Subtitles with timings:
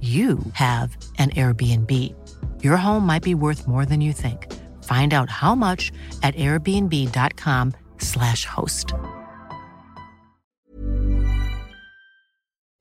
[0.00, 2.14] you have an Airbnb.
[2.62, 4.46] Your home might be worth more than you think.
[4.84, 5.90] Find out how much
[6.22, 8.94] at airbnb.com/slash host.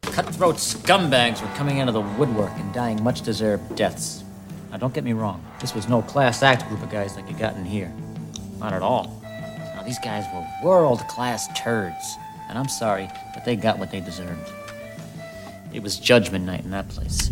[0.04, 4.24] Cutthroat scumbags were coming out of the woodwork and dying much deserved deaths.
[4.72, 7.36] Now, don't get me wrong, this was no class act group of guys like you
[7.36, 7.92] got in here.
[8.60, 9.20] Not at all.
[9.76, 12.18] Now, these guys were world class turds.
[12.50, 14.52] And I'm sorry, but they got what they deserved.
[15.74, 17.30] It was judgment night in that place.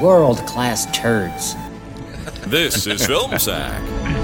[0.00, 1.54] World class turds.
[2.46, 4.20] This is Film Sack.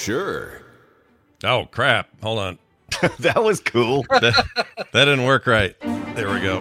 [0.00, 0.62] sure.
[1.44, 2.08] Oh crap!
[2.22, 2.58] Hold on.
[3.20, 4.04] that was cool.
[4.20, 4.34] That,
[4.92, 5.76] that didn't work right.
[6.14, 6.60] There we go.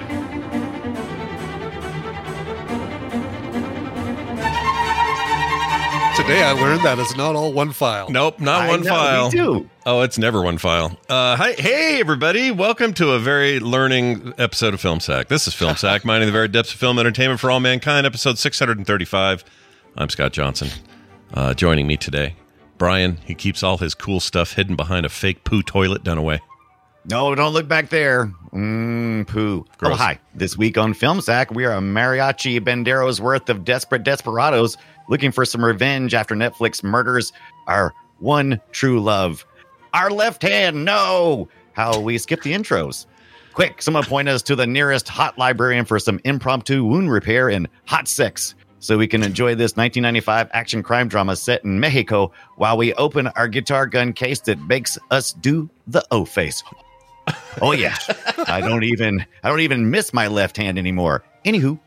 [6.16, 8.10] Today I learned that it's not all one file.
[8.10, 9.26] Nope, not I one know, file.
[9.26, 9.70] Me too.
[9.86, 11.00] Oh, it's never one file.
[11.10, 12.52] Uh, hi, hey, everybody.
[12.52, 15.30] Welcome to a very learning episode of Film Sack.
[15.30, 18.38] This is Film Sack, mining the very depths of film entertainment for all mankind, episode
[18.38, 19.44] 635.
[19.96, 20.68] I'm Scott Johnson.
[21.34, 22.36] Uh, joining me today,
[22.80, 23.18] Brian.
[23.26, 26.40] He keeps all his cool stuff hidden behind a fake poo toilet Dunaway.
[27.06, 28.34] No, don't look back there.
[28.52, 29.66] Mmm, poo.
[29.68, 29.94] Oh, Gross.
[29.94, 30.20] Oh, hi.
[30.34, 35.32] This week on Film Sack, we are a mariachi banderos worth of desperate desperados looking
[35.32, 37.32] for some revenge after Netflix murders
[37.68, 39.46] our one true love.
[39.94, 41.50] Our left hand, no!
[41.74, 43.06] How we skip the intros.
[43.54, 47.68] Quick, someone point us to the nearest hot librarian for some impromptu wound repair and
[47.86, 52.78] hot sex so we can enjoy this 1995 action crime drama set in Mexico while
[52.78, 56.64] we open our guitar gun case that makes us do the O face.
[57.62, 57.96] Oh yeah,
[58.48, 61.24] I don't even I don't even miss my left hand anymore.
[61.46, 61.80] Anywho,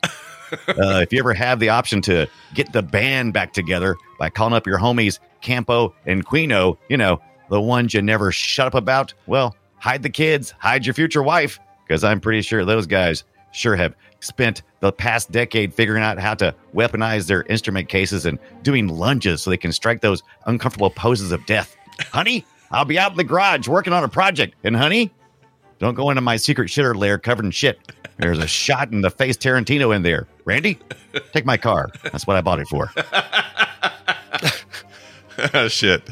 [0.69, 4.54] uh, if you ever have the option to get the band back together by calling
[4.54, 7.20] up your homies Campo and Quino, you know
[7.50, 11.58] the ones you never shut up about, well, hide the kids, hide your future wife,
[11.86, 16.34] because I'm pretty sure those guys sure have spent the past decade figuring out how
[16.34, 21.32] to weaponize their instrument cases and doing lunges so they can strike those uncomfortable poses
[21.32, 21.76] of death.
[22.10, 24.54] honey, I'll be out in the garage working on a project.
[24.64, 25.12] And honey,
[25.78, 27.78] don't go into my secret shitter lair covered in shit.
[28.18, 30.26] There's a shot in the face Tarantino in there.
[30.44, 30.78] Randy,
[31.32, 31.90] take my car.
[32.04, 32.90] That's what I bought it for.
[35.69, 36.08] Shit.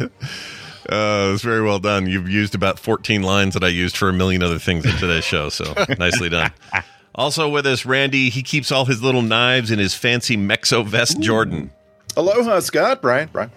[0.88, 2.06] Uh, it's very well done.
[2.06, 5.24] You've used about 14 lines that I used for a million other things in today's
[5.24, 6.50] show, so nicely done.
[7.14, 8.30] Also with us, Randy.
[8.30, 11.70] He keeps all his little knives in his fancy Mexo vest, Jordan.
[12.16, 13.02] Aloha, Scott.
[13.02, 13.28] Brian.
[13.32, 13.50] Brian.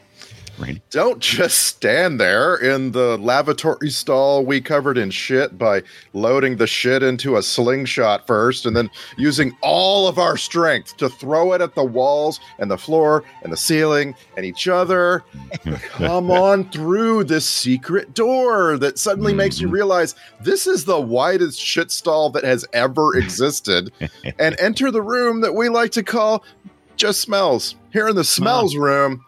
[0.59, 0.81] Randy.
[0.90, 5.81] Don't just stand there in the lavatory stall we covered in shit by
[6.14, 11.09] loading the shit into a slingshot first and then using all of our strength to
[11.09, 15.24] throw it at the walls and the floor and the ceiling and each other.
[15.89, 19.75] Come on through this secret door that suddenly makes you mm-hmm.
[19.75, 23.92] realize this is the widest shit stall that has ever existed
[24.39, 26.44] and enter the room that we like to call
[26.95, 27.75] just smells.
[27.92, 29.24] Here in the smells room,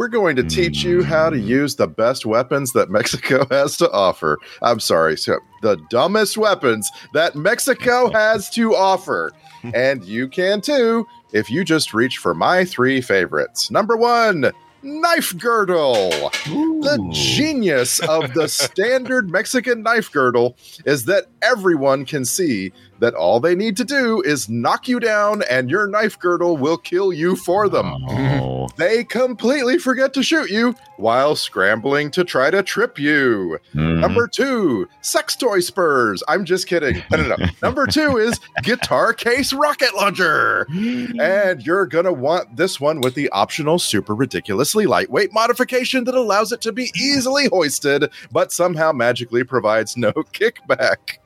[0.00, 1.46] we're going to teach you how to hmm.
[1.46, 4.38] use the best weapons that Mexico has to offer.
[4.62, 9.30] I'm sorry, so the dumbest weapons that Mexico has to offer.
[9.60, 9.70] Hmm.
[9.74, 13.70] and you can too if you just reach for my three favorites.
[13.70, 14.50] Number one,
[14.82, 16.08] knife girdle.
[16.46, 20.56] The genius of the standard Mexican knife girdle
[20.86, 25.42] is that everyone can see that all they need to do is knock you down
[25.50, 27.92] and your knife girdle will kill you for them.
[28.08, 28.48] Oh.
[28.76, 33.58] They completely forget to shoot you while scrambling to try to trip you.
[33.74, 34.00] Mhm.
[34.00, 36.22] Number two, sex toy spurs.
[36.28, 37.02] I'm just kidding.
[37.10, 37.46] No, no, no.
[37.62, 40.66] Number two is guitar case rocket launcher.
[41.20, 46.14] And you're going to want this one with the optional super ridiculously lightweight modification that
[46.14, 51.18] allows it to be easily hoisted, but somehow magically provides no kickback.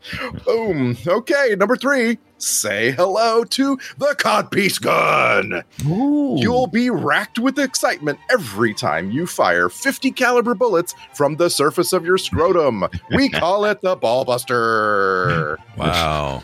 [0.45, 0.97] Boom.
[1.07, 5.63] Okay, number three, say hello to the codpiece gun.
[5.79, 11.95] You'll be racked with excitement every time you fire 50 caliber bullets from the surface
[11.95, 12.85] of your scrotum.
[13.13, 15.57] We call it the ballbuster.
[15.79, 16.43] Wow.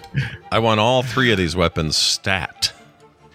[0.50, 2.72] I want all three of these weapons stat.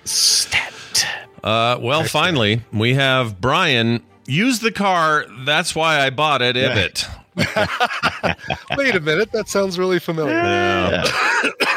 [0.05, 1.05] Stat.
[1.43, 4.01] Uh, well, finally, we have Brian.
[4.25, 5.27] Use the car.
[5.45, 6.57] That's why I bought it.
[6.57, 7.07] Ibbott.
[8.77, 11.03] Wait a minute, that sounds really familiar.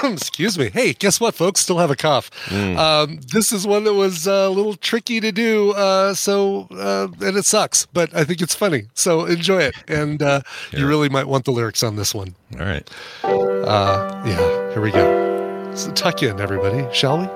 [0.04, 0.70] Excuse me.
[0.70, 1.60] Hey, guess what, folks?
[1.60, 2.30] Still have a cough.
[2.52, 7.08] Um, this is one that was uh, a little tricky to do, uh, so uh,
[7.20, 8.84] and it sucks, but I think it's funny.
[8.94, 12.34] So enjoy it, and uh, you really might want the lyrics on this one.
[12.58, 12.88] All right.
[13.24, 15.74] Uh, yeah, here we go.
[15.74, 17.26] So tuck in, everybody, shall we?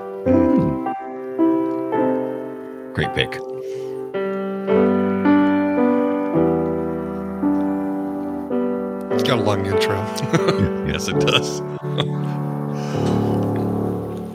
[2.93, 3.52] Great pick.
[9.23, 9.95] It's got a long intro.
[10.85, 11.61] Yes, it does.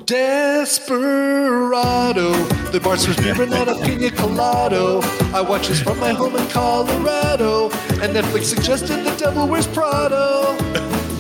[0.07, 2.33] Desperado,
[2.73, 5.03] the bar serves beer and not a pina colado.
[5.35, 7.65] I watch this from my home in Colorado,
[8.01, 10.57] and Netflix suggested The Devil Wears Prado.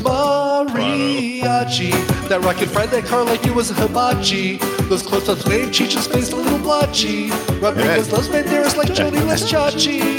[0.00, 1.90] Mariachi,
[2.28, 4.56] that rocket fried that car like it was a hibachi.
[4.88, 7.28] Those close-ups made Cheech's face a little blotchy.
[7.60, 10.17] Rodriguez loves Banderas like Joanie loves Chachi.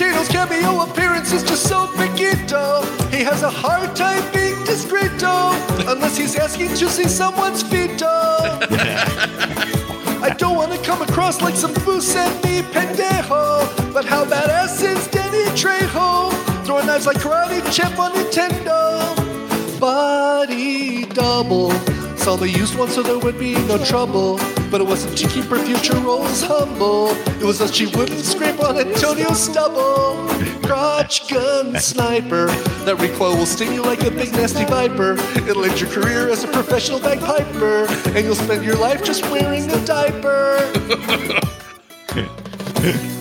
[0.00, 2.80] Tarantino's cameo appearance is just so finito.
[3.10, 5.50] He has a hard time being discreto
[5.92, 8.06] unless he's asking to see someone's veto.
[10.22, 15.44] I don't want to come across like some Buscemi pendejo, but how badass is Danny
[15.54, 16.32] Trejo?
[16.64, 19.78] Throwing knives like Karate Champ on Nintendo.
[19.78, 21.89] Body double.
[22.20, 24.36] Saw they used one so there would be no trouble.
[24.70, 27.08] But it wasn't to keep her future roles humble.
[27.40, 30.28] It was that she wouldn't scrape on Antonio's stubble.
[30.62, 32.46] Crotch gun sniper.
[32.84, 35.12] That recoil will sting you like a big nasty viper.
[35.48, 37.86] It'll end your career as a professional bagpiper.
[38.14, 40.58] And you'll spend your life just wearing a diaper.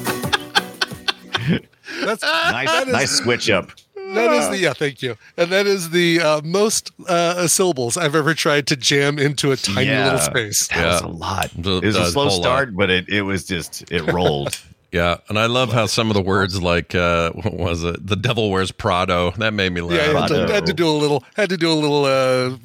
[2.01, 3.71] That's Nice, that is- nice switch up.
[4.15, 5.15] That is the yeah, thank you.
[5.37, 9.55] And that is the uh, most uh, syllables I've ever tried to jam into a
[9.57, 10.05] tiny Yeah.
[10.05, 10.67] little space.
[10.69, 11.49] That was a lot.
[11.55, 12.43] The- It was a slow whole lot.
[12.43, 14.59] start, but it, it was just it rolled.
[14.91, 18.07] Yeah, and I love how some of the words like uh, what was it?
[18.07, 19.31] The devil wears Prado.
[19.37, 19.93] That made me laugh.
[19.93, 22.57] Yeah, I had to, had to do a little had to do a little uh,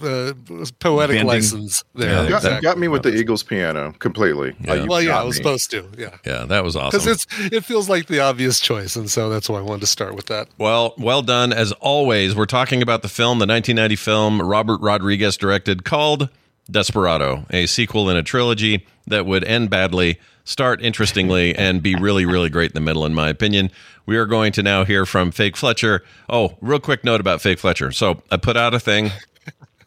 [0.63, 1.27] uh, poetic Bending.
[1.27, 2.11] license there.
[2.25, 2.63] Yeah, Got, exactly.
[2.63, 4.57] got me with the Eagles piano completely.
[4.65, 4.73] Yeah.
[4.73, 5.43] Uh, Well, yeah, I was me.
[5.43, 5.87] supposed to.
[5.99, 6.99] Yeah, Yeah, that was awesome.
[6.99, 7.45] because awesome.
[7.47, 10.15] it's it feels like the obvious choice, and so that's why I wanted to start
[10.15, 10.49] with that.
[10.57, 12.35] Well, well done as always.
[12.35, 16.31] We're talking about the film, the 1990 film Robert Rodriguez directed called
[16.71, 22.25] Desperado, a sequel in a trilogy that would end badly, start interestingly, and be really,
[22.25, 23.71] really great in the middle, in my opinion.
[24.07, 26.03] We are going to now hear from Fake Fletcher.
[26.29, 27.93] Oh, real quick note about Fake Fletcher.
[27.93, 29.11] So I put out a thing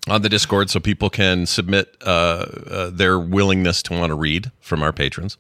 [0.10, 4.52] on the Discord so people can submit uh, uh, their willingness to want to read
[4.62, 5.38] from our patrons.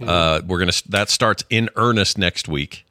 [0.00, 2.86] Uh, we're gonna that starts in earnest next week.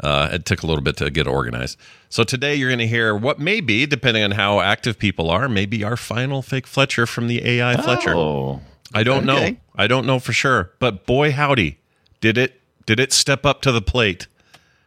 [0.00, 1.78] Uh, it took a little bit to get organized.
[2.08, 5.48] So today you're going to hear what may be, depending on how active people are,
[5.48, 8.14] maybe our final fake Fletcher from the AI Fletcher.
[8.14, 8.60] Oh,
[8.92, 9.56] I don't know.
[9.76, 11.78] I don't know for sure, but boy howdy,
[12.20, 14.26] did it did it step up to the plate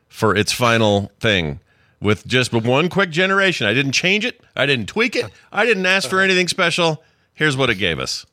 [0.08, 1.60] for its final thing
[2.00, 3.68] with just one quick generation.
[3.68, 4.42] I didn't change it.
[4.56, 5.26] I didn't tweak it.
[5.52, 7.04] I didn't ask for anything special.
[7.34, 8.26] Here's what it gave us.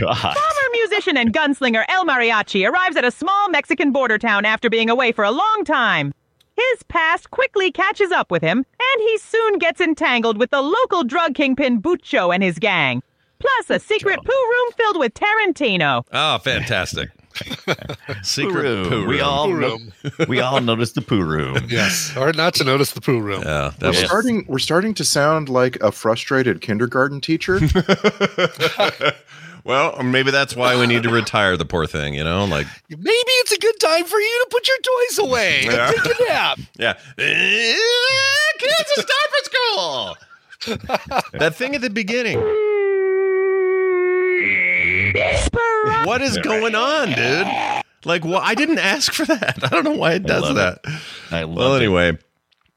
[0.00, 0.16] God!
[0.36, 4.90] Former musician and gunslinger El Mariachi arrives at a small Mexican border town after being
[4.90, 6.12] away for a long time.
[6.56, 11.04] His past quickly catches up with him, and he soon gets entangled with the local
[11.04, 13.02] drug kingpin Bucho and his gang.
[13.38, 16.02] Plus, a secret poo room filled with Tarantino.
[16.12, 17.10] Oh, fantastic.
[18.22, 19.06] Secret Poo poo room.
[19.06, 19.78] We all Poo no-
[20.26, 21.56] we all noticed the poo room.
[21.68, 23.42] Yes, hard not to notice the poo room.
[23.42, 24.44] Yeah, that We're was starting.
[24.48, 27.60] We're starting to sound like a frustrated kindergarten teacher.
[29.64, 32.44] Well, maybe that's why we need to retire the poor thing, you know?
[32.44, 35.90] Like, Maybe it's a good time for you to put your toys away and Yeah.
[35.92, 36.58] take a nap.
[36.78, 36.92] yeah.
[38.58, 40.16] Kids, it's time for school.
[41.38, 42.38] that thing at the beginning.
[46.06, 47.46] What is going on, dude?
[48.04, 49.58] Like, well, I didn't ask for that.
[49.62, 50.80] I don't know why it does love that.
[51.30, 52.22] I love Well, it.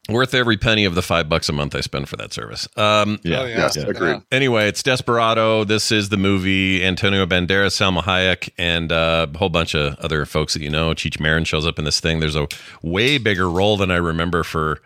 [0.09, 2.67] Anyway, worth every penny of the five bucks a month I spend for that service.
[2.77, 3.41] Um, Yeah.
[3.41, 3.57] Oh, yeah.
[3.57, 3.83] Yes, Yeah.
[3.87, 4.21] agreed.
[4.31, 5.63] Anyway, it's Desperado.
[5.63, 6.83] This is the movie.
[6.83, 10.91] Antonio Banderas, Salma Hayek, and uh, a whole bunch of other folks that you know.
[10.93, 12.19] Cheech Marin shows up in this thing.
[12.19, 12.47] There's a
[12.81, 14.79] way bigger role than I remember for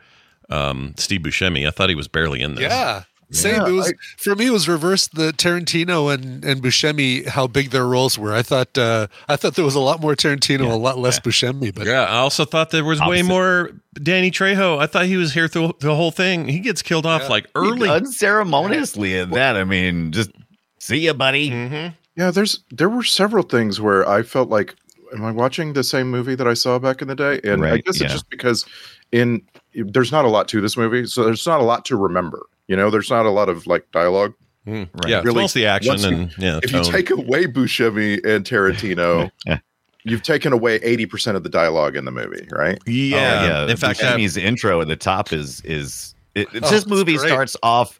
[0.49, 1.67] um, Steve Buscemi.
[1.67, 2.63] I thought he was barely in this.
[2.71, 3.03] Yeah.
[3.31, 3.55] Same.
[3.55, 4.47] Yeah, it was I- for me.
[4.47, 5.15] It was reversed.
[5.15, 8.33] The Tarantino and and Buscemi, how big their roles were.
[8.33, 11.73] I thought uh, I thought there was a lot more Tarantino, a lot less Buscemi.
[11.73, 14.77] But Yeah, I also thought there was way more Danny Trejo.
[14.77, 16.47] I thought he was here through the whole thing.
[16.47, 17.89] He gets killed off like early.
[17.89, 19.55] unceremoniously in that.
[19.55, 20.31] I mean, just
[20.79, 21.49] see you, buddy.
[21.49, 21.95] Mhm.
[22.15, 24.75] Yeah, there's there were several things where I felt like,
[25.13, 27.39] am I watching the same movie that I saw back in the day?
[27.43, 28.05] And I guess yeah.
[28.05, 28.65] it's just because
[29.11, 29.41] in
[29.73, 32.45] there's not a lot to this movie, so there's not a lot to remember.
[32.67, 34.33] You know, there's not a lot of like dialogue.
[34.67, 34.89] Mm.
[34.93, 35.09] Right.
[35.09, 36.59] Yeah, it's Really, mostly action you- and yeah.
[36.63, 36.83] If tone.
[36.83, 39.59] you take away Buscemi and Tarantino, Yeah.
[40.03, 42.79] you've taken away eighty percent of the dialogue in the movie, right?
[42.87, 43.71] yeah, Oh, yeah.
[43.71, 47.55] In fact, that, Buscemi's intro at the top is is it, Oh, this movie starts
[47.61, 47.99] off.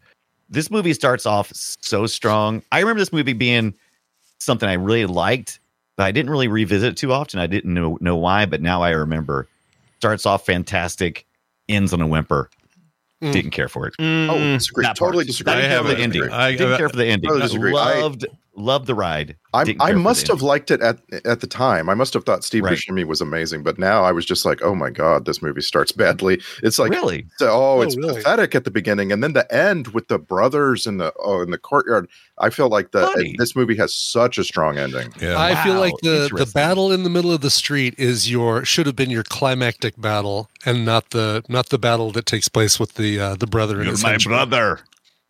[0.50, 2.62] This movie starts off so strong.
[2.72, 3.74] I remember this movie being
[4.40, 5.60] something I really liked,
[5.98, 7.40] but I didn't really revisit it too often.
[7.40, 9.48] I didn't know know why, but now I remember.
[10.00, 11.26] Starts off fantastic,
[11.70, 12.50] ends on a whimper.
[13.24, 13.32] Mm.
[13.32, 13.94] Didn't care for it.
[14.00, 14.84] Mm, Oh, disagree.
[14.86, 15.28] That Totally part.
[15.28, 15.54] disagree.
[15.54, 16.32] I Didn't care for haven't- the ending.
[16.34, 17.30] I- Didn't I- care for the ending.
[17.30, 17.72] totally disagree.
[17.78, 18.26] I- Loved
[18.58, 19.36] loved the ride.
[19.54, 21.90] I, I care for the must have liked it at at the time.
[21.90, 22.78] I must have thought Steve Right.
[22.78, 25.92] Buscemi was amazing, but now I was just like, oh my god, this movie starts
[25.94, 26.42] badly.
[26.64, 27.26] It's like really.
[27.38, 28.16] So, oh, Oh, it's really?
[28.16, 31.52] pathetic at the beginning, and then the end with the brothers in the oh in
[31.52, 32.10] the courtyard.
[32.38, 33.36] I feel like the Funny.
[33.38, 35.14] this movie has such a strong ending.
[35.22, 35.40] yeah.
[35.40, 38.86] I feel like the the battle in the middle of the street is your should
[38.88, 42.96] have been your climactic battle, and not the not the battle that takes place with
[42.96, 44.36] the uh, the brother You're his my henchman.
[44.36, 44.80] brother.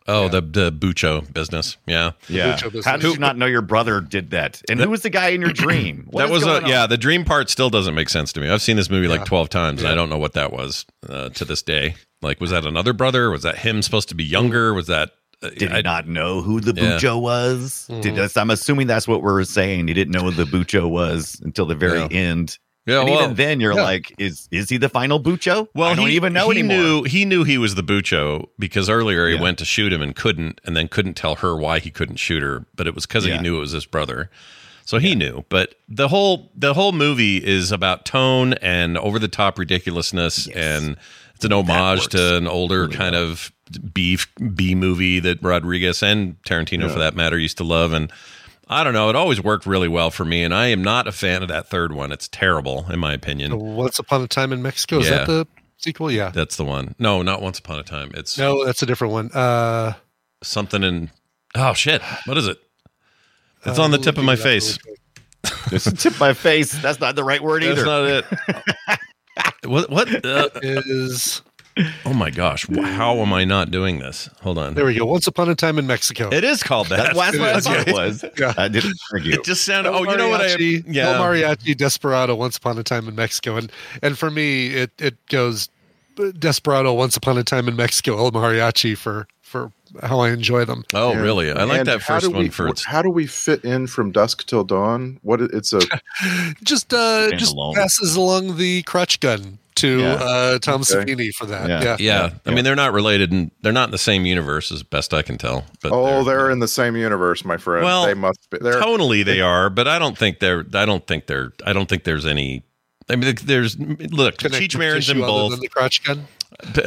[0.08, 1.76] Oh, the the Bucho business.
[1.86, 2.54] Yeah, Yeah.
[2.60, 2.84] Business.
[2.84, 4.62] How did you not know your brother did that?
[4.68, 6.06] And who was the guy in your dream?
[6.10, 6.86] What that is was a yeah.
[6.86, 8.48] The dream part still doesn't make sense to me.
[8.50, 11.28] I've seen this movie like twelve times, and I don't know what that was uh,
[11.30, 11.94] to this day.
[12.22, 13.30] Like, was that another brother?
[13.30, 14.72] Was that him supposed to be younger?
[14.74, 15.10] Was that?
[15.42, 16.92] Uh, Did he I- not know who the Yeah.
[16.96, 17.86] Bucho was?
[18.00, 18.16] Did Mhm.
[18.16, 19.86] that's, I'm assuming that's what we're saying.
[19.86, 22.06] He didn't know who the Bucho was until the very Yeah.
[22.10, 22.58] end.
[22.86, 23.82] Yeah, and well, even then, you're yeah.
[23.82, 25.66] like, is is he the final Bucho?
[25.74, 26.76] Well, I don't he, even know he anymore.
[26.76, 29.40] knew he knew he was the Bucho because earlier he Yeah.
[29.42, 32.42] went to shoot him and couldn't, and then couldn't tell her why he couldn't shoot
[32.42, 33.36] her, but it was because Yeah.
[33.36, 34.30] he knew it was his brother.
[34.84, 39.26] So he knew, but the whole the whole movie is about tone and over the
[39.26, 40.56] top ridiculousness, Yes.
[40.56, 40.96] and
[41.34, 43.50] it's an homage to an older really kind of
[43.92, 44.16] B
[44.54, 47.92] B movie that Rodriguez and Tarantino, for that matter, used to love.
[47.92, 48.12] And
[48.68, 50.42] I don't know, it always worked really well for me.
[50.42, 53.58] And I am not a fan of that third one; it's terrible, in my opinion.
[53.58, 54.98] Once Upon a Time in Mexico.
[54.98, 55.18] Is Yeah.
[55.18, 55.46] that the
[55.78, 56.10] sequel?
[56.10, 56.30] Yeah.
[56.30, 56.94] That's the one.
[56.98, 58.10] No, not Once Upon a Time.
[58.14, 59.30] It's No, that's a different one.
[59.32, 59.92] Uh,
[60.42, 61.10] something in
[61.54, 62.58] oh shit what is it
[63.64, 66.12] it's uh, on the tip of my looking it up face really It's the tip
[66.12, 66.72] of my face.
[66.82, 67.86] That's not the right word that's either.
[67.86, 68.24] not it
[69.64, 70.62] what what uh, quick.
[70.86, 71.40] Is
[72.06, 75.04] oh my gosh how am i not doing this hold on there we go.
[75.04, 76.28] Once Upon a Time in Mexico.
[76.32, 77.90] it is called that That's, that's what I thought Okay.
[77.90, 78.24] it was.
[78.38, 78.54] Yeah.
[78.56, 79.34] I didn't argue.
[79.34, 82.56] it just sounded El oh you know what i Mariachi, El yeah Mariachi Desperado Once
[82.56, 83.70] Upon a Time in Mexico, and
[84.02, 85.68] and for me it it goes
[86.38, 89.70] Desperado Once Upon a Time in Mexico El Mariachi for for
[90.02, 90.82] how I enjoy them.
[90.94, 93.10] oh And- really i like that how first do one we- for its how do
[93.10, 95.18] we fit in from dusk till dawn?
[95.22, 95.80] What it's a
[96.64, 97.74] Just uh just Standalone.
[97.74, 100.12] passes along the crutch gun to Yeah.
[100.14, 100.94] uh Tom Okay.
[101.14, 101.68] Savini for that.
[101.68, 101.82] Yeah.
[101.82, 101.96] Yeah.
[101.98, 105.14] yeah, i mean they're not related and they're not in the same universe as best
[105.14, 107.84] i can tell but oh, they're in the same universe, my friend.
[107.84, 108.58] Well, they must be.
[108.60, 111.88] They're tonally they are but i don't think they're i don't think they're i don't
[111.88, 112.64] think there's any
[113.08, 114.38] I mean, there's look.
[114.38, 115.60] Connective Cheech Marin's in both.
[115.60, 116.26] the crotch gun.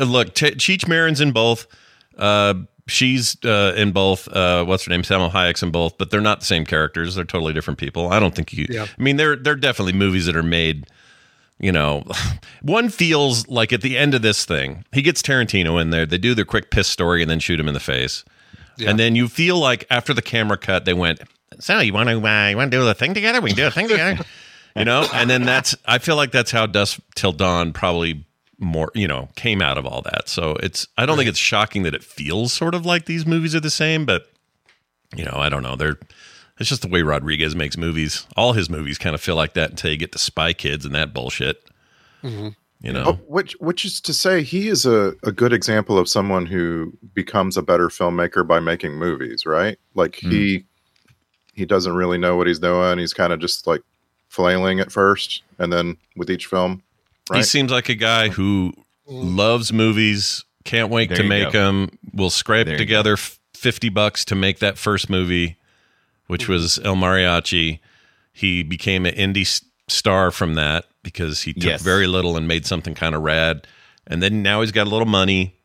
[0.06, 1.66] Look, T- Cheech Marin's in both.
[2.18, 2.56] Uh,
[2.88, 4.28] she's uh, in both.
[4.28, 5.04] Uh, what's her name?
[5.04, 7.16] Salma Hayek's in both, but they're not the same characters.
[7.16, 8.12] They're totally different people.
[8.12, 8.66] I don't think you.
[8.70, 8.88] Yeah.
[8.98, 10.88] I mean, they're they're definitely movies that are made.
[11.60, 12.04] You know,
[12.62, 16.06] one feels like at the end of this thing, he gets Tarantino in there.
[16.06, 18.24] They do their quick piss story and then shoot him in the face.
[18.78, 18.90] Yeah.
[18.90, 21.22] And then you feel like after the camera cut, they went,
[21.60, 23.42] "So you want to uh, you want to do the thing together?
[23.42, 24.24] We can do a thing together."
[24.76, 28.26] you know, and then that's I feel like that's how Dusk Till Dawn probably
[28.58, 30.30] more you know came out of all that.
[30.30, 33.54] So it's I don't think it's shocking that it feels sort of like these movies
[33.54, 34.32] are the same, but
[35.14, 36.00] you know I don't know they're.
[36.60, 38.28] It's just the way Rodriguez makes movies.
[38.36, 40.94] All his movies kind of feel like that until you get to Spy Kids and
[40.96, 41.64] that bullshit.
[42.24, 42.50] Mm-hmm.
[42.82, 46.08] You know, Oh, which which is to say he is a, a good example of
[46.08, 49.78] someone who becomes a better filmmaker by making movies, right?
[49.96, 50.66] Like he
[51.54, 53.00] he doesn't really know what he's doing.
[53.00, 53.82] He's kind of just like
[54.30, 56.82] flailing at first and then with each film.
[57.34, 58.72] he seems like a guy who
[59.06, 61.60] loves movies, can't wait There to make go.
[61.60, 65.58] them, will scrape There together 50 bucks to make that first movie,
[66.30, 67.80] which was El Mariachi.
[68.32, 71.82] He became an indie star from that because he took Yes.
[71.82, 73.66] very little and made something kind of rad.
[74.08, 75.56] And then now he's got a little money.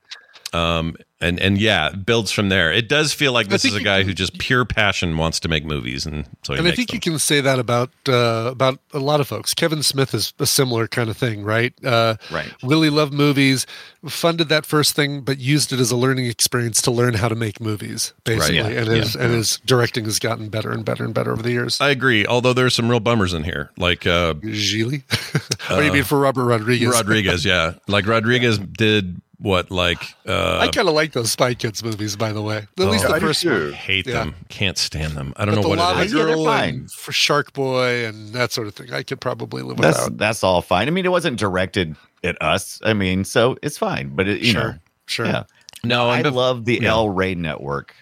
[0.54, 2.72] Um, and and yeah, builds from there.
[2.72, 5.48] It does feel like this is a guy can- who just pure passion wants to
[5.48, 6.96] make movies, and so he and I think them.
[6.96, 9.54] you can say that about uh, about a lot of folks.
[9.54, 11.72] Kevin Smith is a similar kind of thing, right?
[11.84, 12.52] Uh, Right.
[12.62, 13.66] Really loved movies,
[14.08, 17.34] funded that first thing, but used it as a learning experience to learn how to
[17.34, 18.56] make movies, basically.
[18.56, 18.94] yeah, and yeah.
[18.94, 21.80] his and his directing has gotten better and better and better over the years.
[21.80, 22.26] I agree.
[22.26, 25.02] Although there's some real bummers in here, like uh, Gigli?
[25.70, 26.88] what do you mean for Robert Rodriguez?
[26.88, 27.44] Rodriguez.
[27.44, 29.70] Yeah, like Rodriguez did what?
[29.70, 32.66] Like uh, I kind of like those Spy Kids movies, by the way.
[32.78, 33.08] At least Oh.
[33.08, 33.50] the I first too.
[33.66, 33.72] one.
[33.72, 34.14] hate Yeah.
[34.24, 34.34] them.
[34.48, 35.32] Can't stand them.
[35.36, 36.12] I don't But know the what Lava it is.
[36.14, 36.74] Yeah, they're Girl fine.
[36.74, 40.16] and for Shark Boy and that sort of thing, I could probably live That's without.
[40.18, 40.88] that's all fine.
[40.88, 42.80] I mean, it wasn't directed at us.
[42.84, 44.08] I mean, so it's fine.
[44.16, 45.26] But it, you know, Sure, sure.
[45.26, 45.44] yeah.
[45.84, 46.88] No, I and bef- love the yeah.
[46.90, 47.94] El Rey Network.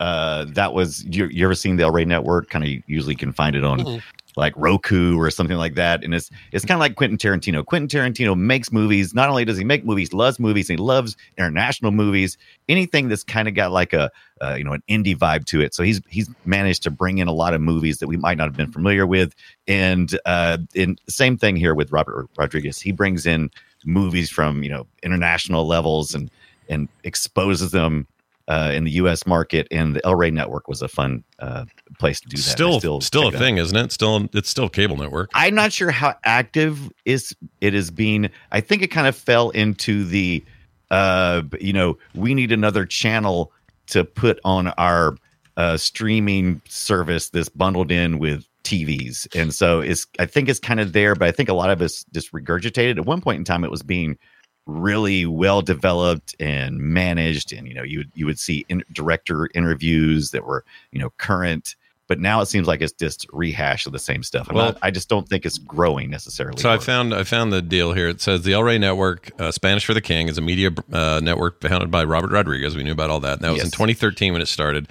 [0.00, 2.50] Uh, that was you, you ever seen the El Rey Network?
[2.50, 4.02] Kind of usually can find it on Mhm.
[4.36, 6.04] Like Roku or something like that.
[6.04, 7.64] And it's it's kind of like Quentin Tarantino.
[7.64, 9.14] Quentin Tarantino makes movies.
[9.14, 10.68] Not only does he make movies, loves movies.
[10.68, 12.36] And he loves international movies.
[12.68, 14.10] Anything that's kind of got like a
[14.40, 15.74] uh, you know an indie vibe to it.
[15.74, 18.44] So he's he's managed to bring in a lot of movies that we might not
[18.44, 19.34] have been familiar with.
[19.68, 22.80] And uh, in same thing here with Robert Rodriguez.
[22.80, 23.50] He brings in
[23.84, 26.30] movies from you know international levels and
[26.68, 28.06] and exposes them
[28.48, 29.26] uh, in the U.S.
[29.26, 29.66] market.
[29.70, 31.64] And the El Rey Network was a fun uh,
[31.98, 32.48] place to do that.
[32.48, 33.38] I still still, a it out.
[33.38, 33.92] thing, isn't it?
[33.92, 35.30] Still, it's still a cable network.
[35.34, 38.30] I'm not sure how active is it is being.
[38.52, 40.44] I think it kind of fell into the,
[40.90, 43.52] uh, you know, we need another channel
[43.86, 45.16] to put on our
[45.56, 50.06] uh, streaming service that's bundled in with TVs, and so it's.
[50.18, 52.96] I think it's kind of there, but I think a lot of us just regurgitated.
[52.96, 54.18] At one point in time, it was being
[54.66, 59.48] really well developed and managed, and you know, you would you would see in, director
[59.54, 63.92] interviews that were you know current but now it seems like it's just rehash of
[63.92, 64.48] the same stuff.
[64.48, 66.60] I'm Well- not, I just don't think it's growing necessarily.
[66.60, 68.08] So I found I found the deal here.
[68.08, 71.20] It says the El Rey Network, uh, Spanish for the King, is a media uh,
[71.22, 72.76] network founded by Robert Rodriguez.
[72.76, 73.40] We knew about all that.
[73.40, 74.88] That was in 2013 when it started.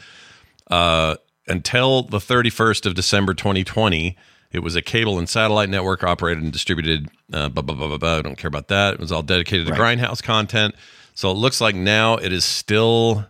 [0.70, 4.18] Uh, until the 31st of December 2020,
[4.54, 7.10] it was a cable and satellite network operated and distributed.
[7.32, 8.18] Uh, blah, blah, blah, blah, blah.
[8.18, 8.94] I don't care about that.
[8.96, 9.98] It was all dedicated to Right.
[9.98, 10.76] Grindhouse content.
[11.16, 13.26] So it looks like now it is still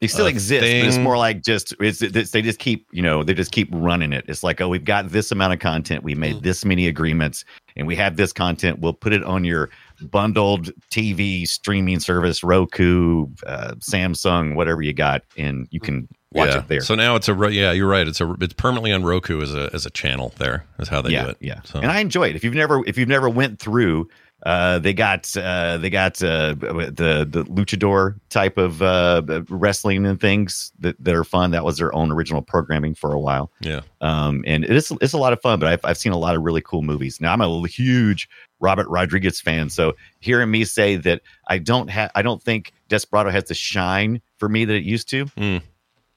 [0.00, 3.22] it still exists, but it's more like just it's, it's they just keep you know
[3.22, 4.24] they just keep running it.
[4.28, 7.44] It's like oh we've got this amount of content, we made this many agreements,
[7.76, 8.80] and we have this content.
[8.80, 9.70] We'll put it on your
[10.02, 16.58] bundled TV streaming service, Roku, uh, Samsung, whatever you got, and you can watch yeah.
[16.58, 16.80] it there.
[16.80, 17.72] So now it's a yeah.
[17.72, 18.06] You're right.
[18.06, 20.32] It's a it's permanently on Roku as a as a channel.
[20.38, 21.36] There is how they yeah, do it.
[21.40, 21.80] Yeah, So.
[21.80, 22.36] and I enjoy it.
[22.36, 24.08] If you've never if you've never went through,
[24.44, 30.20] uh, they got uh, they got uh, the the luchador type of uh, wrestling and
[30.20, 31.52] things that, that are fun.
[31.52, 33.50] That was their own original programming for a while.
[33.60, 33.80] yeah.
[34.02, 35.60] Um, and it is it's a lot of fun.
[35.60, 37.20] But I've I've seen a lot of really cool movies.
[37.20, 38.28] Now I'm a huge
[38.60, 43.30] Robert Rodriguez fan, so hearing me say that I don't have I don't think Desperado
[43.30, 45.24] has the shine for me that it used to.
[45.26, 45.62] Mm.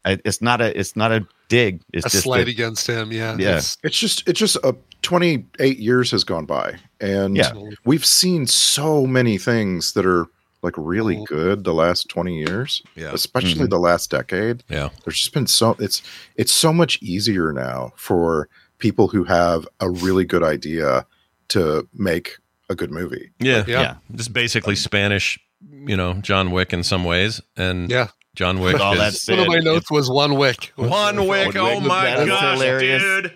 [0.06, 1.82] I, it's not a it's not a dig.
[1.94, 3.12] It's a just slight that- against him.
[3.12, 3.36] Yeah.
[3.38, 3.48] Yeah.
[3.50, 7.52] It's- It's just it's just a 28 years has gone by and Yeah.
[7.86, 10.26] we've seen so many things that are
[10.64, 13.12] like really good the last 20 years Yeah.
[13.14, 13.70] especially Mhm.
[13.70, 14.90] the last decade Yeah.
[15.06, 16.02] there's just been so it's
[16.36, 21.06] it's so much easier now for people who have a really good idea
[21.50, 22.38] to make
[22.70, 23.64] a good movie Yeah.
[23.68, 23.82] Yeah.
[23.82, 23.96] yeah.
[24.16, 25.40] Just basically Spanish,
[25.86, 27.40] you know, John Wick in some ways.
[27.56, 28.08] And Yeah.
[28.38, 30.72] John Wick With all that said, One of my notes was one wick.
[30.76, 31.48] One Wick.
[31.48, 33.02] Wick Oh my that's gosh, hilarious.
[33.02, 33.34] dude.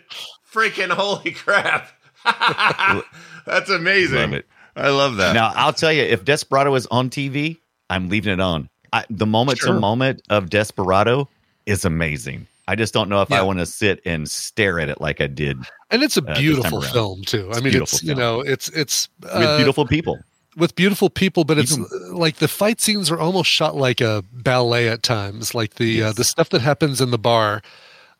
[0.54, 1.90] Freaking holy crap.
[3.46, 4.18] That's amazing.
[4.20, 4.46] Love it.
[4.76, 5.34] I love that.
[5.34, 7.58] Now I'll tell you, if Desperado is on TV,
[7.90, 8.70] I'm leaving it on.
[8.94, 9.74] I, the moment Sure.
[9.74, 11.28] to moment of Desperado
[11.66, 12.46] is amazing.
[12.68, 15.28] I just don't know if I want to sit and stare at it like I
[15.28, 15.58] did
[15.90, 16.94] and it's a beautiful around.
[16.94, 17.48] film too.
[17.48, 20.20] I It's a mean, beautiful it's you know, it's it's uh, beautiful people.
[20.56, 24.24] With beautiful people, but it's Even- like the fight scenes are almost shot like a
[24.32, 25.56] ballet at times.
[25.56, 27.62] Like the uh, the stuff that happens in the bar,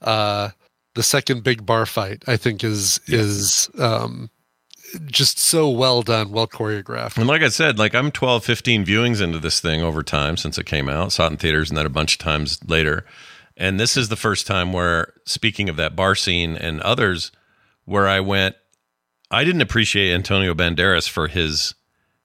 [0.02, 0.50] uh,
[0.96, 4.30] the second big bar fight, I think is is um,
[5.06, 7.18] just so well done, well choreographed.
[7.18, 10.58] And like I said, like I'm 12, 15 viewings into this thing over time since
[10.58, 11.12] it came out.
[11.12, 13.06] Saw it in theaters and then a bunch of times later.
[13.58, 17.32] And this is the first time where, speaking of that bar scene and others,
[17.86, 18.56] where I went,
[19.30, 21.76] I didn't appreciate Antonio Banderas for his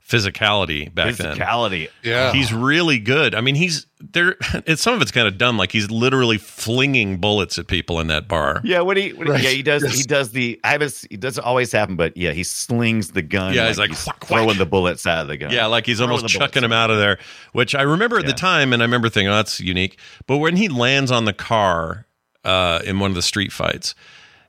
[0.09, 1.37] physicality back then.
[1.37, 1.89] Physicality.
[2.03, 3.35] Yeah, He's really good.
[3.35, 4.37] I mean, he's there.
[4.67, 5.59] It's some of it's kind of dumb.
[5.59, 8.61] Like he's literally flinging bullets at people in that bar.
[8.65, 9.43] Yeah, what he, what he- Right.
[9.43, 9.97] yeah he does Yes.
[9.99, 13.53] he does the I haven't it doesn't always happen, but yeah he slings the gun.
[13.55, 14.59] Yeah, he's like, whack, throwing whack.
[14.59, 15.51] the bullets out of the gun.
[15.51, 17.19] Yeah, like he's almost the chucking him out of there,
[17.53, 19.99] which I remember at the time, and I remember thinking, oh, that's unique.
[20.27, 22.07] But when he lands on the car
[22.45, 23.95] uh, in one of the street fights,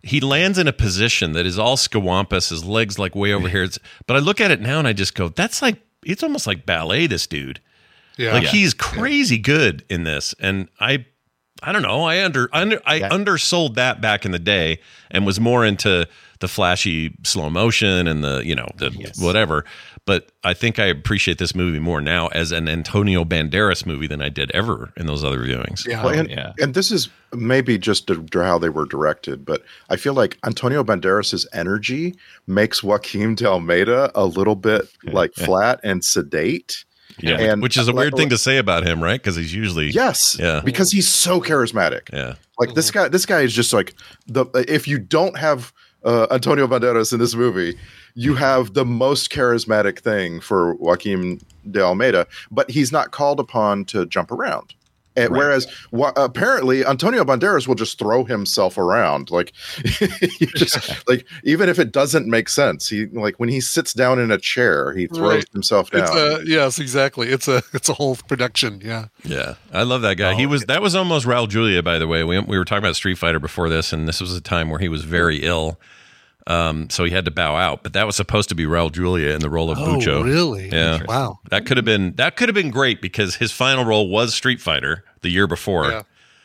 [0.03, 3.63] he lands in a position that is all scawampus, his legs like way over here.
[3.63, 6.47] It's, but I look at it now and I just go, that's like it's almost
[6.47, 7.07] like ballet.
[7.07, 7.59] This dude,
[8.17, 8.33] Yeah.
[8.33, 8.49] like Yeah.
[8.49, 11.05] he's crazy good in this, and I,
[11.63, 13.09] I don't know, I under, under I Yeah.
[13.11, 14.79] undersold that back in the day
[15.11, 16.07] and was more into
[16.39, 19.19] the flashy slow motion and the you know the Yes.
[19.19, 19.65] whatever.
[20.07, 24.21] But I think I appreciate this movie more now as an Antonio Banderas movie than
[24.21, 25.85] I did ever in those other viewings.
[25.85, 26.01] Yeah.
[26.01, 26.53] Well, and, yeah.
[26.61, 30.37] and this is maybe just to, to how they were directed, but I feel like
[30.45, 32.15] Antonio Banderas' energy
[32.47, 36.85] makes Joaquim de Almeida a little bit like flat and sedate.
[37.19, 39.19] Yeah, And- which is a weird like- thing to say about him, right?
[39.21, 40.61] Because he's usually Yes, Yeah.
[40.63, 42.13] because he's so charismatic.
[42.13, 42.99] yeah, Like this mm-hmm.
[42.99, 43.93] guy, this guy is just like
[44.25, 44.45] the.
[44.69, 45.73] If you don't have
[46.07, 47.77] uh, Antonio Banderas in this movie,
[48.15, 51.39] you have the most charismatic thing for Joaquim
[51.69, 54.73] de Almeida, but he's not called upon to jump around.
[55.15, 59.51] And Whereas wa- apparently Antonio Banderas will just throw himself around, like,
[60.55, 64.29] just, like even if it doesn't make sense, he like when he sits down in
[64.31, 65.49] a chair, he throws Right.
[65.53, 66.03] himself down.
[66.03, 67.29] It's a yes, exactly.
[67.29, 68.79] It's a it's a whole production.
[68.83, 69.07] Yeah.
[69.23, 69.55] yeah.
[69.73, 70.35] I love that guy.
[70.35, 72.23] he was that was almost Raul Julia, by the way.
[72.23, 74.79] We we were talking about Street Fighter before this, and this was a time where
[74.79, 75.79] he was very ill,
[76.47, 77.83] um, so he had to bow out.
[77.83, 80.07] But that was supposed to be Raul Julia in the role of Bucho.
[80.07, 80.69] Oh, really?
[80.69, 81.01] Yeah.
[81.07, 81.39] Wow.
[81.49, 84.59] That could have been that could have been great because his final role was Street
[84.61, 85.89] Fighter the year before.
[85.91, 86.01] Yeah.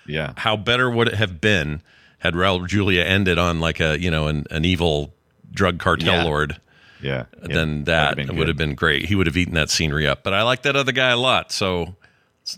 [0.07, 0.33] Yeah.
[0.37, 1.81] How better would it have been
[2.19, 5.15] had Raul Julia ended on like a you know an, an evil
[5.53, 6.25] drug cartel Yeah.
[6.25, 6.61] lord?
[7.01, 7.25] Yeah.
[7.41, 8.49] then That'd that would good.
[8.49, 9.07] have been great.
[9.07, 10.23] He would have eaten that scenery up.
[10.23, 11.95] But I like that other guy a lot, so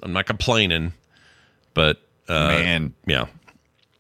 [0.03, 0.93] I'm not complaining.
[1.75, 2.95] But uh, Man.
[3.07, 3.27] yeah,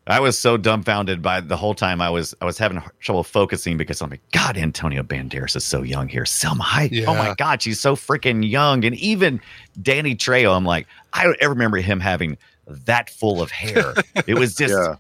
[0.07, 2.03] I was so dumbfounded by the whole time.
[2.03, 5.83] I was I was having trouble focusing because I'm like, God, Antonio Banderas is so
[5.83, 6.25] young here.
[6.25, 8.85] Salma Hayek, oh my God, she's so freaking young.
[8.85, 9.41] And even
[9.81, 12.37] Danny Trejo, I'm like, I don't ever remember him having
[12.67, 13.95] that full of hair.
[14.27, 14.97] It was just Yeah.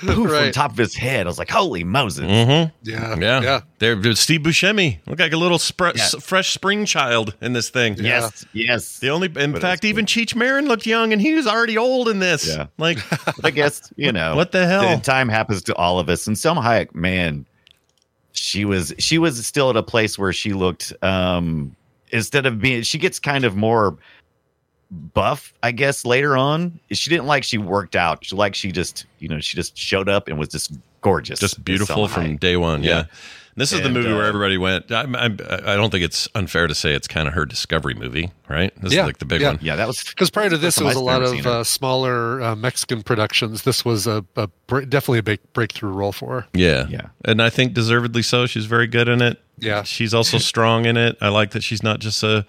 [0.00, 1.26] Poof on top of his head.
[1.26, 2.24] I was like, holy Moses.
[2.24, 2.72] mm-hmm.
[2.88, 3.16] Yeah.
[3.18, 3.60] yeah, Yeah.
[3.80, 6.02] There, there's Steve Buscemi look like a little spr- Yeah.
[6.02, 7.96] s- fresh spring child in this thing.
[7.98, 8.98] Yes, yes.
[9.00, 11.76] The only, in But fact, it's even Cheech Marin looked young, and he was already
[11.76, 12.46] old in this.
[12.46, 12.66] Yeah.
[12.78, 12.98] Like,
[13.44, 15.00] I guess you know What the hell?
[15.00, 16.26] Time happens to all of us.
[16.26, 17.44] And Salma Hayek, man,
[18.32, 21.74] she was she was still at a place where she looked um
[22.10, 23.96] instead of being she gets kind of more
[24.90, 26.78] buff, I guess, later on.
[26.90, 28.24] She didn't like she worked out.
[28.24, 31.62] She like she just you know she just showed up and was just gorgeous, just
[31.64, 32.40] beautiful from Hayek.
[32.40, 32.82] day one.
[32.82, 32.90] Yeah.
[32.90, 33.04] Yeah.
[33.56, 34.92] This is the And, movie where uh, everybody went.
[34.92, 38.30] I, I, I don't think it's unfair to say it's kind of her discovery movie,
[38.48, 38.72] right?
[38.80, 39.00] This Yeah.
[39.00, 39.48] is like the big Yeah.
[39.48, 39.58] one.
[39.60, 41.50] Yeah, that was Because prior to this, it was a lot I've of seen her.
[41.50, 43.62] uh, smaller uh, Mexican productions.
[43.64, 46.46] This was a, a definitely a big breakthrough role for her.
[46.54, 46.86] Yeah.
[46.88, 47.08] Yeah.
[47.24, 48.46] And I think deservedly so.
[48.46, 49.40] She's very good in it.
[49.58, 49.82] Yeah.
[49.82, 51.18] She's also strong in it.
[51.20, 52.46] I like that she's not just a,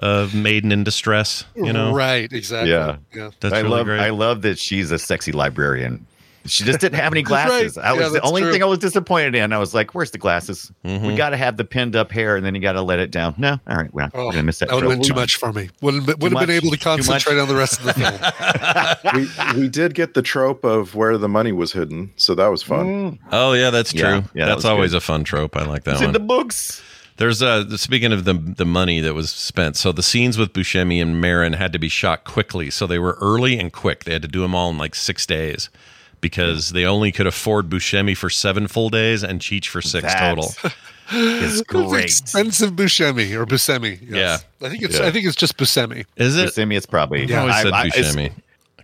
[0.00, 1.92] a maiden in distress, you know?
[1.94, 2.32] Right.
[2.32, 2.70] Exactly.
[2.72, 2.96] Yeah.
[3.14, 3.30] Yeah.
[3.40, 4.00] That's I really love great.
[4.00, 6.06] I love that she's a sexy librarian.
[6.46, 7.76] She just didn't have any glasses.
[7.76, 7.84] Right.
[7.84, 8.50] I was Yeah, the only true.
[8.50, 9.52] thing I was disappointed in.
[9.52, 10.72] I was like, "Where's the glasses?
[10.86, 11.06] Mm-hmm.
[11.08, 13.10] We got to have the pinned up hair, and then you got to let it
[13.10, 14.70] down." No, all right, we're, not, Oh, we're gonna miss that.
[14.70, 15.68] that would have been too much for me.
[15.82, 16.46] Wouldn't would have much?
[16.46, 19.54] been able to concentrate on the rest of the film.
[19.54, 22.62] we we did get the trope of where the money was hidden, so that was
[22.62, 23.18] fun.
[23.32, 24.00] oh, yeah, that's true.
[24.08, 24.22] Yeah.
[24.34, 24.96] Yeah, that's was always good.
[24.96, 25.58] a fun trope.
[25.58, 26.08] I like that It's one.
[26.08, 26.80] in the books.
[27.20, 29.76] There's uh speaking of the the money that was spent.
[29.76, 32.70] So the scenes with Buscemi and Marin had to be shot quickly.
[32.70, 34.04] So they were early and quick.
[34.04, 35.68] They had to do them all in like six days
[36.22, 40.18] because they only could afford Buscemi for seven full days and Cheech for six That's
[40.18, 40.72] total.
[41.12, 42.04] It's great.
[42.04, 43.98] Expensive Buscemi or Buscemi.
[44.08, 44.44] Yes.
[44.62, 45.06] I think it's Yeah.
[45.06, 46.06] I think it's just Buscemi.
[46.16, 46.50] Is it?
[46.50, 47.32] Buscemi, it's probably.
[47.34, 48.32] I always I, said I- it's- Buscemi.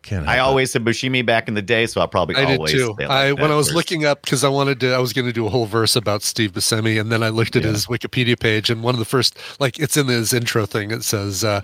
[0.07, 0.29] I can't.
[0.29, 0.49] I help it.
[0.49, 2.95] always said Bushimi back in the day, so I'll probably I did too.
[2.99, 3.77] say I when I was first.
[3.77, 6.23] looking up because I wanted to, I was going to do a whole verse about
[6.23, 9.37] Steve Buscemi, and then I looked at his Wikipedia page, and one of the first,
[9.61, 11.61] like it's in his intro thing, it says uh,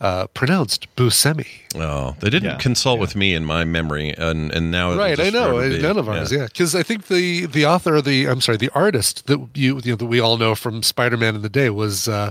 [0.00, 1.46] uh, pronounced Buscemi.
[1.76, 2.56] Oh, they didn't Yeah.
[2.58, 5.50] consult with me in my memory, and and now Right, I know.
[5.52, 5.82] forever be.
[5.82, 6.46] None of ours, yeah.
[6.46, 9.92] Because I think the the author, of the I'm sorry, the artist that you, you
[9.92, 12.30] know, that we all know from Spider-Man in the day was uh,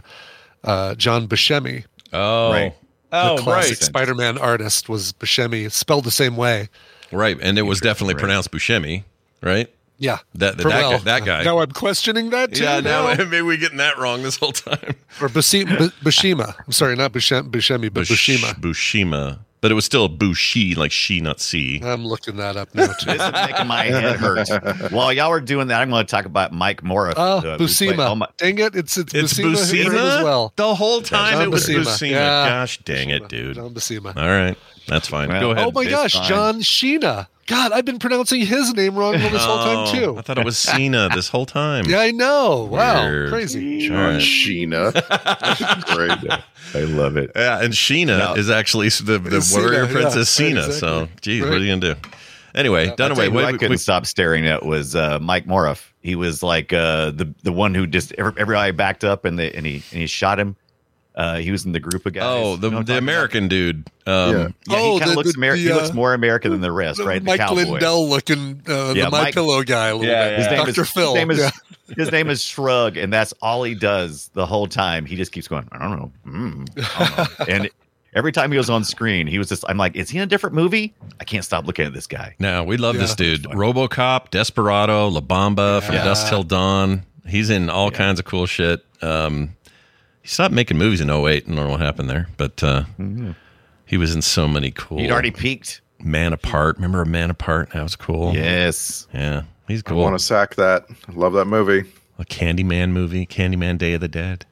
[0.64, 1.86] uh, John Buscemi.
[2.12, 2.76] Oh, Right.
[3.14, 6.70] Oh, the classic right, Spider-Man artist was Buscemi, spelled the same way.
[7.12, 8.20] right, and it was definitely right.
[8.22, 9.04] pronounced Buscemi,
[9.42, 9.70] right?
[10.00, 11.44] Yeah, That that, For- that, guy, that guy.
[11.44, 12.64] Now I'm questioning that too.
[12.64, 13.16] yeah, now now.
[13.18, 14.96] maybe we're getting that wrong this whole time.
[15.22, 16.56] or Bushi, Bu- Bushima.
[16.66, 18.54] I'm sorry, not Bushem, Buscemi, but Bush- Bushima.
[18.60, 21.80] Bushima, but it was still Bushi, like she, not C.
[21.82, 23.06] I'm looking that up now too.
[23.12, 24.92] This is making my head hurt.
[24.92, 27.14] While y'all are doing that, I'm going to talk about Mike Mora.
[27.16, 30.24] Oh, uh, who played- oh my- Dang it, it's it's, It's Buscema, who Buscema as
[30.26, 30.52] well.
[30.58, 31.84] The whole time John it was Buscema.
[31.86, 32.10] Buscema.
[32.12, 32.50] Yeah.
[32.50, 33.56] Gosh dang it, dude.
[33.56, 34.16] John Buscema.
[34.18, 35.30] All right, that's fine.
[35.30, 35.66] Well, Go ahead.
[35.68, 36.28] Oh my It's gosh, fine.
[36.28, 37.28] John Sheena.
[37.46, 40.18] God, I've been pronouncing his name wrong all this whole time Oh, too.
[40.18, 41.86] I thought it was Cena this whole time.
[41.86, 42.70] Yeah, I know.
[42.72, 43.30] Wow, Weird.
[43.30, 43.88] crazy.
[43.88, 44.22] John right.
[44.22, 44.94] Sheena.
[45.96, 46.40] Great.
[46.76, 47.32] I love it.
[47.36, 48.34] Yeah, and Sheena No.
[48.36, 50.60] is actually the, the Cena, warrior yeah, princess right, Cena.
[50.66, 50.80] exactly.
[50.80, 52.10] So, geez, what are you gonna do?
[52.56, 55.90] Anyway, I'll tell Dunaway, what- I couldn't we- stop staring at was uh, Mike Moroff.
[56.02, 59.38] He was like uh, the the one who just every, every eye backed up and
[59.40, 60.56] they and he and he shot him.
[61.16, 62.24] Uh, he was in the group of guys.
[62.26, 63.88] oh, the You know the talking American dude.
[64.08, 64.30] Um, Yeah.
[64.32, 64.54] about?
[64.68, 65.66] Yeah, Oh, he kind of looks the- American.
[65.68, 67.20] he looks uh, more American than the rest, The right?
[67.22, 67.64] The Mike cowboy.
[67.66, 70.32] Lindell looking, uh, Yeah, the My Mike- Pillow guy a little Yeah, bit.
[70.32, 70.38] yeah.
[70.38, 70.82] His name Dr.
[70.82, 71.14] is- Phil.
[71.14, 71.50] His name is yeah.
[71.96, 75.06] his name is Shrug, and that's all he does the whole time.
[75.06, 75.68] He just keeps going.
[75.72, 76.12] I don't know.
[76.28, 77.46] Mm, I don't know.
[77.54, 77.70] and
[78.16, 79.64] every time he was on screen, he was just.
[79.70, 80.96] I'm like, is he in a different movie?
[81.20, 82.34] I can't stop looking at this guy.
[82.40, 83.44] No, we love this dude.
[83.44, 86.06] RoboCop, Desperado, La Bamba, From Yeah.
[86.06, 87.04] Dusk Till Dawn.
[87.28, 88.84] He's in all kinds of cool shit.
[89.02, 89.52] Um,
[90.24, 91.44] he stopped making movies in 08.
[91.44, 92.86] I don't know what happened there, but uh,
[93.86, 94.98] he was in so many cool.
[94.98, 95.82] He'd already peaked.
[96.04, 96.78] Man Apart.
[96.78, 97.70] Remember a Man Apart?
[97.74, 98.34] That was cool.
[98.34, 99.08] Yes.
[99.14, 100.00] Yeah, he's cool.
[100.00, 100.86] I want to sack that.
[101.08, 101.88] I love that movie.
[102.18, 104.46] a Candyman movie, Candyman Day of the Dead.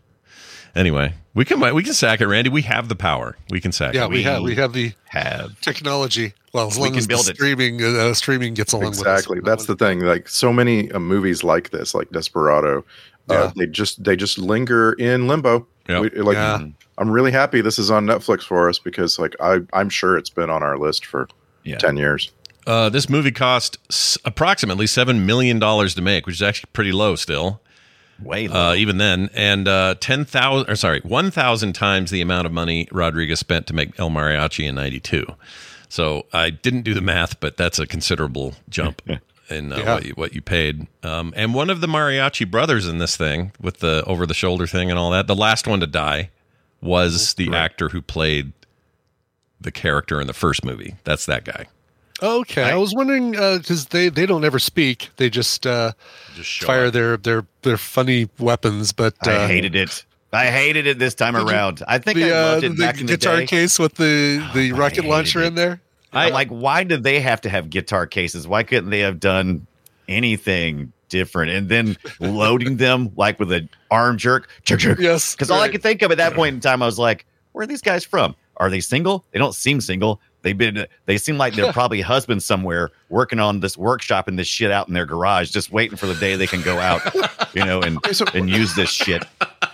[0.73, 2.49] Anyway, we can we can sack it, Randy.
[2.49, 3.36] We have the power.
[3.49, 4.03] We can sack Yeah, it.
[4.03, 6.34] Yeah, we have we have the Have technology.
[6.53, 7.36] Well, as We long can as build the it.
[7.36, 9.51] streaming uh, streaming gets along exactly with us.
[9.51, 12.86] that's the thing like so many uh, movies like this like desperado
[13.32, 16.02] uh, they just they just linger in limbo Yep.
[16.13, 16.60] We- like Yeah.
[16.98, 20.30] i'm really happy this is on netflix for us because like i i'm sure it's
[20.30, 21.28] been on our list for
[21.63, 21.78] Yeah.
[21.78, 22.32] 10 years
[22.67, 26.91] Uh, this movie cost s- approximately seven million dollars to make, which is actually pretty
[26.91, 27.60] low still.
[28.22, 28.48] way.
[28.48, 28.70] low.
[28.70, 32.54] uh, even then, and uh, ten thousand or sorry, one thousand times the amount of
[32.54, 35.26] money Rodriguez spent to make El Mariachi in '92.
[35.89, 39.02] So I didn't do the math, but that's a considerable jump
[39.52, 39.94] in uh, Yeah.
[39.94, 40.88] what, you, what you paid.
[41.04, 44.66] Um, and one of the Mariachi brothers in this thing, with the over the shoulder
[44.68, 46.30] thing and all that, the last one to die
[46.82, 48.54] was the actor who played
[49.60, 50.96] the character in the first movie.
[51.04, 51.68] That's that guy.
[52.24, 55.94] Okay, I, was wondering because they they don't ever speak; they just uh,
[56.36, 56.94] Just fire up.
[56.94, 58.92] their their their funny weapons.
[58.94, 60.06] But uh, I hated it.
[60.32, 61.82] I hated it this time Did you- around.
[61.88, 63.48] I think the I uh, loved it the back in the guitar day.
[63.48, 65.48] case with the the I rocket launcher it.
[65.48, 65.82] in there.
[66.13, 68.47] I'm like, why did they have to have guitar cases?
[68.47, 69.65] Why couldn't they have done
[70.08, 71.52] anything different?
[71.52, 75.00] And then loading them like with an arm jerk, jerk, jerk.
[75.00, 75.71] Yes, Because all I right.
[75.71, 78.04] could think of at that point in time, I was like, where are these guys
[78.06, 78.36] from?
[78.58, 79.26] Are they single?
[79.32, 80.21] They don't seem single.
[80.43, 80.86] They've been.
[81.06, 84.88] They seem like they're probably husbands somewhere working on this workshop and this shit out
[84.88, 87.02] in their garage, just waiting for the day they can go out,
[87.54, 89.24] you know, and so- and use this shit.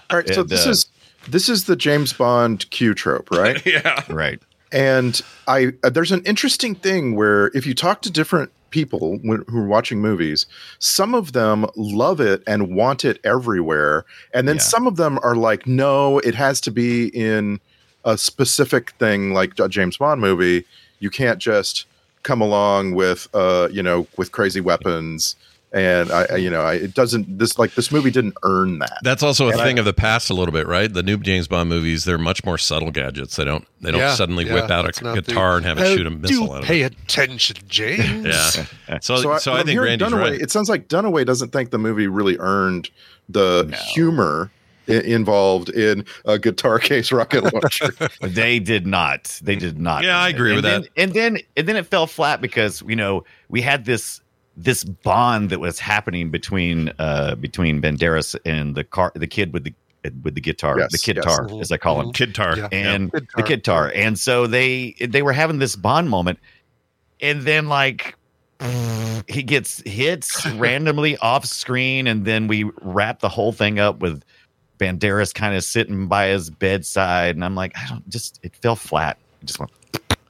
[0.10, 0.86] all right so this uh, is
[1.28, 4.02] this is the james bond q trope right Yeah.
[4.10, 4.42] Right.
[4.72, 9.46] And I uh, there's an interesting thing where if you talk to different people when,
[9.48, 10.46] who are watching movies,
[10.80, 14.04] some of them love it and want it everywhere,
[14.34, 14.62] and then Yeah.
[14.62, 17.60] some of them are like, no, it has to be in
[18.04, 20.66] a specific thing like a James Bond movie.
[21.00, 21.86] You can't just
[22.24, 25.36] come along with uh you know with crazy weapons
[25.74, 29.00] and I, I you know I, it doesn't this like this movie didn't earn that.
[29.04, 30.92] That's also a And I- thing of the past a little bit, right?
[30.92, 33.36] The new James Bond movies, they're much more subtle gadgets.
[33.36, 35.78] They don't they don't Yeah, suddenly yeah, whip out a not the- guitar and have
[35.80, 38.26] it shoot a missile do out of pay attention, James.
[38.26, 39.00] Yeah.
[39.02, 40.42] So so, So, I, I'm think hearing Randy's Dunaway, right.
[40.42, 42.90] It sounds like Dunaway doesn't think the movie really earned
[43.30, 43.78] the No.
[43.94, 44.52] humor
[44.88, 47.90] involved in a guitar case rocket launcher.
[48.22, 49.40] They did not.
[49.44, 50.04] They did not.
[50.04, 50.90] Yeah, I agree and with then, that.
[50.96, 54.22] And then and then it fell flat because you know we had this
[54.60, 59.64] this bond that was happening between uh between Banderas and the car the kid with
[59.64, 59.74] the
[60.24, 61.26] with the guitar Yes, the kid yes.
[61.26, 62.58] tar as I call him Kid Tar.
[62.58, 62.68] Yeah.
[62.72, 63.46] and Kid the tar.
[63.48, 66.40] kid tar and so they they were having this bond moment
[67.22, 68.16] and then like
[69.28, 74.24] he gets hits randomly off screen and then we wrap the whole thing up with
[74.80, 78.76] Banderas kind of sitting by his bedside and I'm like I don't just it fell
[78.76, 79.72] flat it just went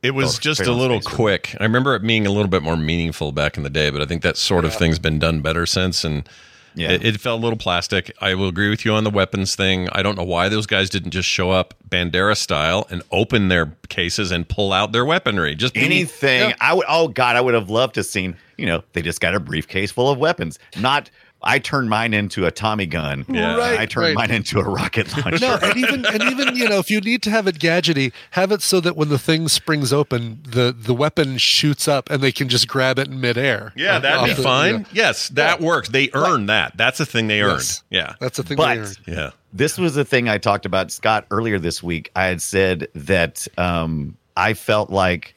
[0.07, 1.55] It was just a little quick.
[1.59, 4.05] I remember it being a little bit more meaningful back in the day, but I
[4.05, 6.03] think that sort of thing's been done better since.
[6.03, 6.27] And
[6.75, 6.91] Yeah.
[6.91, 8.11] it, it felt a little plastic.
[8.21, 9.89] I will agree with you on the weapons thing.
[9.91, 13.73] I don't know why those guys didn't just show up Bandera style and open their
[13.89, 15.55] cases and pull out their weaponry.
[15.55, 18.83] Just be- anything I would oh god I would have loved to seen you know
[18.93, 21.09] they just got a briefcase full of weapons not
[21.41, 23.55] I turned mine into a Tommy gun Yeah.
[23.57, 24.15] Right, I turned right.
[24.15, 27.21] mine into a rocket launcher No, and even and even you know if you need
[27.23, 30.93] to have it gadgety, have it so that when the thing springs open, the the
[30.95, 33.71] weapon shoots up and they can just grab it in midair.
[33.75, 34.79] Yeah, Off- that'd be the- fine.
[34.91, 35.07] yeah.
[35.07, 35.89] Yes, that works.
[35.89, 36.75] They earn that.
[36.75, 37.59] That's the thing they earned.
[37.59, 37.83] Yes.
[37.89, 38.13] Yeah.
[38.19, 38.57] That's the thing.
[38.57, 38.97] But- they earned.
[39.07, 39.29] Yeah.
[39.53, 42.11] this was the thing I talked about Scott earlier this week.
[42.15, 45.35] I had said that um, I felt like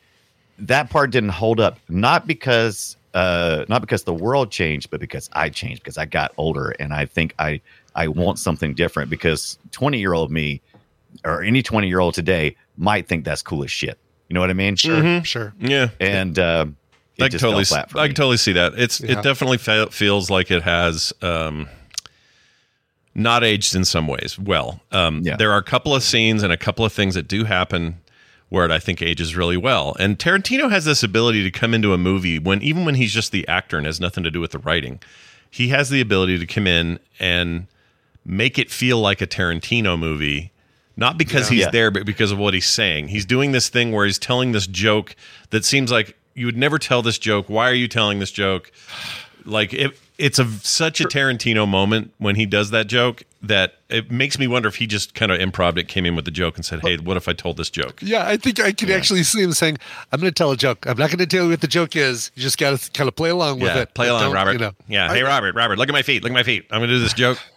[0.58, 5.28] that part didn't hold up, not because uh, not because the world changed, but because
[5.32, 7.60] I changed because I got older and I think I
[7.94, 10.60] I want something different because twenty year old me
[11.24, 13.98] or any twenty year old today might think that's cool as shit.
[14.28, 14.76] You know what I mean?
[14.76, 15.52] Sure, sure.
[15.58, 15.88] Yeah.
[15.98, 16.66] And uh,
[17.20, 18.08] I can totally, fell flat I me.
[18.10, 18.74] can totally see that.
[18.76, 19.18] It's Yeah.
[19.18, 21.68] it definitely fe- feels like it has um,
[23.14, 24.38] not aged in some ways.
[24.38, 25.36] Well, um, Yeah.
[25.36, 27.98] there are a couple of scenes and a couple of things that do happen
[28.50, 29.96] where it I think ages really well.
[29.98, 33.32] And Tarantino has this ability to come into a movie when even when he's just
[33.32, 35.00] the actor and has nothing to do with the writing,
[35.50, 37.66] he has the ability to come in and
[38.24, 40.52] make it feel like a Tarantino movie.
[40.96, 41.70] Not because he's Yeah.
[41.70, 43.08] there, but because of what he's saying.
[43.08, 45.16] He's doing this thing where he's telling this joke
[45.50, 47.48] that seems like you would never tell this joke.
[47.48, 48.70] Why are you telling this joke?
[49.46, 54.10] Like it, it's a such a Tarantino moment when he does that joke that it
[54.10, 56.56] makes me wonder if he just kind of improv it, came in with the joke
[56.56, 59.22] and said, "Hey, what if I told this joke?" Yeah, I think I can actually
[59.22, 59.78] see him saying,
[60.12, 60.86] "I'm going to tell a joke.
[60.86, 62.30] I'm not going to tell you what the joke is.
[62.34, 63.94] You just got to kind of play along with it.
[63.94, 64.52] play along, Robert.
[64.52, 66.22] You know, yeah, hey, Robert, Robert, look at my feet.
[66.22, 66.66] Look at my feet.
[66.70, 67.38] I'm gonna do this joke.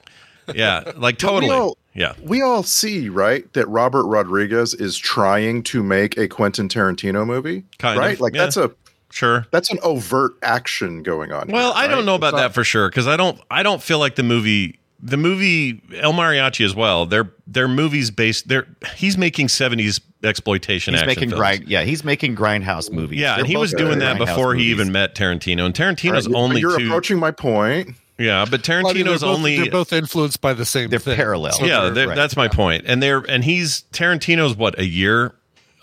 [0.53, 1.51] Yeah, like But we totally.
[1.55, 6.67] all- yeah, We all see, right, that Robert Rodriguez is trying to make a Quentin
[6.67, 7.63] Tarantino movie.
[7.77, 8.15] Kind right?
[8.15, 8.43] of, Like yeah.
[8.43, 8.71] that's a
[9.13, 9.45] sure.
[9.51, 11.47] that's an overt action going on.
[11.49, 12.05] Well, here, I don't right?
[12.05, 13.39] know It's about not- that for sure because I don't.
[13.51, 14.79] I don't feel like the movie.
[15.05, 17.05] The movie El Mariachi as well.
[17.05, 18.47] They're they're movies based.
[18.47, 20.93] They're he's making seventies exploitation.
[20.93, 21.39] He's action making films.
[21.39, 21.67] grind.
[21.67, 23.19] Yeah, he's making grindhouse movies.
[23.19, 25.65] Yeah, They're and he was doing that grindhouse before he even met Tarantino.
[25.65, 26.85] And Tarantino's All right, only you're two.
[26.85, 27.95] approaching my point.
[28.17, 30.89] yeah, but Well, I mean, they're Tarantino's both, only they're both influenced by the same
[30.89, 31.17] They're thing.
[31.17, 31.51] parallel.
[31.51, 32.85] So yeah, they're- they're- right, that's my point.
[32.87, 35.33] And they're and he's Tarantino's what a year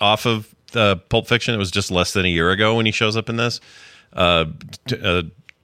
[0.00, 1.54] off of uh, Pulp Fiction.
[1.54, 3.60] It was just less than a year ago when he shows up in this.
[4.12, 4.46] Uh,
[5.02, 5.22] uh,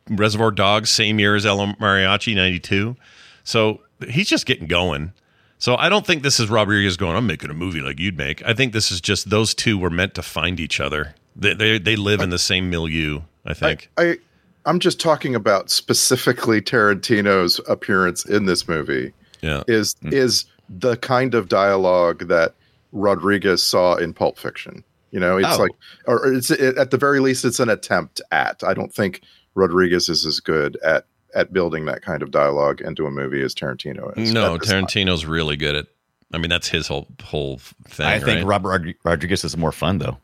[0.08, 2.96] Reservoir Dogs, same year as El Mariachi, ninety two.
[3.44, 5.12] So he's just getting going.
[5.58, 7.16] So I don't think this is Rodriguez going.
[7.16, 8.44] I'm making a movie like you'd make.
[8.44, 11.14] I think this is just those two were meant to find each other.
[11.34, 13.22] They they, they live in the same milieu.
[13.44, 13.90] I think.
[13.96, 14.18] I
[14.64, 19.12] I'm just talking about specifically Tarantino's appearance in this movie.
[19.40, 19.62] yeah.
[19.66, 22.54] Is is the kind of dialogue that
[22.92, 24.82] Rodriguez saw in Pulp Fiction.
[25.10, 25.62] You know, it's Oh.
[25.62, 25.70] like,
[26.06, 28.62] or it's it, at the very least, it's an attempt at.
[28.64, 29.22] I don't think
[29.54, 33.54] Rodriguez is as good at at building that kind of dialogue into a movie as
[33.54, 34.32] Tarantino is.
[34.32, 34.86] no, at this time.
[34.86, 35.86] Tarantino's really good at.
[36.34, 38.06] I mean, that's his whole whole thing.
[38.06, 38.44] I think right?
[38.46, 40.18] Robert Rod- Rodriguez is more fun though.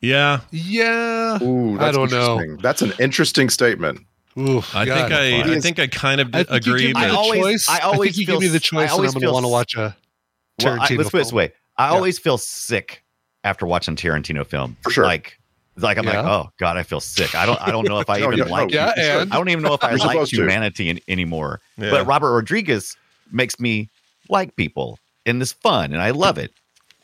[0.00, 1.42] Yeah, Yeah.
[1.42, 2.56] Ooh, I that's don't know.
[2.60, 4.00] That's an interesting statement.
[4.38, 4.94] Ooh, I God.
[5.08, 6.86] think I, I He's- think I kind of I think you agree.
[6.88, 7.68] give me I always- choice.
[7.68, 9.44] I always think you feel give me the choice, and always I'm going to want
[9.44, 10.90] to watch a Well, Tarantino.
[10.90, 11.94] I, let's put it this way: I Yeah.
[11.94, 13.02] always feel sick
[13.46, 14.76] after watching Tarantino film.
[14.82, 15.04] For sure.
[15.04, 15.38] Like,
[15.78, 16.20] like I'm Yeah.
[16.20, 17.34] like, oh god, I feel sick.
[17.34, 18.70] I don't, I don't know if I even yeah, like.
[18.70, 21.60] no, Yeah, and- I don't even know if I like humanity in, anymore.
[21.78, 21.90] Yeah.
[21.90, 22.96] But Robert Rodriguez
[23.32, 23.88] makes me
[24.28, 26.52] like people and this fun, and I love it.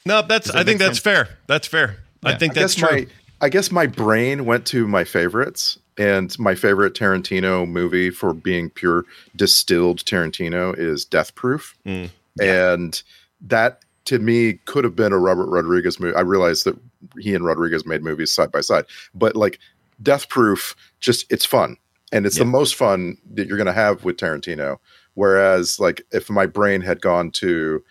[0.04, 0.48] No, that's.
[0.48, 1.28] That I think make that's fair.
[1.46, 1.98] That's fair.
[2.24, 2.88] I think I that's true.
[2.90, 3.06] my
[3.40, 8.70] I guess my brain went to my favorites, and my favorite Tarantino movie for being
[8.70, 9.04] pure
[9.36, 12.10] distilled Tarantino is Death Proof, Mm.
[12.40, 13.02] and
[13.42, 16.16] that to me could have been a Robert Rodriguez movie.
[16.16, 16.76] I realized that
[17.18, 18.84] he and Rodriguez made movies side by side,
[19.14, 19.58] but like
[20.02, 21.76] Death Proof, just it's fun,
[22.10, 24.78] and it's the most fun that you're going to have with Tarantino.
[25.14, 27.84] Whereas, like, if my brain had gone to,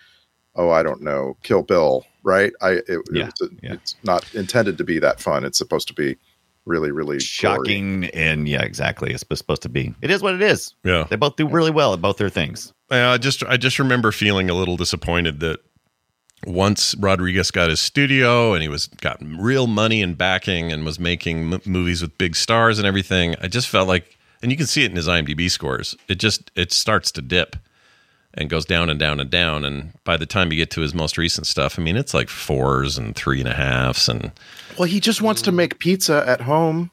[0.56, 2.52] oh, I don't know, Kill Bill, right?
[2.62, 3.74] I it, Yeah, it's, yeah.
[3.74, 5.45] it's not intended to be that fun.
[5.45, 6.17] It's supposed to be
[6.65, 7.19] really, really gory.
[7.19, 9.13] Shocking, and yeah, exactly.
[9.13, 9.93] It's supposed to be.
[10.02, 10.74] It is what it is.
[10.84, 11.06] yeah.
[11.10, 12.74] They both do really well at both their things.
[12.89, 15.60] Yeah, I just I just remember feeling a little disappointed that
[16.45, 20.99] once Rodriguez got his studio and he was got real money and backing and was
[20.99, 24.65] making m- movies with big stars and everything, I just felt like, and you can
[24.67, 25.95] see it in his IMDb scores.
[26.08, 27.56] It just it starts to dip
[28.34, 29.65] and goes down and down and down.
[29.65, 32.30] And by the time you get to his most recent stuff, I mean it's like
[32.30, 34.32] fours and three and a halves and
[34.77, 36.91] Well, he just wants to make pizza at home.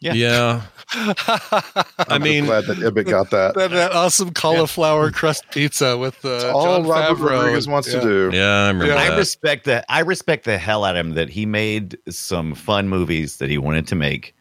[0.00, 0.12] Yeah.
[0.12, 0.62] yeah.
[0.92, 3.54] I I'm mean, glad that Ibbott got that.
[3.54, 7.30] that, that awesome cauliflower crust pizza with uh, All Jon Robert Favreau.
[7.30, 8.00] Rodriguez wants Yeah.
[8.00, 8.36] to do.
[8.36, 9.00] yeah, I remember Yeah.
[9.12, 9.84] I respect that.
[9.88, 13.58] I respect the hell out of him that he made some fun movies that he
[13.58, 14.34] wanted to make,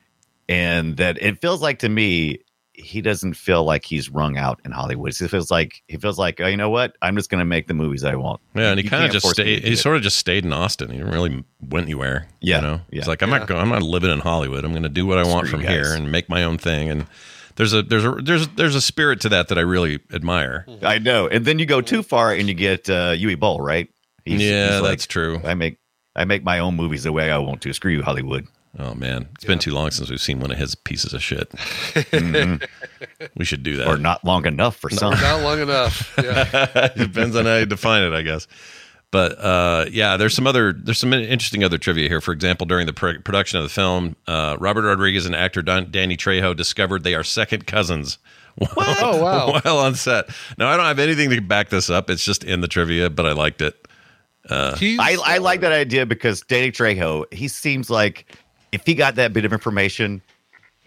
[0.49, 2.39] and that it feels like to me
[2.77, 5.15] he doesn't feel like he's wrung out in Hollywood.
[5.15, 6.95] He feels like he feels like oh, you know what?
[7.01, 8.41] I'm just going to make the movies I want.
[8.53, 9.63] Yeah, and he kind of just stayed.
[9.63, 10.91] He sort of just stayed in Austin.
[10.91, 12.27] He didn't really went anywhere.
[12.41, 12.99] Yeah, you know, yeah.
[13.01, 13.61] he's like, I'm not going.
[13.61, 14.65] I'm not living in Hollywood.
[14.65, 16.89] I'm going to do what I want from here and make my own thing.
[16.89, 17.07] And
[17.55, 20.65] there's a there's a there's there's a spirit to that that I really admire.
[20.81, 21.27] I know.
[21.27, 23.89] And then you go too far and you get uh, Uwe Boll, right?
[24.25, 25.39] He's- yeah, he's like, that's true.
[25.43, 25.77] I make
[26.15, 27.73] I make my own movies the way I want to.
[27.73, 28.47] Screw you, Hollywood.
[28.77, 31.49] Oh man, it's been too long since we've seen one of his pieces of shit.
[33.37, 33.87] we should do that.
[33.87, 35.13] Or not long enough for some.
[35.13, 36.13] Not long enough.
[36.23, 36.87] Yeah.
[36.97, 38.47] Depends on how you define it, I guess.
[39.11, 42.19] But uh, yeah, there's some other there's some interesting other trivia here.
[42.19, 45.89] For example, during the pr- production of the film, uh, Robert Rodriguez and actor Don-
[45.91, 48.17] Danny Trejo discovered they are second cousins.
[48.55, 48.71] While,
[49.01, 49.59] Oh, wow.
[49.63, 50.29] While on set.
[50.57, 52.09] Now I don't have anything to back this up.
[52.09, 53.75] It's just in the trivia, but I liked it.
[54.77, 58.35] He's, I, I like that idea because Danny Trejo, he seems like
[58.75, 60.21] if he got that bit of information,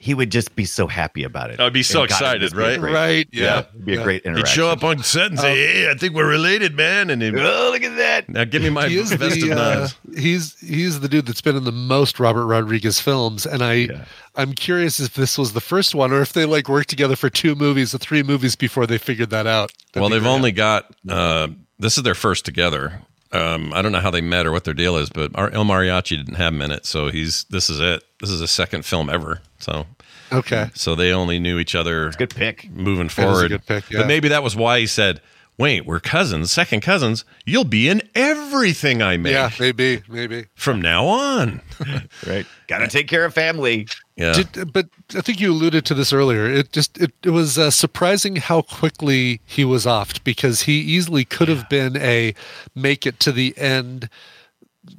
[0.00, 1.58] he would just be so happy about it.
[1.58, 2.78] I'd be so And excited, it'd be right?
[2.78, 3.64] great- Right, yeah.
[3.74, 4.46] it'd be a great interaction.
[4.46, 7.34] He'd show up on set and say, "Hey, I think we're related, man," and he'd,
[7.36, 8.28] Oh, look at that!
[8.28, 9.96] now give me my he is vest of uh, knives.
[10.16, 14.04] he's he's the dude that's been in the most Robert Rodriguez films, and I Yeah.
[14.36, 17.28] I'm curious if this was the first one or if they like worked together for
[17.28, 19.72] two movies or three movies before they figured that out.
[19.92, 20.30] That'd well, they've great.
[20.30, 21.48] only got uh,
[21.80, 23.02] this is their first together.
[23.32, 25.64] Um, I don't know how they met or what their deal is, but our El
[25.64, 28.02] Mariachi didn't have him in it, so he's this is it.
[28.20, 29.40] This is a second film ever.
[29.58, 29.86] So
[30.32, 30.70] okay.
[30.74, 32.70] so they only knew each other Good pick.
[32.70, 33.48] moving That is a forward.
[33.50, 33.98] good pick, yeah.
[34.00, 35.20] But maybe that was why he said,
[35.58, 37.24] "Wait, we're cousins, second cousins.
[37.44, 40.46] You'll be in everything I make Yeah, maybe, maybe.
[40.54, 41.60] from now on."
[42.26, 42.46] Right.
[42.66, 43.86] Got to take care of family.
[44.18, 44.42] Yeah.
[44.42, 46.44] Did, but I think you alluded to this earlier.
[46.50, 51.24] It just it, it was uh, surprising how quickly he was offed because he easily
[51.24, 52.34] could have been a
[52.74, 54.10] make it to the end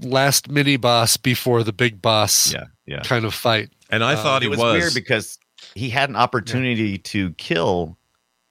[0.01, 2.65] last mini boss before the big boss Yeah.
[2.85, 3.01] Yeah.
[3.01, 3.69] kind of fight.
[3.89, 5.37] and I thought he it was, was, weird because
[5.75, 7.97] he had an opportunity to kill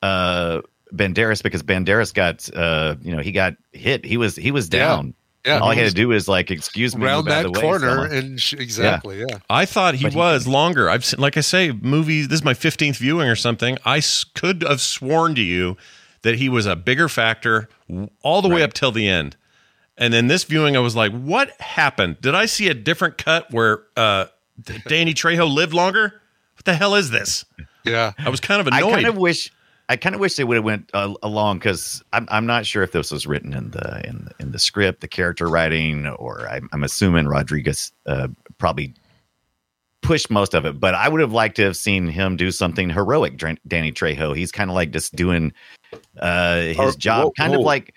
[0.03, 0.61] uh
[0.93, 4.81] Banderas because Banderas got uh you know he got hit he was he was Yeah.
[4.81, 5.15] down
[5.49, 7.61] Yeah, all he he had to do is like excuse me Around that the way,
[7.61, 8.11] corner fella.
[8.19, 9.39] and sh- exactly, yeah.
[9.51, 10.89] I thought he But he- was longer.
[10.91, 12.29] I've seen, like I say, movies.
[12.29, 13.79] This is my fifteenth viewing or something.
[13.85, 15.77] I s- could have sworn to you
[16.23, 17.69] that he was a bigger factor
[18.23, 19.37] all the way up till the end.
[19.97, 22.21] And then this viewing, I was like, "What happened?
[22.21, 24.27] Did I see a different cut where uh,
[24.87, 26.21] Danny Trejo lived longer?
[26.55, 27.45] What the hell is this?"
[27.85, 28.13] Yeah.
[28.19, 28.85] I was kind of annoyed.
[28.85, 29.51] I kind of wish
[29.89, 32.83] I kind of wish they would have went uh, along because I'm I'm not sure
[32.83, 36.49] if this was written in the in the, in the script, the character writing, or
[36.49, 38.29] I'm, I'm assuming Rodriguez uh,
[38.59, 38.95] probably
[40.03, 40.79] pushed most of it.
[40.79, 43.39] But I would have liked to have seen him do something heroic.
[43.67, 45.53] Danny Trejo, he's kind of like just doing
[46.21, 47.95] uh, his Oh, job, whoa, kind of like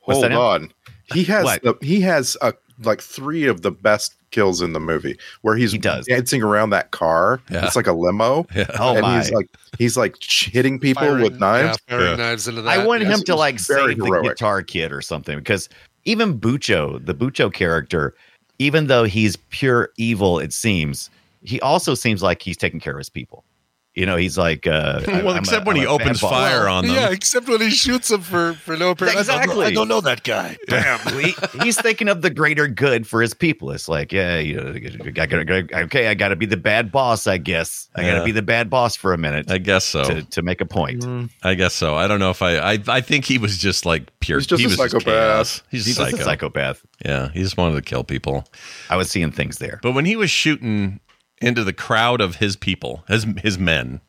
[0.00, 0.72] Hold on.
[1.12, 2.52] He has the, he has uh
[2.82, 6.06] like three of the best kills in the movie where he's He does.
[6.06, 7.40] dancing around that car.
[7.50, 7.66] Yeah.
[7.66, 8.46] It's like a limo.
[8.54, 8.66] Yeah.
[8.78, 9.18] Oh and my!
[9.18, 11.78] he's like he's like hitting people Firing- with knives.
[11.88, 12.24] Yeah, firing Yeah.
[12.26, 12.78] knives into that.
[12.78, 15.68] I want yes, him to like very save the guitar kid or something because
[16.04, 18.14] even Bucho, the Bucho character,
[18.58, 21.10] even though he's pure evil, it seems
[21.42, 23.44] he also seems like he's taking care of his people.
[23.92, 26.30] You know, he's like, uh, well, I'm a- except when I'm he opens boss.
[26.30, 26.94] fire on them.
[26.94, 29.16] Yeah, except when he shoots him for for no apparent.
[29.16, 29.66] I don't Exactly.
[29.66, 30.56] I don't know that guy.
[30.68, 31.00] Bam.
[31.20, 31.34] He-
[31.64, 33.72] he's thinking of the greater good for his people.
[33.72, 34.78] It's like, yeah, you know, I
[35.26, 37.26] gotta, gotta- okay, I got to be the bad boss.
[37.26, 38.18] I guess I got Yeah.
[38.20, 40.04] to be the bad boss for a minute I guess so.
[40.04, 41.04] to, to make a point.
[41.42, 41.96] I guess so.
[41.96, 42.58] I don't know if I.
[42.74, 44.38] I, I think he was just like pure.
[44.38, 45.04] He's just he a psychopath.
[45.04, 45.62] chaos.
[45.68, 46.22] He's, He's a just psycho.
[46.22, 46.82] a psychopath.
[47.04, 48.44] Yeah, he just wanted to kill people.
[48.88, 49.80] I was seeing things there.
[49.82, 51.00] But when he was shooting
[51.40, 54.00] into the crowd of his people, his his men,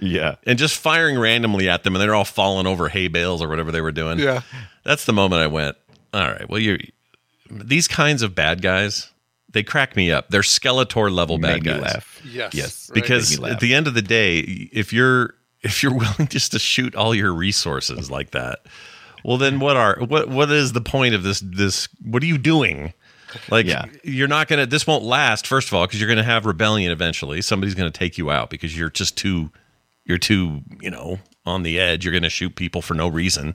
[0.00, 0.36] Yeah.
[0.46, 3.70] and just firing randomly at them, and they're all falling over hay bales or whatever
[3.72, 4.18] they were doing.
[4.18, 4.42] Yeah.
[4.84, 5.76] that's the moment I went.
[6.14, 6.78] All right, well, you
[7.50, 9.10] these kinds of bad guys,
[9.50, 10.28] they crack me up.
[10.28, 11.82] They're Skeletor level bad Made me guys.
[11.94, 12.22] laugh.
[12.24, 12.54] Yes.
[12.54, 12.90] Yes.
[12.90, 12.94] Right.
[12.94, 13.52] because laugh.
[13.52, 14.38] at the end of the day,
[14.72, 18.60] if you're if you're willing just to shoot all your resources like that,
[19.24, 21.40] well, then what are what what is the point of this?
[21.44, 22.92] This what are you doing?
[23.50, 23.84] Like Yeah.
[24.04, 24.66] you're not gonna.
[24.66, 25.46] This won't last.
[25.46, 27.40] First of all, because you're gonna have rebellion eventually.
[27.42, 29.50] Somebody's gonna take you out because you're just too
[30.04, 32.04] you're too you know on the edge.
[32.04, 33.54] You're gonna shoot people for no reason.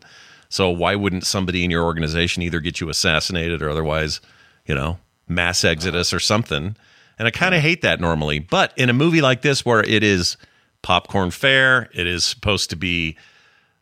[0.50, 4.22] So why wouldn't somebody in your organization either get you assassinated or otherwise,
[4.68, 6.76] you know, mass exodus or something?
[7.18, 8.40] And I kind of hate that normally.
[8.40, 10.38] But in a movie like this, where it is
[10.84, 13.16] popcorn fare, it is supposed to be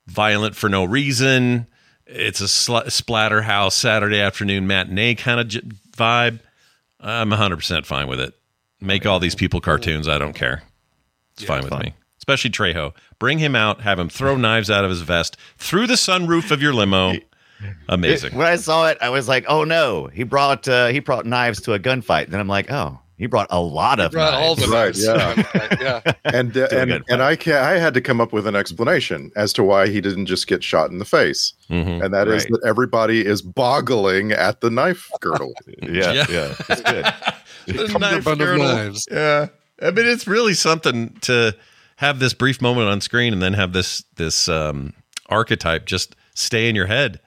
[0.08, 1.68] violent for no reason.
[2.12, 5.62] It's a sl- splatterhouse Saturday afternoon matinee kind of j-
[5.96, 6.40] vibe.
[7.00, 8.34] I'm 100% fine with it.
[8.80, 10.08] Make all these people cartoons.
[10.08, 10.64] I don't care.
[11.34, 11.94] It's fine with me.
[12.18, 12.94] Especially Trejo.
[13.20, 16.62] Bring him out, have him throw knives out of his vest through the sunroof of
[16.62, 17.14] your limo.
[17.90, 18.36] Amazing.
[18.36, 21.62] when I saw it, I was like, "Oh no!" He brought uh, he brought knives
[21.62, 22.30] to a gunfight.
[22.30, 25.80] Then I'm like, "Oh, he brought a lot of Brought all knives." the Right, knives.
[25.82, 26.02] yeah.
[26.06, 26.14] yeah.
[26.26, 28.56] and uh, Still and good and I can I had to come up with an
[28.56, 32.04] explanation as to why he didn't just get shot in the face, Mhm.
[32.04, 32.52] and that is Right.
[32.52, 35.54] that everybody is boggling at the knife girdle.
[35.82, 36.26] yeah, Yeah.
[36.30, 37.06] yeah, it's good.
[37.68, 38.66] The Cummerbund of girdle.
[38.66, 39.08] knives.
[39.12, 39.48] Yeah.
[39.82, 41.56] I mean, it's really something to
[41.98, 44.94] have this brief moment on screen and then have this this um,
[45.30, 47.20] archetype just stay in your head.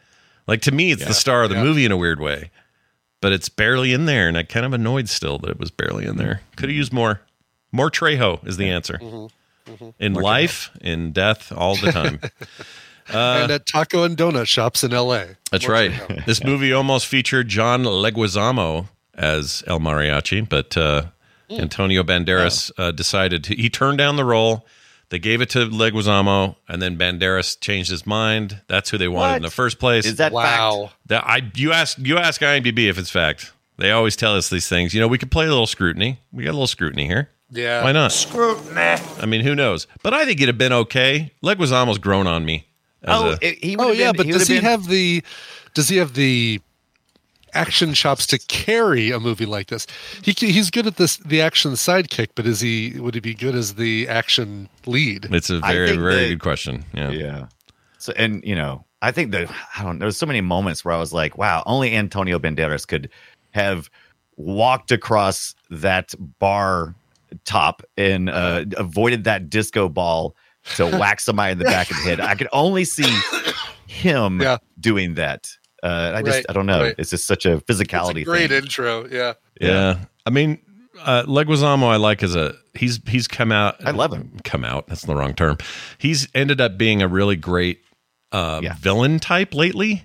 [0.49, 1.63] Like to me, it's the star of the yeah.
[1.63, 2.51] movie in a weird way,
[3.25, 6.05] but it's barely in there, and I'm kind of annoyed still that it was barely
[6.05, 6.43] in there.
[6.57, 7.23] Could have used more.
[7.73, 9.01] More Trejo is the answer.
[9.99, 12.21] In life, in death, all the time.
[13.09, 15.37] and at taco and donut shops in L.A.
[15.51, 16.27] That's More right.
[16.27, 21.07] This movie almost featured John Leguizamo as El Mariachi, but uh,
[21.51, 21.61] Hmm.
[21.61, 23.55] Antonio Banderas uh, decided to.
[23.55, 24.67] He turned down the role.
[25.15, 28.61] They gave it to Leguizamo, and then Banderas changed his mind.
[28.67, 30.05] That's who they wanted in the first place.
[30.07, 30.87] Is that Wow.
[30.87, 30.97] fact?
[31.07, 33.53] That I you ask you ask IMDb if it's fact.
[33.79, 34.93] They always tell us these things.
[34.93, 36.19] You know, we could play a little scrutiny.
[36.33, 37.31] We got a little scrutiny here.
[37.49, 37.85] Yeah.
[37.85, 38.11] Why not?
[38.11, 38.81] Scrutiny.
[39.21, 39.87] I mean, who knows?
[40.03, 41.31] But I think it'd have been okay.
[41.45, 42.67] Leguizamo's grown on me.
[43.07, 45.23] Oh, a- it- he Oh would've yeah, been- but he does he been- have the
[45.75, 46.61] does he have the
[47.55, 49.87] action chops to carry a movie like this?
[50.23, 53.55] He he's good at this the action sidekick, but is he would he be good
[53.55, 55.29] as the action lead?
[55.33, 56.85] it's a very, very that- good question.
[56.93, 57.11] Yeah.
[57.11, 57.47] Yeah.
[57.99, 60.99] So and you know, I think that I don't there's so many moments where I
[60.99, 63.09] was like, wow, only Antonio Banderas could
[63.53, 63.89] have
[64.37, 66.95] walked across that bar
[67.45, 70.35] top and uh, avoided that disco ball
[70.77, 72.21] to whack somebody in the back of the head.
[72.21, 73.11] I could only see
[73.87, 74.59] him Yeah.
[74.81, 75.51] doing that.
[75.85, 76.81] Uh, I just Right, I don't know.
[76.83, 76.95] right.
[76.97, 78.63] It's just such a It's physicality a great thing.
[78.63, 79.07] intro.
[79.09, 79.35] Yeah.
[79.61, 79.99] Yeah.
[80.27, 80.59] I mean,
[81.03, 83.77] uh, Leguizamo, I like as a he's he's come out.
[83.87, 84.33] I love him.
[84.45, 84.87] Come out.
[84.87, 85.59] That's the wrong term.
[85.99, 87.81] He's ended up being a really great
[88.33, 88.75] uh, Yeah.
[88.81, 90.05] villain type lately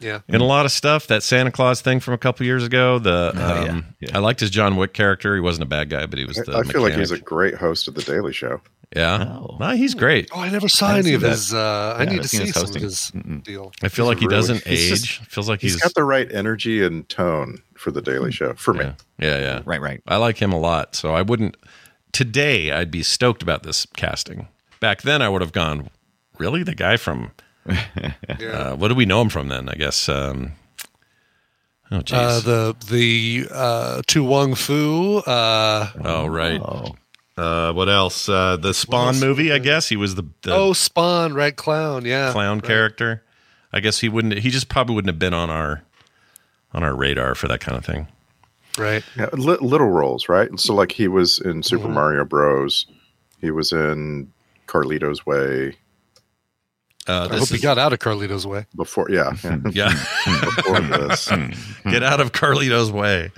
[0.00, 0.20] Yeah.
[0.28, 1.06] in a lot of stuff.
[1.06, 2.98] That Santa Claus thing from a couple years ago.
[2.98, 4.10] The Oh, yeah, um, yeah.
[4.14, 5.34] I liked his John Wick character.
[5.36, 6.56] He wasn't a bad guy, but he was the.
[6.56, 8.60] I feel like he's a great host of the Daily Show.
[8.94, 9.24] Yeah.
[9.38, 9.56] Oh.
[9.58, 10.28] Nah, he's great.
[10.34, 11.54] Oh, I never saw I any of his.
[11.54, 13.42] Uh, I Yeah, need I've to see his some of his Mm-mm.
[13.42, 13.72] deal.
[13.82, 15.18] I feel He's like he really- doesn't he's age.
[15.18, 18.52] just- Feels like he's he's, got the right energy and tone for the Daily Show
[18.54, 18.84] for me.
[18.84, 19.62] yeah, yeah, yeah.
[19.64, 20.02] Right, right.
[20.06, 20.94] I like him a lot.
[20.94, 21.56] So I wouldn't
[22.12, 22.70] today.
[22.70, 24.48] I'd be stoked about this casting.
[24.80, 25.88] Back then, I would have gone.
[26.38, 27.30] Really, the guy from
[27.68, 29.68] uh, what do we know him from then?
[29.68, 30.08] I guess.
[30.08, 30.52] Um,
[31.90, 32.12] oh, jeez.
[32.14, 35.18] Uh, the the uh, To Wong Foo.
[35.18, 36.60] Uh, oh, right.
[36.60, 36.96] Oh.
[37.36, 38.28] Uh, what else?
[38.28, 39.20] Uh, the Spawn else?
[39.20, 39.52] movie.
[39.52, 42.04] I guess he was the, the oh, Spawn, Red Clown.
[42.04, 42.30] Yeah.
[42.32, 42.66] clown Right.
[42.66, 43.22] character.
[43.72, 44.38] I guess he wouldn't.
[44.38, 45.82] He just probably wouldn't have been on our
[46.74, 48.06] on our radar for that kind of thing.
[48.78, 49.02] Right.
[49.16, 50.48] Yeah, li- little roles, right?
[50.48, 51.94] And so, like, he was in Super Mm-hmm.
[51.94, 52.86] Mario Bros.
[53.40, 54.30] He was in
[54.66, 55.76] Carlito's Way
[57.12, 58.66] Uh, I this hope he is- got out of Carlito's way.
[58.74, 59.08] before.
[59.10, 59.60] Yeah, yeah.
[59.72, 60.40] yeah.
[60.56, 61.28] before this.
[61.84, 63.30] Get out of Carlito's way.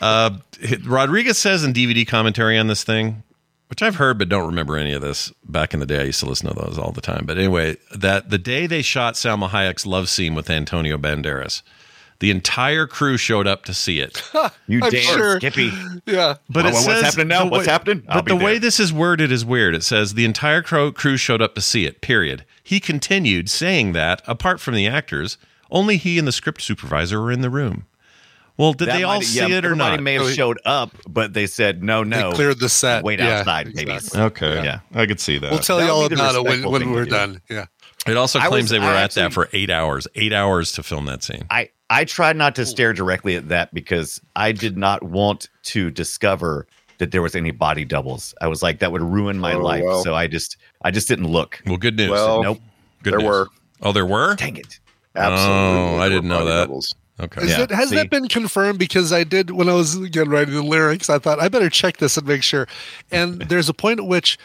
[0.00, 0.38] Uh,
[0.84, 3.22] Rodriguez says in DVD commentary on this thing,
[3.68, 5.32] which I've heard but don't remember any of this.
[5.44, 7.24] Back in the day, I used to listen to those all the time.
[7.26, 11.62] But anyway, that the day they shot Salma Hayek's love scene with Antonio Banderas,
[12.20, 14.22] the entire crew showed up to see it.
[14.66, 15.36] You I'm dare, sure.
[15.40, 15.70] Skippy.
[16.06, 16.36] Yeah.
[16.48, 17.44] But Well, it what's says happening now?
[17.44, 18.02] the What's happening?
[18.08, 19.74] I'll But be the way this is worded is weird.
[19.74, 22.00] It says the entire crew, crew showed up to see it.
[22.00, 22.44] Period.
[22.62, 25.36] He continued saying that apart from the actors,
[25.70, 27.84] only he and the script supervisor were in the room.
[28.56, 30.02] Well, did That they all see yeah, it or everybody not?
[30.02, 32.30] may have Oh, showed up, but they said no, no.
[32.30, 33.02] They cleared the set.
[33.04, 34.06] Wait Yeah, outside, babies.
[34.06, 34.20] exactly.
[34.22, 34.64] Okay.
[34.64, 34.78] Yeah.
[34.94, 35.50] I could see that.
[35.50, 37.10] We'll tell That you all the about it when, when we're do.
[37.10, 37.42] done.
[37.50, 37.66] Yeah.
[38.06, 40.06] it also claims was- they were I at that for eight hours.
[40.14, 41.42] Eight hours to film that scene.
[41.50, 45.90] I I tried not to stare directly at that because I did not want to
[45.90, 46.66] discover
[46.98, 48.34] that there was any body doubles.
[48.40, 50.02] I was like that would ruin my Oh, life, well.
[50.02, 51.60] so I just I just didn't look.
[51.66, 52.10] Well, good news.
[52.10, 52.60] Well, Nope.
[53.02, 53.28] good there news.
[53.28, 53.48] were.
[53.82, 54.34] Oh, there were.
[54.36, 54.78] Dang it.
[55.16, 55.96] Absolutely.
[55.96, 56.66] Oh, I didn't know that.
[56.66, 56.94] doubles.
[57.20, 57.42] Okay.
[57.42, 57.94] Is Yeah, it, has see?
[57.96, 58.78] that been confirmed?
[58.78, 61.98] Because I did when I was again writing the lyrics, I thought I better check
[61.98, 62.66] this and make sure.
[63.12, 64.38] And there's a point at which,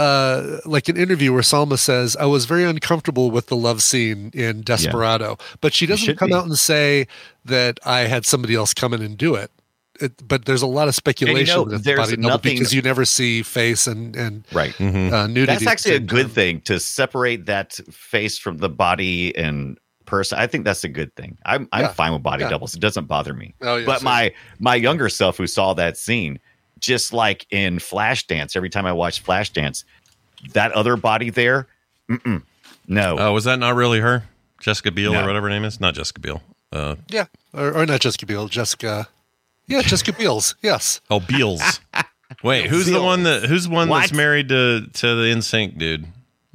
[0.00, 4.30] uh, like an interview where Salma says, "I was very uncomfortable with the love scene
[4.34, 6.34] in Desperado," but she doesn't come be.
[6.34, 7.06] out and say
[7.44, 9.50] that I had somebody else come in and do it.
[10.00, 13.04] It, but there's a lot of speculation know, there's body double nothing- because you never
[13.04, 14.72] see face and and Right.
[14.78, 15.12] Mhm.
[15.12, 15.46] uh, nudity.
[15.46, 16.34] That's actually a good time.
[16.34, 19.76] thing to separate that face from the body and
[20.06, 20.38] person.
[20.38, 21.36] I think that's a good thing.
[21.44, 21.92] I'm I'm Yeah.
[21.92, 22.50] fine with body Yeah.
[22.50, 22.74] doubles.
[22.74, 23.54] It doesn't bother me.
[23.60, 24.04] Oh, yeah, but same.
[24.06, 26.38] my my younger self who saw that scene,
[26.80, 29.84] just like in Flashdance, every time I watch Flashdance,
[30.54, 31.66] that other body there,
[32.08, 32.42] mm-mm,
[32.88, 33.16] no.
[33.18, 34.24] Oh, was that not really her?
[34.60, 35.22] Jessica Biel No.
[35.22, 35.80] or whatever her name is?
[35.80, 36.42] Not Jessica Biel.
[36.72, 39.08] Uh, Yeah, or, or not Jessica Biel, Jessica.
[39.66, 40.54] Yeah, Jessica Biel's.
[40.62, 41.00] Yes.
[41.10, 41.80] oh, Beals.
[42.42, 46.06] Wait, who's the one that who's the one that's married to to the NSYNC dude?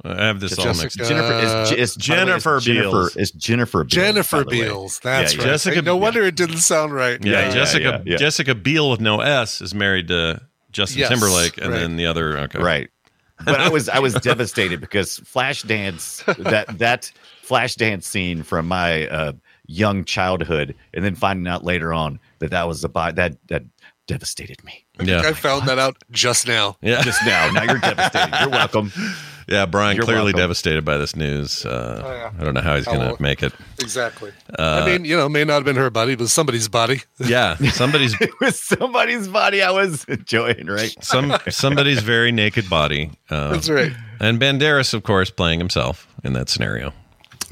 [0.06, 0.96] I have this all mixed.
[0.98, 2.92] Jessica- Jennifer is it's, Jennifer by it's Beals.
[2.92, 4.66] Jennifer is Jennifer Beals, Jennifer by the way.
[4.66, 4.98] Beals.
[5.00, 5.46] That's Yeah, right.
[5.48, 7.22] Jessica- no wonder it didn't sound right.
[7.24, 8.16] Yeah, yeah, Jessica yeah, yeah.
[8.16, 10.40] Jessica Biel with no S is married to
[10.72, 11.78] Justin Yes, Timberlake, and right.
[11.80, 12.36] then the other.
[12.38, 12.90] Okay, Right.
[13.44, 17.10] But I was I was devastated because Flashdance that that
[17.46, 19.32] Flashdance scene from my uh,
[19.66, 23.62] young childhood, and then finding out later on that that was about that that
[24.06, 24.86] devastated me.
[25.02, 26.76] Yeah, I found that out just now.
[26.80, 28.34] yeah, Just now, now you're devastated.
[28.40, 28.90] You're welcome.
[29.46, 29.66] yeah.
[29.66, 30.40] Brian You're clearly welcome.
[30.40, 31.64] devastated by this news.
[31.64, 32.30] Uh, Oh, yeah.
[32.38, 33.16] I don't know how he's Oh, going to well.
[33.20, 33.52] make it.
[33.80, 34.32] Exactly.
[34.58, 37.02] Uh, I mean, you know, may not have been her body, but somebody's body.
[37.18, 40.94] Yeah, somebody's It was somebody's body I was enjoying, right?
[41.02, 43.10] some somebody's very naked body.
[43.30, 43.92] Um, That's right.
[44.20, 46.92] And Banderas, of course, playing himself in that scenario.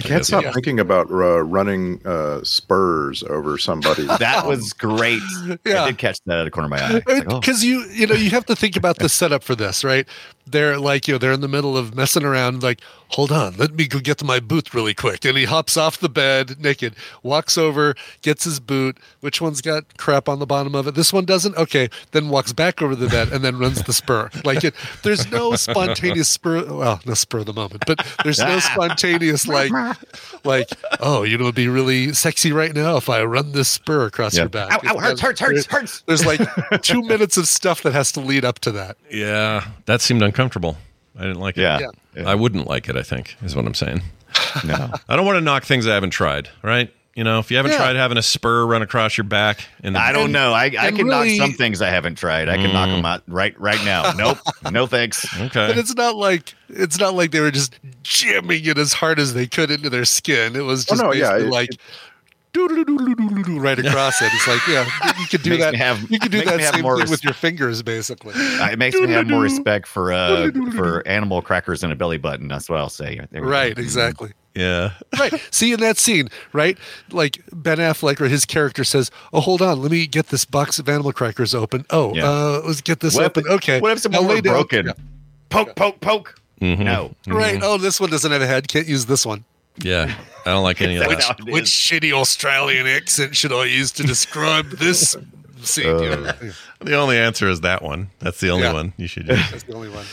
[0.01, 0.51] I can't stop Yeah.
[0.51, 4.07] thinking about uh, running uh, spurs over somebody.
[4.07, 5.23] That was great.
[5.65, 5.85] Yeah.
[5.85, 6.97] I did catch that out of the corner of my eye.
[6.97, 7.39] It's like, oh.
[7.39, 10.09] Because you, you know, you have to think about the setup for this, right?
[10.47, 12.81] They're like, you know, they're in the middle of messing around, like,
[13.11, 15.25] hold on, let me go get to my boot really quick.
[15.25, 18.99] And he hops off the bed naked, walks over, gets his boot.
[19.21, 20.95] Which one's got crap on the bottom of it?
[20.95, 21.57] This one doesn't?
[21.57, 21.89] Okay.
[22.13, 24.31] Then walks back over the bed and then runs the spur.
[24.45, 26.65] Like it, there's no spontaneous spur.
[26.73, 29.71] Well, no spur of the moment, but there's no spontaneous, like,
[30.45, 30.69] like,
[31.01, 34.35] oh, you know, it'd be really sexy right now if I run this spur across
[34.35, 34.43] Yeah.
[34.43, 34.73] your back.
[34.85, 36.03] Ow, ow, hurts, hurts, hurts, hurts.
[36.07, 36.41] There's like
[36.83, 38.97] two minutes of stuff that has to lead up to that.
[39.11, 40.77] Yeah, that seemed uncomfortable.
[41.19, 41.63] I didn't like it.
[41.63, 41.89] Yeah.
[42.27, 42.97] I wouldn't like it.
[42.97, 44.03] I think is what I'm saying.
[44.65, 44.75] No.
[45.09, 46.49] I don't want to knock things I haven't tried.
[46.63, 46.93] Right?
[47.15, 47.79] You know, if you haven't Yeah.
[47.79, 50.53] tried having a spur run across your back, and I don't know.
[50.53, 52.49] I, I can really- knock some things I haven't tried.
[52.49, 52.97] I can knock mm.
[52.97, 54.13] them out right right now.
[54.13, 54.39] Nope.
[54.73, 55.25] No thanks.
[55.41, 55.69] Okay.
[55.69, 59.35] But it's not like it's not like they were just jamming it as hard as
[59.35, 60.57] they could into their skin.
[60.57, 61.81] It was Oh, just no, yeah, basically it- like doo-doo-doo-doo-doo-doo-doo
[62.57, 64.31] right across it.
[64.35, 64.87] It's like, yeah,
[65.19, 65.73] you could do Makes that.
[65.73, 67.35] me have- you could do makes that me have same more thing res- with your
[67.35, 68.35] fingers, basically.
[68.35, 72.19] Uh, It makes me have more respect for uh for animal crackers and a belly
[72.19, 72.49] button.
[72.49, 73.21] That's what I'll say.
[73.31, 73.53] There we go.
[73.53, 74.33] Right, exactly.
[74.55, 74.93] yeah.
[75.19, 75.33] right.
[75.51, 76.79] See in that scene, right?
[77.11, 80.79] Like Ben Affleck or his character says, "Oh, hold on, let me get this box
[80.79, 81.85] of animal crackers open.
[81.91, 82.29] Oh, Yeah.
[82.29, 83.45] uh, let's get this What if- open.
[83.49, 83.81] Okay.
[83.81, 84.87] What if Now someone lay were down- broken?
[84.87, 84.93] Yeah.
[85.51, 86.35] Poke, poke, poke.
[86.61, 86.79] Mhm.
[86.81, 87.15] No.
[87.29, 87.61] Right.
[87.63, 88.69] Oh, this one doesn't have a head.
[88.69, 89.45] Can't use this one.
[89.79, 90.15] Yeah.
[90.47, 91.37] I don't like any of that.
[91.41, 95.17] it Which shitty Australian accent should I use to describe this
[95.63, 95.87] scene?
[95.87, 96.35] Uh,
[96.81, 98.11] The only answer is that one.
[98.19, 98.73] That's the only Yeah.
[98.75, 99.51] one you should use.
[99.51, 100.05] That's the only one.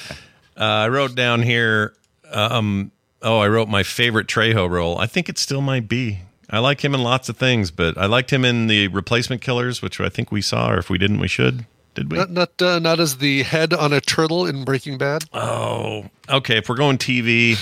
[0.57, 1.93] Uh, I wrote down here.
[2.31, 2.91] Um,
[3.21, 4.97] oh, I wrote my favorite Trejo role.
[4.97, 6.19] I think it still might be.
[6.49, 9.81] I like him in lots of things, but I liked him in the Replacement Killers,
[9.81, 11.65] which I think we saw, or if we didn't, we should.
[11.95, 12.17] Did we?
[12.17, 15.25] Not not uh, not as the head on a turtle in Breaking Bad.
[15.33, 16.57] oh, okay.
[16.57, 17.57] If we're going TV,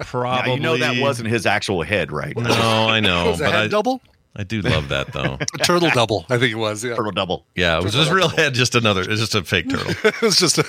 [0.00, 0.38] probably.
[0.48, 2.36] Now, you know that wasn't his actual head, right?
[2.36, 2.50] No,
[2.88, 4.00] I know, was a but head I, double?
[4.36, 5.38] I do love that though.
[5.54, 6.84] A turtle double, I think it was.
[6.84, 7.44] Yeah, Turtle double.
[7.56, 9.00] Yeah, it was just real head, just another.
[9.02, 9.94] It's just a fake turtle.
[10.04, 10.64] it was just a,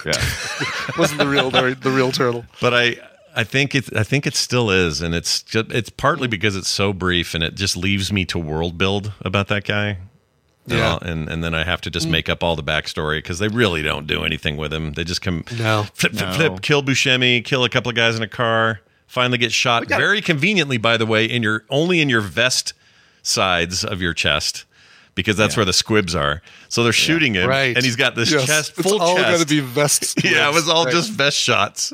[0.98, 2.46] wasn't the real the, the real turtle.
[2.62, 2.96] but I
[3.36, 6.70] I think it I think it still is, and it's just it's partly because it's
[6.70, 9.98] so brief, and it just leaves me to world build about that guy.
[10.70, 10.90] And Yeah.
[10.94, 12.12] I'll- and and then I have to just mm.
[12.12, 14.94] make up all the backstory because they really don't do anything with him.
[14.94, 15.88] They just come No.
[15.94, 16.34] flip flip No.
[16.36, 20.22] flip, kill Buscemi, kill a couple of guys in a car, finally get shot very
[20.22, 22.74] conveniently, by the way, in your only in your vest
[23.24, 24.66] sides of your chest.
[25.16, 27.76] Because that's where the squibs are, so they're shooting him, Right.
[27.76, 29.30] and he's got this Yes, chest it's full all chest.
[29.30, 30.16] got to be vests.
[30.24, 30.94] Yeah, it was all Right.
[30.94, 31.92] just vest shots,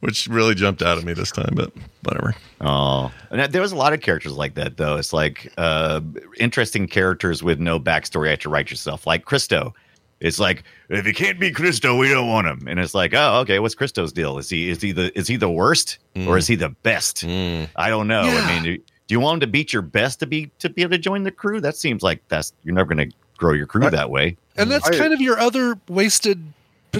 [0.00, 1.72] which really jumped out at me this time, but
[2.02, 2.34] whatever.
[2.60, 4.96] Oh, and there was a lot of characters like that, though.
[4.96, 6.00] It's like uh,
[6.38, 9.74] interesting characters with no backstory you have to write yourself, like Christo.
[10.20, 12.66] It's like if he can't be Christo, we don't want him.
[12.66, 14.38] And it's like, oh, okay, what's Christo's deal?
[14.38, 17.24] Is he is he the is he the worst or is he the best?
[17.24, 18.24] I don't know.
[18.24, 18.40] Yeah.
[18.44, 20.90] I mean, do you want him to beat your best to be to be able
[20.90, 21.60] to join the crew?
[21.60, 24.36] That seems like that's you're never going to grow your crew that way.
[24.56, 26.42] And that's I- kind of your other wasted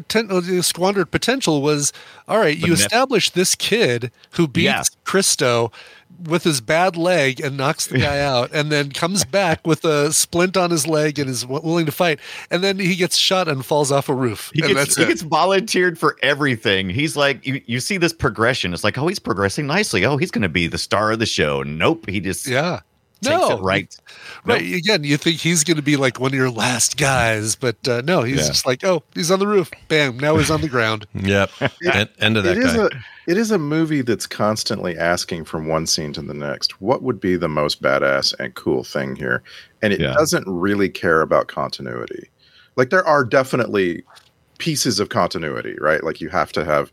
[0.05, 1.93] potential, uh, squandered potential was
[2.27, 4.83] all right, you nep- establish this kid who beats Yeah.
[5.05, 5.71] Christo
[6.25, 10.13] with his bad leg and knocks the guy out, and then comes back with a
[10.13, 12.19] splint on his leg and is willing to fight.
[12.51, 14.51] And then he gets shot and falls off a roof.
[14.55, 16.89] He and gets, he gets volunteered for everything.
[16.91, 18.75] He's like, you, you see this progression.
[18.75, 20.05] It's like, oh, he's progressing nicely.
[20.05, 21.63] Oh, he's going to be the star of the show.
[21.63, 22.09] Nope.
[22.09, 22.81] He just yeah.
[23.23, 23.97] Takes No, it right.
[24.45, 24.75] Right.
[24.75, 28.03] Again, you think he's going to be like one of your last guys, but uh,
[28.03, 28.47] no, he's Yeah.
[28.47, 29.71] just like, oh, he's on the roof.
[29.89, 30.19] Bam.
[30.19, 31.07] Now he's on the ground.
[31.15, 31.51] Yep.
[31.93, 32.85] End, end of that It is guy.
[32.85, 32.89] a
[33.27, 37.21] it is a movie that's constantly asking from one scene to the next what would
[37.21, 39.43] be the most badass and cool thing here
[39.83, 40.15] and it Yeah.
[40.15, 42.31] doesn't really care about continuity
[42.77, 44.03] like there are definitely
[44.57, 46.91] pieces of continuity right like you have to have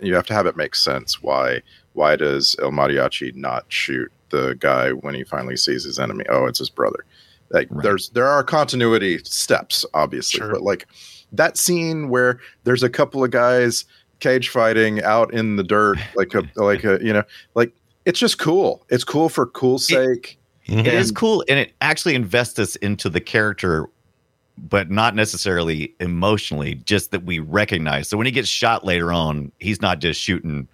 [0.00, 1.60] you have to have it make sense why
[1.94, 6.46] why does el mariachi not shoot the guy when he finally sees his enemy oh
[6.46, 7.04] it's his brother
[7.50, 7.82] like Right.
[7.84, 10.50] there's there are continuity steps obviously Sure.
[10.50, 10.86] but like
[11.30, 13.84] that scene where there's a couple of guys
[14.20, 17.22] cage fighting out in the dirt like a like a you know
[17.54, 17.72] like
[18.04, 20.38] it's just cool it's cool for cool sake.
[20.66, 21.44] It is cool.
[21.48, 23.88] And it actually invests us into the character,
[24.56, 28.08] but not necessarily emotionally, just that we recognize.
[28.08, 30.68] So when he gets shot later on, he's not just shooting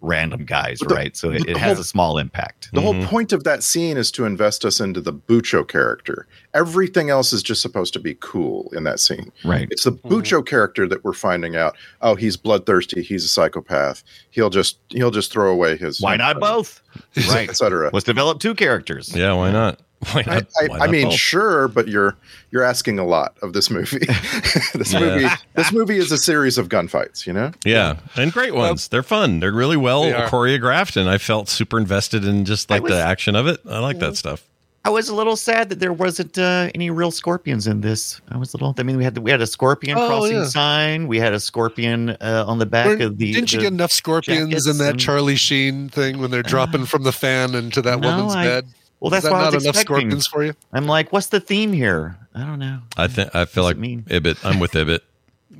[0.00, 1.16] random guys, the- right?
[1.16, 2.70] So it, it has whole- a small impact.
[2.72, 2.84] the Mhm.
[2.84, 7.32] whole point of that scene is to invest us into the bucho character everything else
[7.32, 9.68] is just supposed to be cool in that scene Right.
[9.70, 14.50] it's the bucho character that we're finding out oh he's bloodthirsty he's a psychopath he'll
[14.50, 16.80] just he'll just throw away his Why not both?
[17.28, 17.48] Right.
[17.48, 19.14] etc Let's develop two characters.
[19.14, 19.78] Yeah, why not?
[20.12, 20.46] Why I, not?
[20.62, 21.14] I, why I mean, both?
[21.14, 22.16] sure, but you're
[22.50, 23.98] you're asking a lot of this movie.
[24.74, 25.00] this Yeah.
[25.00, 27.26] movie, this movie is a series of gunfights.
[27.26, 28.88] You know, Yeah, and great ones.
[28.88, 29.40] They're fun.
[29.40, 32.98] They're really well They choreographed, and I felt super invested in just like was- the
[33.00, 33.60] action of it.
[33.68, 34.46] I like that stuff.
[34.82, 38.18] I was a little sad that there wasn't uh, any real scorpions in this.
[38.30, 38.74] I was a little.
[38.78, 40.44] I mean, we had we had a scorpion Oh, crossing yeah.
[40.46, 41.06] sign.
[41.08, 43.30] We had a scorpion uh, on the back Weren't- of the.
[43.34, 47.02] didn't you get enough scorpions in that and- Charlie Sheen thing when they're dropping from
[47.02, 48.66] the fan into that No, woman's I- bed?
[49.00, 49.96] Well, Is that's that what I not was enough expecting.
[50.10, 50.54] scorpions for you?
[50.72, 52.16] I'm like, what's the theme here?
[52.34, 52.80] I don't know.
[52.96, 54.44] I think I feel like Ibbott.
[54.44, 55.00] I'm with Ibbott.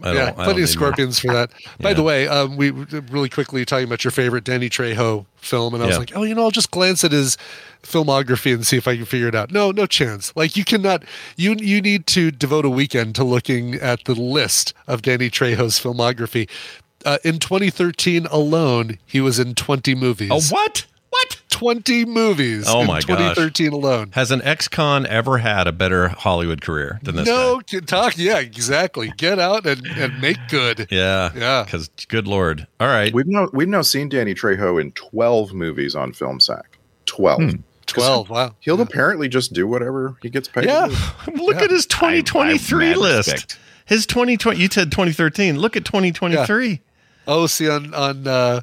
[0.03, 1.51] I don't, yeah, I don't plenty of scorpions for that.
[1.81, 1.95] By Yeah.
[1.95, 5.87] the way, um, we really quickly talking about your favorite Danny Trejo film, and I
[5.87, 5.99] was Yeah.
[5.99, 7.37] like, oh, you know, I'll just glance at his
[7.83, 9.51] filmography and see if I can figure it out.
[9.51, 10.33] No, no chance.
[10.37, 11.03] Like you cannot.
[11.37, 15.81] You you need to devote a weekend to looking at the list of Danny Trejo's
[15.81, 16.49] filmography.
[17.05, 20.29] Uh, in 2013 alone, he was in 20 movies.
[20.31, 20.85] Oh, what?
[21.11, 21.41] What?
[21.51, 22.65] 20 movies.
[22.69, 23.07] Oh in my gosh.
[23.35, 24.11] 2013 alone.
[24.15, 27.27] Has an ex-con ever had a better Hollywood career than this?
[27.27, 28.17] No, kid, talk.
[28.17, 29.13] Yeah, exactly.
[29.17, 30.87] Get out and, and make good.
[30.91, 31.65] Yeah, Yeah.
[31.65, 32.67] Because good lord.
[32.79, 33.13] All right.
[33.13, 36.79] We've now we've now seen Danny Trejo in twelve movies on Film Sack.
[37.07, 37.55] Twelve.
[37.87, 38.31] 12.
[38.31, 38.55] Wow.
[38.61, 40.67] He'll apparently just do whatever he gets paid.
[40.67, 40.87] Yeah.
[41.35, 41.65] Look Yeah.
[41.65, 43.33] at his 2023 I- I list.
[43.33, 43.59] respect.
[43.85, 44.61] His 2020.
[44.61, 45.59] You said 2013.
[45.59, 46.81] Look at 2023.
[47.27, 48.61] Oh, see on on uh,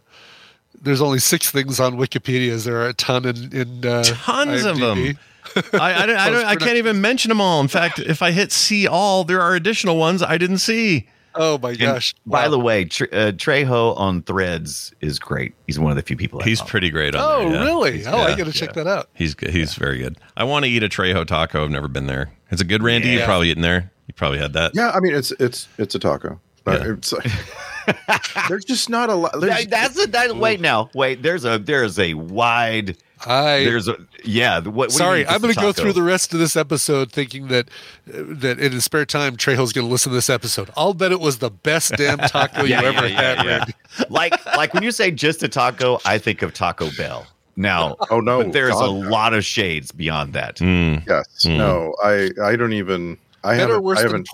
[0.81, 2.49] there's only six things on Wikipedia.
[2.49, 5.17] Is there are a ton in in uh, Tons of them.
[5.73, 7.61] I, I, don't, I, don't, I can't even mention them all.
[7.61, 11.07] In fact, if I hit see all, there are additional ones I didn't see.
[11.35, 12.13] Oh my And gosh!
[12.25, 12.49] By Wow.
[12.51, 15.53] the way, Tre- uh, Trejo on Threads is great.
[15.67, 16.41] He's one of the few people.
[16.41, 16.69] I He's follow.
[16.71, 17.59] pretty great on oh there.
[17.59, 17.65] yeah.
[17.65, 18.05] really?
[18.07, 19.09] Oh, I got to check that out.
[19.13, 19.51] He's good.
[19.51, 20.17] He's very good.
[20.35, 21.63] I want to eat a Trejo taco.
[21.63, 22.31] I've never been there.
[22.51, 23.09] It's a good, Randy?
[23.09, 23.25] You Yeah.
[23.25, 23.91] probably eaten there.
[24.07, 24.71] You probably had that.
[24.73, 26.39] Yeah, I mean it's it's it's a taco.
[26.63, 26.93] But Yeah.
[26.93, 27.13] it's
[28.49, 29.39] there's just not a lot.
[29.39, 33.95] That- that's a that, wait now wait there's a there's a wide I there's a
[34.23, 35.25] yeah what, what sorry.
[35.25, 37.67] I'm going to go through the rest of this episode thinking that
[38.13, 40.69] uh, that in his spare time Trejo's going to listen to this episode.
[40.77, 43.45] I'll bet it was the best damn taco Yeah, you yeah, ever yeah, had.
[43.45, 44.05] yeah.
[44.09, 47.25] Like like when you say just a taco I think of Taco Bell
[47.55, 48.91] now oh no, but there's a no.
[48.91, 51.03] lot of shades beyond that Mm.
[51.07, 51.27] Yes.
[51.45, 51.57] Mm.
[51.57, 54.27] No, I I don't even I Better or worse I than haven't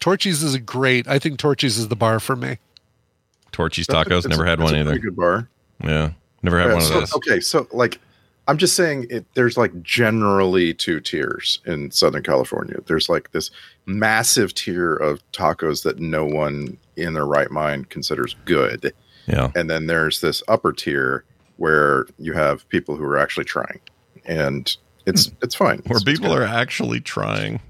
[0.00, 0.40] Torchy's?
[0.40, 1.06] Torchy's is a great.
[1.08, 2.58] I think Torchy's is the bar for me.
[3.52, 4.18] Torchy's tacos.
[4.18, 4.98] it's Never had it's one a either.
[4.98, 5.48] Good bar.
[5.82, 6.12] Yeah.
[6.42, 7.14] Never had Yeah, one of those.
[7.16, 7.98] Okay, so like
[8.48, 12.76] I'm just saying it there's like generally two tiers in Southern California.
[12.86, 13.50] There's like this
[13.86, 18.92] massive tier of tacos that no one in their right mind considers good.
[19.26, 19.50] Yeah.
[19.54, 21.24] And then there's this upper tier
[21.58, 23.80] where you have people who are actually trying.
[24.24, 24.74] And
[25.06, 25.34] it's hmm.
[25.42, 25.78] it's fine.
[25.86, 26.42] Where It's- it's people good.
[26.42, 27.60] are actually trying.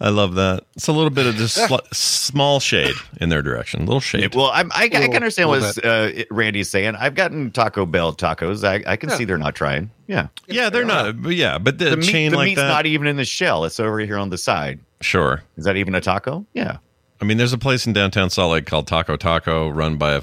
[0.00, 0.64] I love that.
[0.74, 3.82] It's a little bit of just sl- small shade in their direction.
[3.82, 4.34] A little shade.
[4.34, 8.64] well I'm, I, I can understand what uh, Randy's saying I've gotten Taco Bell tacos
[8.66, 9.16] I, I can Yeah.
[9.16, 11.22] see they're not trying yeah yeah, they're not.
[11.22, 12.68] But yeah, but the, the, meat, chain the like meat's that.
[12.68, 15.42] not even in the shell it's over here on the side sure.
[15.56, 16.78] is that even a taco yeah
[17.20, 20.22] I mean, there's a place in downtown Salt Lake called Taco Taco, run by a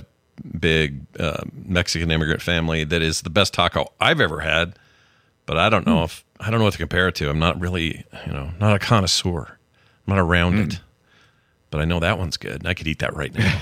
[0.60, 2.84] big uh, Mexican immigrant family.
[2.84, 4.78] That is the best taco I've ever had.
[5.48, 6.04] But I don't know Hmm.
[6.04, 7.30] if I don't know what to compare it to.
[7.30, 9.58] I'm not really, you know, not a connoisseur.
[10.08, 10.62] I'm not around Hmm.
[10.62, 10.80] it.
[11.70, 12.66] But I know that one's good.
[12.68, 13.62] I could eat that right now.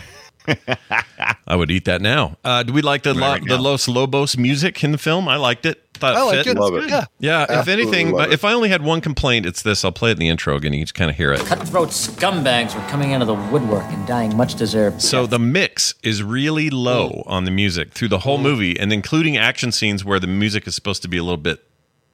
[1.47, 2.37] I would eat that now.
[2.43, 3.61] Uh, do we like the Right lo- the.
[3.61, 5.27] Los Lobos music in the film?
[5.27, 5.83] I liked it.
[5.93, 6.47] Thought I like fit.
[6.47, 6.57] it.
[6.57, 6.89] Love it.
[6.89, 7.05] Yeah.
[7.19, 9.85] Yeah, if anything, but if I only had one complaint, it's this.
[9.85, 10.73] I'll play it in the intro again.
[10.73, 11.41] You can kind of hear it.
[11.45, 15.01] Cutthroat scumbags were coming out of the woodwork and dying much deserved.
[15.03, 15.31] So death.
[15.31, 19.71] the mix is really low on the music through the whole movie, and including action
[19.71, 21.63] scenes where the music is supposed to be a little bit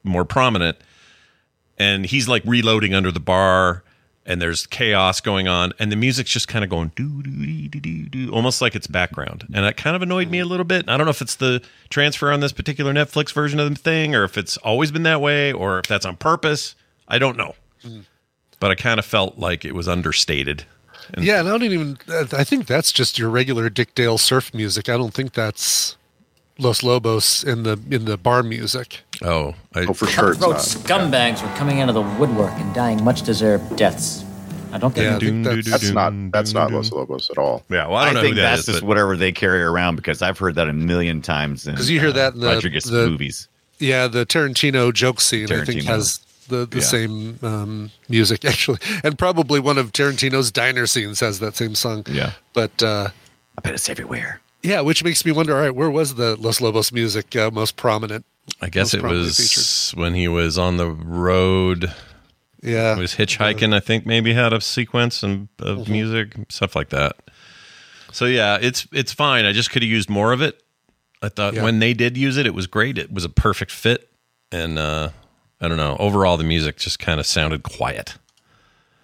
[0.04, 0.76] more prominent.
[1.78, 3.84] And he's like reloading under the bar,
[4.26, 7.80] and there's chaos going on, and the music's just kind of going doo doo doo
[7.80, 10.88] doo doo, almost like it's background, and that kind of annoyed me a little bit.
[10.88, 14.14] I don't know if it's the transfer on this particular Netflix version of the thing,
[14.14, 16.74] or if it's always been that way, or if that's on purpose.
[17.08, 17.54] I don't know,
[18.60, 20.64] but I kind of felt like it was understated.
[21.14, 21.98] And- Yeah, and I don't even.
[22.32, 24.88] I think that's just your regular Dick Dale surf music.
[24.88, 25.96] I don't think that's
[26.58, 29.02] Los Lobos in the in the bar music.
[29.22, 31.10] Oh, I, Oh, for sure it's Cutthroat not.
[31.10, 34.24] scumbags were coming out of the woodwork and dying much deserved deaths.
[34.72, 37.62] I don't get Yeah, I think that's, That's not that's not Los Lobos at all.
[37.70, 39.62] Yeah, well, I don't know think who that that's is, just but- whatever they carry
[39.62, 41.64] around because I've heard that a million times.
[41.64, 43.48] because you hear that in the, Rodriguez the movies.
[43.78, 45.50] yeah the Tarantino joke scene.
[45.52, 46.82] I think has the the Yeah.
[46.84, 52.04] same um, music actually, and probably one of Tarantino's diner scenes has that same song.
[52.10, 52.32] Yeah.
[52.52, 53.08] but uh,
[53.56, 54.40] I bet it's everywhere.
[54.62, 55.54] yeah, which makes me wonder.
[55.56, 58.26] All right, where was the Los Lobos music uh, most prominent?
[58.60, 61.92] I guess most it prominently was when he was on the road.
[62.62, 63.74] Yeah, He was hitchhiking.
[63.74, 65.92] I think maybe had a sequence and of Mm-hmm.
[65.92, 67.16] music stuff like that.
[68.12, 69.44] So yeah, it's it's fine.
[69.44, 70.62] I just could have used more of it.
[71.22, 71.62] I thought Yeah.
[71.64, 72.98] when they did use it, it was great.
[72.98, 74.10] It was a perfect fit,
[74.52, 75.10] and uh,
[75.60, 75.96] I don't know.
[75.98, 78.16] Overall, the music just kind of sounded quiet,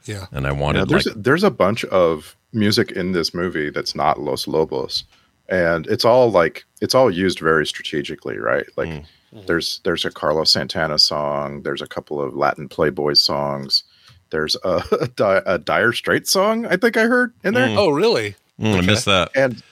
[0.04, 0.26] yeah.
[0.32, 3.70] and I Yeah, wanted there's like a, there's a bunch of music in this movie
[3.70, 5.04] that's not Los Lobos,
[5.48, 8.66] and it's all like it's all used very strategically, right?
[8.76, 9.04] Like Mm.
[9.32, 11.62] There's there's a Carlos Santana song.
[11.62, 13.82] There's a couple of Latin Playboy songs.
[14.30, 16.66] There's a, a, Di- a Dire Straits song.
[16.66, 17.74] I think I heard in there.
[17.78, 18.36] Oh, really?
[18.60, 19.30] Mm, I missed that.
[19.34, 19.62] and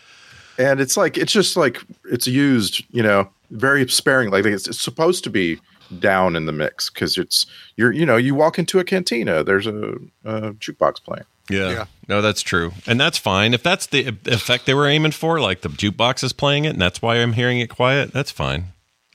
[0.58, 4.80] and it's like it's just like it's used you know very sparing like it's, it's
[4.80, 5.58] supposed to be
[5.98, 7.46] down in the mix because it's
[7.76, 9.94] you're you know you walk into a cantina there's a,
[10.24, 11.70] a jukebox playing Yeah.
[11.70, 11.84] Yeah.
[12.08, 12.72] No, that's true.
[12.86, 13.54] And that's fine.
[13.54, 16.80] If that's the effect they were aiming for, like the jukebox is playing it and
[16.80, 18.66] that's why I'm hearing it quiet, that's fine.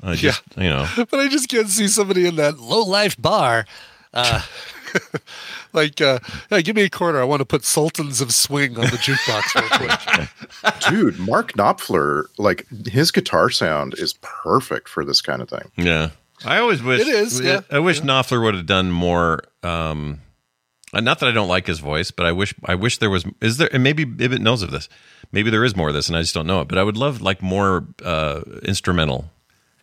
[0.03, 0.87] I just, you know.
[0.95, 3.65] but I just can't see somebody in that low life bar.
[4.13, 4.41] Uh,
[5.73, 6.19] like, uh,
[6.49, 7.19] hey, give me a quarter.
[7.19, 10.29] I want to put Sultans of Swing on the jukebox real quick.
[10.89, 16.09] dude mark knopfler like his guitar sound is perfect for this kind of thing Yeah.
[16.43, 17.61] I always wish It is, yeah.
[17.71, 20.21] I wish Knopfler would have done more um
[20.93, 23.25] uh, not that I don't like his voice, but I wish I wish there was
[23.41, 24.87] is there and maybe Ibbott knows of this.
[25.31, 26.97] Maybe there is more of this and I just don't know it, but I would
[26.97, 29.29] love like more uh instrumental.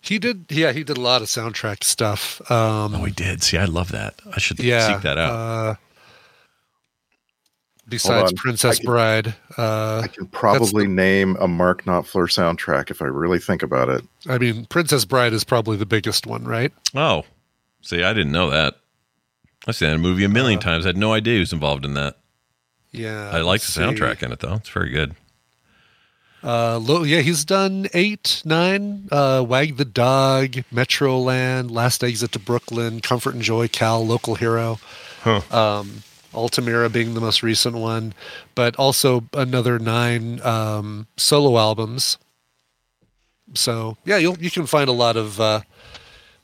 [0.04, 2.42] He did, yeah, he did a lot of soundtrack stuff.
[2.50, 3.42] Um, Oh, he did.
[3.42, 4.14] See, I love that.
[4.34, 5.30] I should yeah, seek that out.
[5.32, 5.74] Uh,
[7.88, 8.32] besides.
[8.34, 13.04] Princess I can- Bride, uh, i can probably name a mark knopfler soundtrack if i
[13.04, 16.72] really think about it I mean, Princess Bride is probably the biggest one, right?
[16.94, 17.24] oh.
[17.84, 18.74] See, I didn't know that.
[19.66, 20.84] I've seen that movie a million Uh, times.
[20.86, 22.16] I had no idea he was involved in that.
[22.92, 23.80] Yeah, I like the let's see.
[23.80, 24.54] soundtrack in it though.
[24.54, 25.16] It's very good.
[26.44, 32.38] Uh, lo- yeah, he's done eight, nine, uh, Wag the Dog, Metroland, Last Exit to
[32.38, 34.78] Brooklyn, Comfort and Joy, Cal, Local Hero,
[35.24, 36.02] um,
[36.34, 38.12] Altamira being the most recent one,
[38.54, 42.18] but also another nine um, solo albums.
[43.54, 45.40] So yeah, you'll you can find a lot of.
[45.40, 45.60] Uh,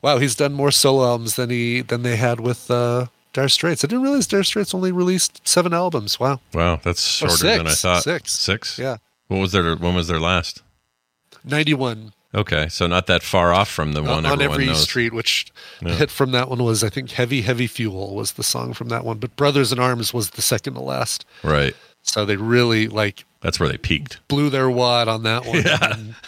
[0.01, 3.83] wow, he's done more solo albums than he than they had with uh, Dire Straits.
[3.83, 6.19] I didn't realize Dire Straits only released seven albums.
[6.19, 6.39] Wow.
[6.53, 8.03] Wow, that's Or shorter than I thought.
[8.03, 8.31] Six.
[8.33, 8.77] Six?
[8.77, 8.97] Yeah.
[9.29, 10.61] What was their when was their last?
[11.45, 12.11] Ninety one.
[12.35, 14.83] Okay, so not that far off from the one on everyone every knows.
[14.83, 15.47] street which
[15.81, 15.95] Yeah.
[15.95, 19.03] hit from that one was i think heavy heavy fuel was the song from that
[19.03, 21.75] one but brothers in arms was the second to last Right.
[22.03, 24.19] so they really like That's where they peaked.
[24.27, 25.65] blew their wad on that one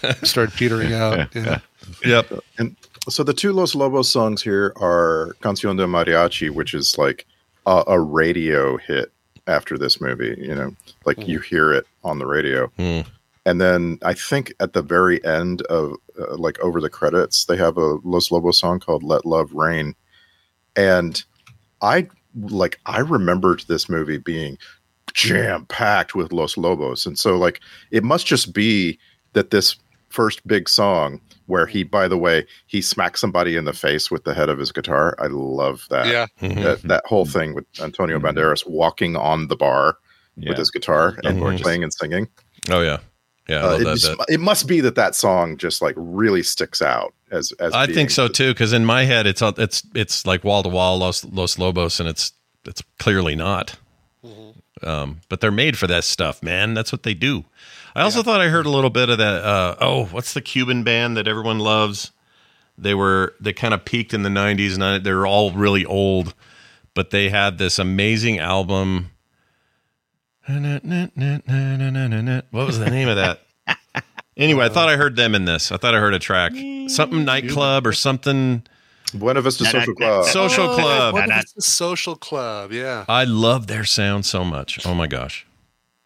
[0.01, 1.59] and started petering out yeah
[2.05, 2.31] Yep.
[2.57, 2.75] And
[3.09, 7.25] so the two Los Lobos songs here are Canción de Mariachi, which is like
[7.65, 9.11] a, a radio hit
[9.47, 10.35] after this movie.
[10.39, 10.75] You know,
[11.05, 11.43] like you mm.
[11.45, 12.67] hear it on the radio.
[12.77, 13.01] Hmm.
[13.45, 17.57] And then I think at the very end of uh, like over the credits, they
[17.57, 19.95] have a Los Lobos song called "Let Love Rain,"
[20.75, 21.23] and
[21.81, 24.57] I like I remembered this movie being
[25.13, 28.99] jam packed with Los Lobos, and so like it must just be
[29.33, 29.75] that this
[30.09, 34.23] first big song where he, by the way, he smacks somebody in the face with
[34.23, 35.15] the head of his guitar.
[35.19, 36.07] I love that.
[36.41, 36.53] yeah.
[36.63, 39.97] That, that whole thing with Antonio Banderas walking on the bar
[40.37, 40.49] Yeah.
[40.49, 41.61] with his guitar and gorgeous.
[41.61, 42.27] playing and singing.
[42.69, 42.97] Oh yeah.
[43.49, 44.25] Yeah, Uh, it, that just- bit.
[44.29, 47.95] it must be that that song just like really sticks out as as I being
[47.95, 50.69] think so the- too, because in my head it's all- it's it's like wall to
[50.69, 52.33] wall Los Los Lobos, and it's
[52.65, 53.77] it's clearly not.
[54.83, 56.73] Um, but they're made for that stuff, man.
[56.73, 57.45] That's what they do.
[57.95, 59.43] I also thought I heard a little bit of that.
[59.43, 62.11] Uh, oh, what's the Cuban band that everyone loves?
[62.77, 66.33] They were they kind of peaked in the '90s, and they're all really old,
[66.95, 69.11] but they had this amazing album.
[72.51, 73.41] What was the name of that?
[74.37, 75.71] Anyway, I thought I heard them in this.
[75.71, 76.53] I thought I heard a track,
[76.87, 78.63] something nightclub or something.
[79.13, 80.25] Buena Vista Social Club.
[80.25, 81.13] Social Club.
[81.13, 84.85] What is the social club yeah I love their sound so much.
[84.85, 85.45] Oh my gosh.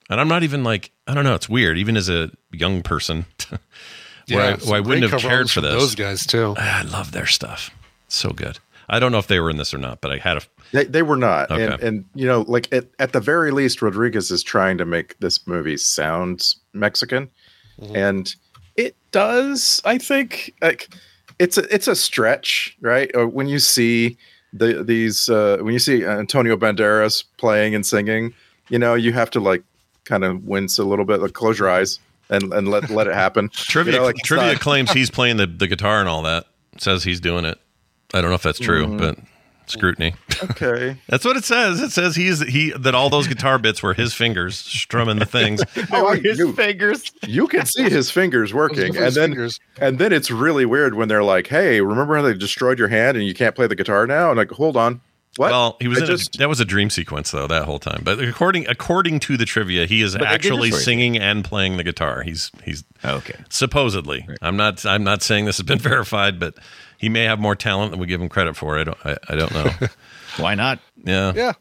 [0.10, 3.26] And I'm not even like, I don't know, it's weird, even as a young person
[4.30, 5.74] where, I, where I wouldn't have cared for this.
[5.74, 7.72] those guys too ah, I love their stuff.
[8.08, 8.60] So good.
[8.88, 10.42] I don't know if they were in this or not, but I had a.
[10.76, 11.88] They, they were not, and Okay.
[11.88, 15.46] and you know, like at, at the very least, Rodriguez is trying to make this
[15.48, 17.30] movie sound Mexican,
[17.82, 17.96] Mm-hmm.
[17.96, 18.36] and
[18.76, 19.82] it does.
[19.86, 20.90] I think like
[21.40, 23.10] it's a it's a stretch, right?
[23.16, 24.18] Uh, When you see
[24.54, 28.34] the these uh, when you see Antonio Banderas playing and singing,
[28.70, 29.64] you know, you have to like
[30.06, 32.00] kind of wince a little bit, like close your eyes
[32.30, 33.50] and and let let it happen.
[33.54, 36.46] Trivia, You know, like, trivia not- claims he's playing the, the guitar and all that.
[36.78, 37.58] Says he's doing it.
[38.14, 38.98] I don't know if that's true, Mm.
[38.98, 39.18] but
[39.68, 40.14] scrutiny.
[40.44, 40.98] okay.
[41.08, 41.82] That's what it says.
[41.82, 45.62] It says he's he that all those guitar bits were his fingers strumming the things.
[45.92, 47.12] Oh, I- you, fingers.
[47.28, 49.60] you can see his fingers working, and then fingers.
[49.80, 53.18] and then it's really weird when they're like, "Hey, remember how they destroyed your hand
[53.18, 55.02] and you can't play the guitar now?" And like, hold on,
[55.38, 55.52] what?
[55.52, 58.02] Well, he was in just a, that was a dream sequence though that whole time.
[58.04, 62.22] But according according to the trivia, he is actually singing and playing the guitar.
[62.24, 63.36] He's he's Okay.
[63.50, 64.28] supposedly.
[64.42, 66.56] I'm not I'm not saying this has been verified, but
[66.98, 68.78] he may have more talent than we give him credit for.
[68.78, 69.72] I don't I, I don't know.
[70.38, 70.80] Why not?
[71.04, 71.34] yeah.
[71.36, 71.54] yeah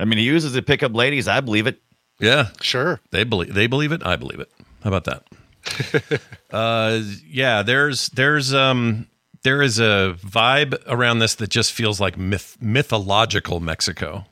[0.00, 1.28] I mean, he uses it to pick up ladies.
[1.28, 1.80] I believe it.
[2.18, 2.48] Yeah.
[2.60, 4.04] sure They believe they believe it.
[4.04, 4.50] I believe it.
[4.82, 6.20] How about that?
[6.50, 7.62] uh, yeah.
[7.62, 9.08] There's there's um
[9.42, 14.26] there is a vibe around this that just feels like myth, mythological Mexico,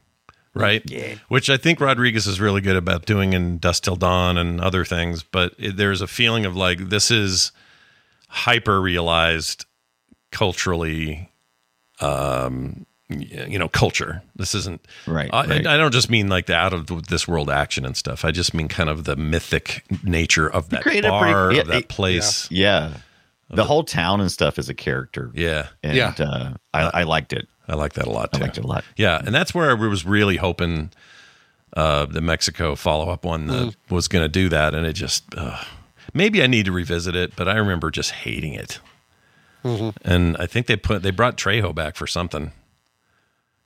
[0.54, 0.82] right?
[0.88, 1.16] Yeah.
[1.28, 4.84] Which I think Rodriguez is really good about doing in Dusk Till Dawn and other
[4.84, 5.22] things.
[5.22, 7.52] But it, there's a feeling of like this is
[8.28, 9.66] hyper realized
[10.30, 11.30] culturally,
[12.00, 14.22] um, you know, culture.
[14.36, 15.66] This isn't Right, I, right.
[15.66, 18.24] I don't just mean like the out of this world action and stuff.
[18.24, 21.60] I just mean kind of the mythic nature of that created a pretty- bar, yeah,
[21.62, 22.48] of that place.
[22.50, 22.94] Yeah.
[23.52, 25.32] The whole town and stuff is a character.
[25.34, 25.68] Yeah.
[25.82, 26.14] And Yeah.
[26.20, 27.48] uh, I, I liked it.
[27.66, 28.84] I like that a lot I liked it a lot.
[28.96, 30.90] Yeah, and that's where I was really hoping
[31.76, 35.22] uh, the Mexico follow up one uh, was going to do that, and it just
[35.36, 35.56] uh,
[36.12, 38.80] maybe I need to revisit it, but I remember just hating it.
[39.64, 39.90] Mm-hmm.
[40.10, 42.52] And I think they put they brought Trejo back for something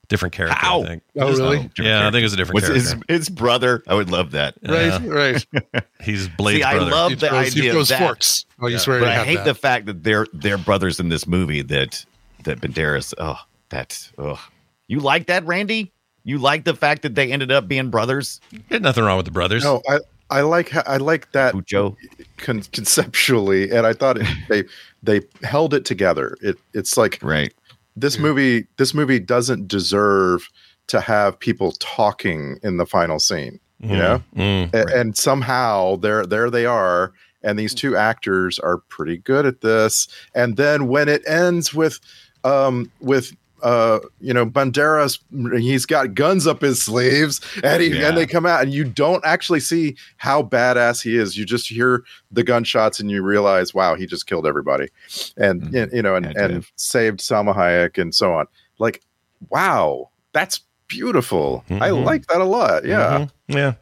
[0.09, 0.57] different character.
[0.59, 0.83] How?
[0.83, 1.03] I think.
[1.17, 1.57] Oh, really?
[1.59, 3.13] Different Yeah, I think it was a different Was his, character.
[3.15, 3.83] his brother?
[3.89, 4.55] I would love that.
[4.67, 5.85] Right, right.
[6.03, 6.91] He's Blade's See, I brother.
[6.91, 7.99] love He the throws, idea of throws that.
[8.01, 8.45] forks.
[8.61, 9.45] Oh, you swear but to I hate that.
[9.47, 11.63] the fact that they're they're brothers in this movie.
[11.63, 12.05] That
[12.45, 13.15] that Banderas.
[13.19, 13.39] Oh,
[13.71, 14.13] that's.
[14.19, 14.41] Oh,
[14.89, 15.93] you like that, Randy?
[16.27, 18.41] You like the fact that they ended up being brothers?
[18.69, 19.63] There's nothing wrong with the brothers.
[19.65, 19.99] No, I
[20.31, 21.97] I like how- I like that Bucho.
[22.39, 24.64] con- conceptually, and I thought it, they
[25.03, 26.37] they held it together.
[26.41, 27.53] It it's like Right.
[27.97, 30.49] this movie this movie doesn't deserve
[30.89, 33.61] to have people talking in the final scene.
[33.81, 34.72] You know, Mm.
[34.72, 37.12] A- and somehow there there they are
[37.43, 42.01] and these two actors are pretty good at this and then when it ends with
[42.45, 43.33] um with
[43.65, 45.19] uh you know banderas
[45.61, 48.09] he's got guns up his sleeves and he Yeah.
[48.09, 51.67] and they come out and you don't actually see how badass he is you just
[51.69, 54.89] hear the gunshots and you realize wow he just killed everybody
[55.37, 58.47] and y- you know and, Yeah, and saved Salma Hayek and so on
[58.79, 59.03] like
[59.51, 62.05] wow that's beautiful i Mhm.
[62.05, 63.31] like that a lot yeah Mhm.
[63.49, 63.73] Yeah.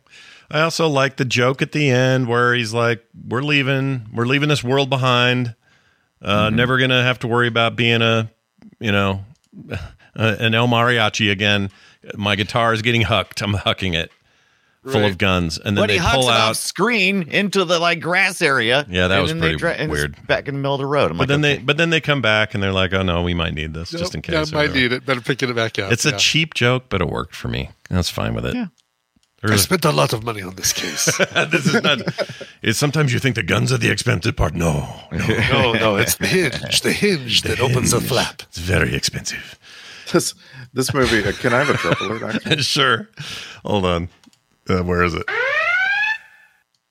[0.51, 4.07] I also like the joke at the end where he's like, "We're leaving.
[4.13, 5.55] We're leaving this world behind.
[6.21, 6.57] Uh, Mm-hmm.
[6.57, 8.31] Never gonna have to worry about being a,
[8.79, 9.25] you know,
[9.73, 9.77] uh,
[10.17, 11.71] an El Mariachi again.
[12.17, 13.43] My guitar is getting hucked.
[13.43, 14.11] I'm hucking it,
[14.85, 15.11] full Right.
[15.11, 16.57] of guns, and then But he they pull out.
[16.57, 18.85] screen into the like grass area.
[18.91, 20.27] Yeah, that and was pretty it's weird.
[20.27, 21.13] Back in the middle of the road.
[21.13, 23.23] I'm But like, then they, but then they come back and they're like, "Oh no,
[23.23, 24.75] we might need this just in case." or might whatever.
[24.79, 25.07] need it.
[25.07, 25.93] Better picking it back up.
[25.93, 27.71] It's a cheap joke, but it worked for me.
[27.89, 28.55] That's fine with it.
[28.55, 28.67] Yeah.
[29.45, 31.05] I spent a lot of money on this case.
[31.51, 31.99] this is not.
[32.63, 34.55] It's sometimes you think the guns are the expensive part.
[34.55, 38.43] No, no, no, no, it's the hinge, the hinge that opens the flap.
[38.43, 39.59] it's very expensive.
[40.13, 40.35] this
[40.75, 42.63] this movie uh, can i have a triple alert actually?
[42.63, 43.09] sure.
[43.65, 44.09] Hold on.
[44.69, 45.25] Uh, where is it?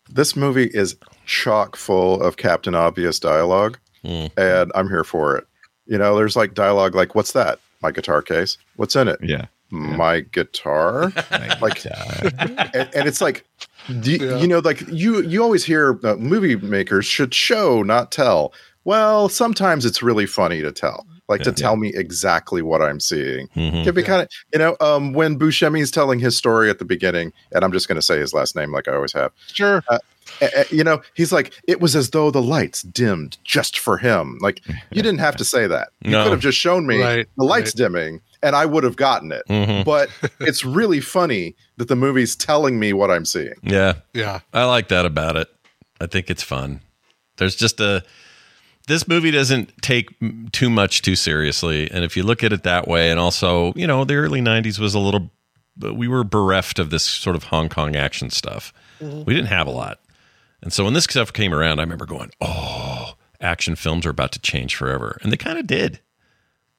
[0.10, 0.96] this movie is
[1.26, 4.26] chock full of captain obvious dialogue Hmm.
[4.36, 5.46] and i'm here for it
[5.86, 9.46] you know there's like dialogue like what's that my guitar case what's in it yeah.
[9.72, 11.12] My guitar.
[11.62, 11.86] Like
[12.26, 13.46] and, and it's like
[14.02, 14.38] do you, Yeah.
[14.38, 18.54] you know like you you always hear uh, movie makers should show not tell.
[18.84, 23.48] Well sometimes it's really funny to tell like to tell me exactly what i'm seeing.
[23.56, 23.84] Mhm.
[23.86, 26.84] can be kind of you know um when buscemi is telling his story at the
[26.86, 29.32] beginning and i'm just going to say his last name like i always have.
[29.48, 29.82] Sure.
[29.88, 30.00] uh,
[30.42, 33.98] a- a- you know he's like it was as though the lights dimmed just for
[33.98, 34.38] him.
[34.42, 34.62] Like
[34.92, 35.90] you didn't have to say that.
[36.02, 36.24] You No.
[36.24, 37.76] could have just shown me Right, the lights right.
[37.78, 39.86] dimming and i would have gotten it Mhm.
[39.86, 44.40] but it's really funny that the movie's telling me what i'm seeing Yeah, Yeah.
[44.54, 45.48] I like that about it.
[46.00, 46.82] I think it's fun.
[47.38, 48.04] There's just a.
[48.88, 50.10] This movie doesn't take
[50.52, 53.86] too much too seriously, and if you look at it that way, and also, you
[53.86, 55.30] know, the early '90s was a little.
[55.80, 58.74] We were bereft of this sort of Hong Kong action stuff.
[59.00, 60.00] We didn't have a lot,
[60.64, 64.32] and so when this stuff came around, I remember going, "Oh, action films are about
[64.34, 66.00] to change forever," and they kind of did.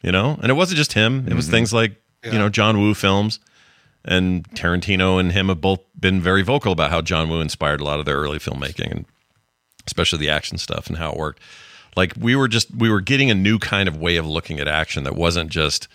[0.02, 1.52] You know, and it wasn't just him; it was mm-hmm.
[1.52, 1.94] things like
[2.24, 3.38] you know John Woo films
[4.04, 7.84] and Tarantino and him have both been very vocal about how John Woo inspired a
[7.84, 9.04] lot of their early filmmaking and
[9.86, 11.40] especially the action stuff and how it worked.
[11.96, 14.68] Like we were just we were getting a new kind of way of looking at
[14.68, 15.88] action that wasn't just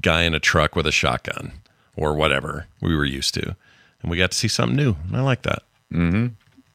[0.00, 1.52] guy in a truck with a shotgun
[1.96, 3.56] or whatever we were used to.
[4.02, 4.96] And we got to see something new.
[5.08, 5.62] And I like that.
[5.92, 6.26] Mm-hmm.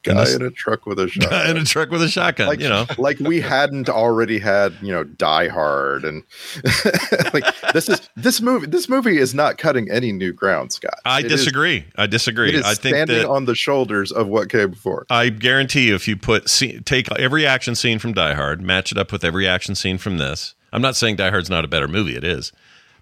[0.04, 2.46] Guy this- in a truck with a Guy shotgun in a truck with a shotgun,
[2.46, 2.86] like you know.
[2.98, 6.22] like we hadn't already had you know die hard and
[7.32, 11.20] like this is this movie this movie is not cutting any new ground scott I
[11.20, 11.84] It is- disagree.
[11.96, 12.50] I disagree.
[12.50, 15.88] it is I think standing that on the shoulders of what came before I guarantee
[15.88, 19.12] you, if you put see, take every action scene from Die Hard, match it up
[19.12, 20.54] with every action scene from this.
[20.72, 22.52] I'm not saying Die Hard's not a better movie; it is,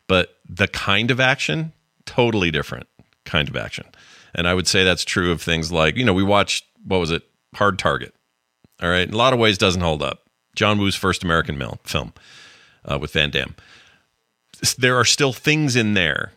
[0.06, 1.72] but the kind of action
[2.04, 2.86] totally different
[3.24, 3.86] kind of action.
[4.34, 7.10] And I would say that's true of things like you know we watched what was
[7.10, 7.22] it
[7.54, 8.14] Hard Target.
[8.80, 10.22] All right, in a lot of ways doesn't hold up.
[10.56, 12.12] John Woo's first American mil- film
[12.84, 13.54] uh, with Van Damme.
[14.78, 16.32] There are still things in there.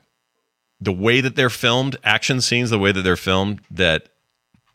[0.80, 4.10] The way that they're filmed, action scenes, the way that they're filmed, that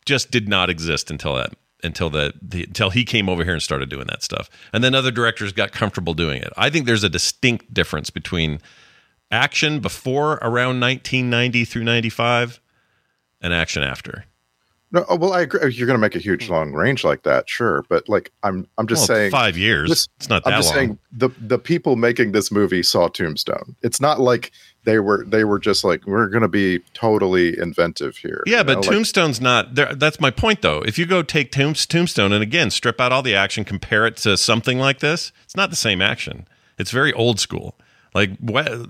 [0.05, 1.53] just did not exist until that
[1.83, 4.49] until the, the until he came over here and started doing that stuff.
[4.73, 6.51] And then other directors got comfortable doing it.
[6.57, 8.59] I think there's a distinct difference between
[9.31, 12.59] action before around 1990 through 95
[13.41, 14.25] and action after.
[14.93, 15.61] No, oh, well, I agree.
[15.63, 16.53] Oh, you're going to make a huge hmm.
[16.53, 19.89] long range like that, sure, but like I'm, I'm just Well, saying, five years.
[19.89, 20.75] this- it's not I'm just long.
[20.75, 23.75] saying the the people making this movie saw Tombstone.
[23.81, 24.51] It's not like
[24.83, 28.43] they were they were just like we're going to be totally inventive here.
[28.45, 28.79] Yeah, you but know?
[28.81, 29.95] Like, Tombstone's not there.
[29.95, 30.81] That's my point, though.
[30.81, 34.17] If you go take Tombs- Tombstone and again strip out all the action, compare it
[34.17, 36.47] to something like this, it's not the same action.
[36.77, 37.75] It's very old school.
[38.13, 38.31] Like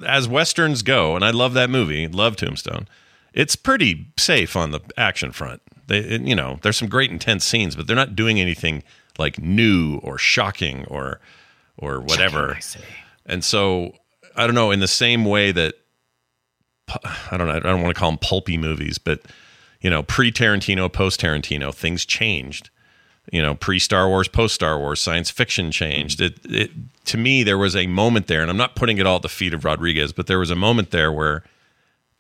[0.06, 2.88] as westerns go, and I love that movie, love Tombstone.
[3.34, 5.62] It's pretty safe on the action front.
[5.92, 8.84] They, you know, there's some great intense scenes, but they're not doing anything
[9.20, 11.20] like new or shocking or
[11.78, 12.58] or whatever.
[13.26, 13.94] And so
[14.36, 14.72] I don't know.
[14.72, 15.76] In the same way that
[17.32, 17.54] I don't know.
[17.54, 19.22] I don't want to call them pulpy movies, but
[19.82, 22.70] you know, pre Tarantino, post Tarantino, things changed.
[23.32, 26.22] You know, pre Star Wars, post Star Wars, science fiction changed.
[26.22, 26.72] It, it
[27.06, 29.30] to me, there was a moment there, and I'm not putting it all at the
[29.30, 31.44] feet of Rodriguez, but there was a moment there where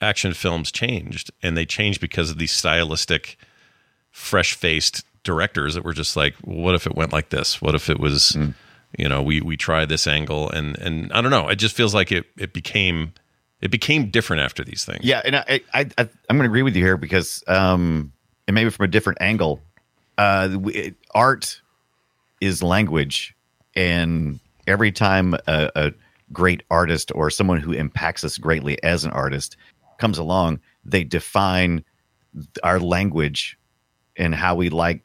[0.01, 3.38] action films changed, and they changed because of these stylistic,
[4.12, 7.62] fresh faced directors that were just like, well, what if it went like this?
[7.62, 8.38] What if it was,
[8.97, 11.47] you know, we we try this angle, and and I don't know.
[11.49, 13.14] It just feels like it it became
[13.62, 15.03] it became different after these things.
[15.03, 18.12] Yeah, and I, I, I I'm going to agree with you here because, um,
[18.47, 19.62] and maybe from a different angle,
[20.18, 21.62] uh, we- it, art
[22.41, 23.36] is language,
[23.76, 25.91] and every time a, a
[26.34, 29.57] great artist or someone who impacts us greatly as an artist
[29.99, 31.84] comes along, they define
[32.64, 33.57] our language
[34.18, 35.03] and how we like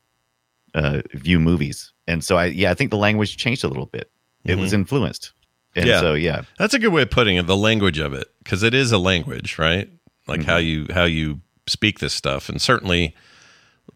[0.75, 1.93] uh, view movies.
[2.07, 4.11] And so, I yeah, I think the language changed a little bit.
[4.45, 4.81] It was mm-hmm.
[4.83, 5.33] influenced,
[5.75, 6.01] and Yeah.
[6.01, 7.47] so yeah, That's a good way of putting it.
[7.47, 9.91] The language of it, because it is a language, right?
[10.29, 10.89] Like how mm-hmm.
[10.89, 13.15] you how you speak this stuff, and certainly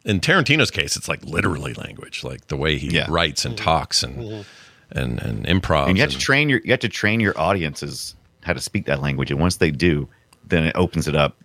[0.04, 3.06] in Tarantino's case, it's like literally language, like the way he Yeah.
[3.08, 3.64] writes and mm-hmm.
[3.64, 4.44] talks and
[4.90, 5.86] and and improv.
[5.88, 8.86] and you have to train your you have to train your audiences how to speak
[8.86, 10.08] that language and once they do
[10.44, 11.36] then it opens it up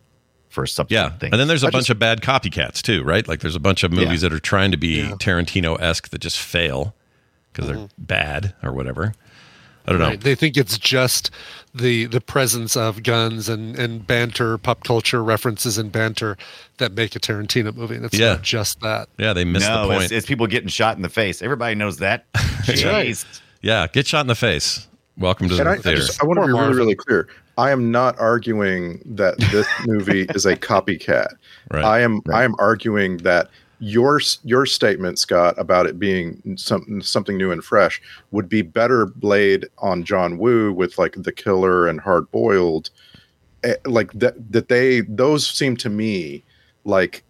[0.56, 3.03] for subsequent yeah, things and then there's a I bunch just- of bad copycats too,
[3.03, 3.28] right?
[3.28, 4.30] Like there's a bunch of movies Yeah.
[4.30, 6.95] that are trying to be Tarantino esque that just fail
[7.51, 8.03] because they're mm-hmm.
[8.03, 9.14] bad or whatever.
[9.88, 10.16] I don't know.
[10.16, 11.30] They think it's just
[11.76, 16.38] the the presence of guns and, and banter, pop culture references and banter
[16.78, 17.95] that make a Tarantino movie.
[17.95, 18.34] And it's Yeah.
[18.34, 19.10] not just that.
[19.20, 20.03] Yeah, they miss no the point.
[20.06, 23.10] it's, it's people getting shot in the face everybody knows that right.
[23.10, 23.26] Jeez.
[23.62, 24.88] yeah, get shot in the face.
[25.18, 25.97] Welcome to and the I, I theater.
[25.97, 27.28] just I want to be really really clear.
[27.58, 31.36] I am not arguing that this movie is a copycat.
[31.72, 31.84] Right.
[31.84, 33.49] I am I am arguing that
[33.80, 38.01] your your statement, Scott, about it being something something new and fresh
[38.32, 42.89] would be better laid on John Woo with like The Killer and Hard Boiled,
[43.86, 46.43] like that that they those seem to me
[46.84, 47.24] like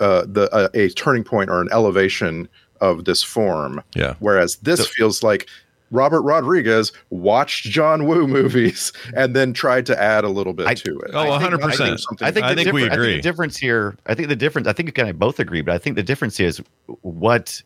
[0.00, 2.48] uh, the uh, a turning point or an elevation
[2.80, 3.82] of this form.
[3.94, 4.14] Yeah.
[4.20, 5.48] Whereas this feels like
[5.90, 10.74] Robert Rodriguez watched John Woo movies and then tried to add a little bit I-
[10.74, 11.10] to it.
[11.14, 11.62] Oh, 100%.
[11.64, 13.06] I think something- I think, I the think we differ- I agree.
[13.12, 13.96] think the difference here.
[14.06, 14.68] I think the difference.
[14.68, 16.60] I think we kind of both agree, but I think the difference is
[17.02, 17.62] what,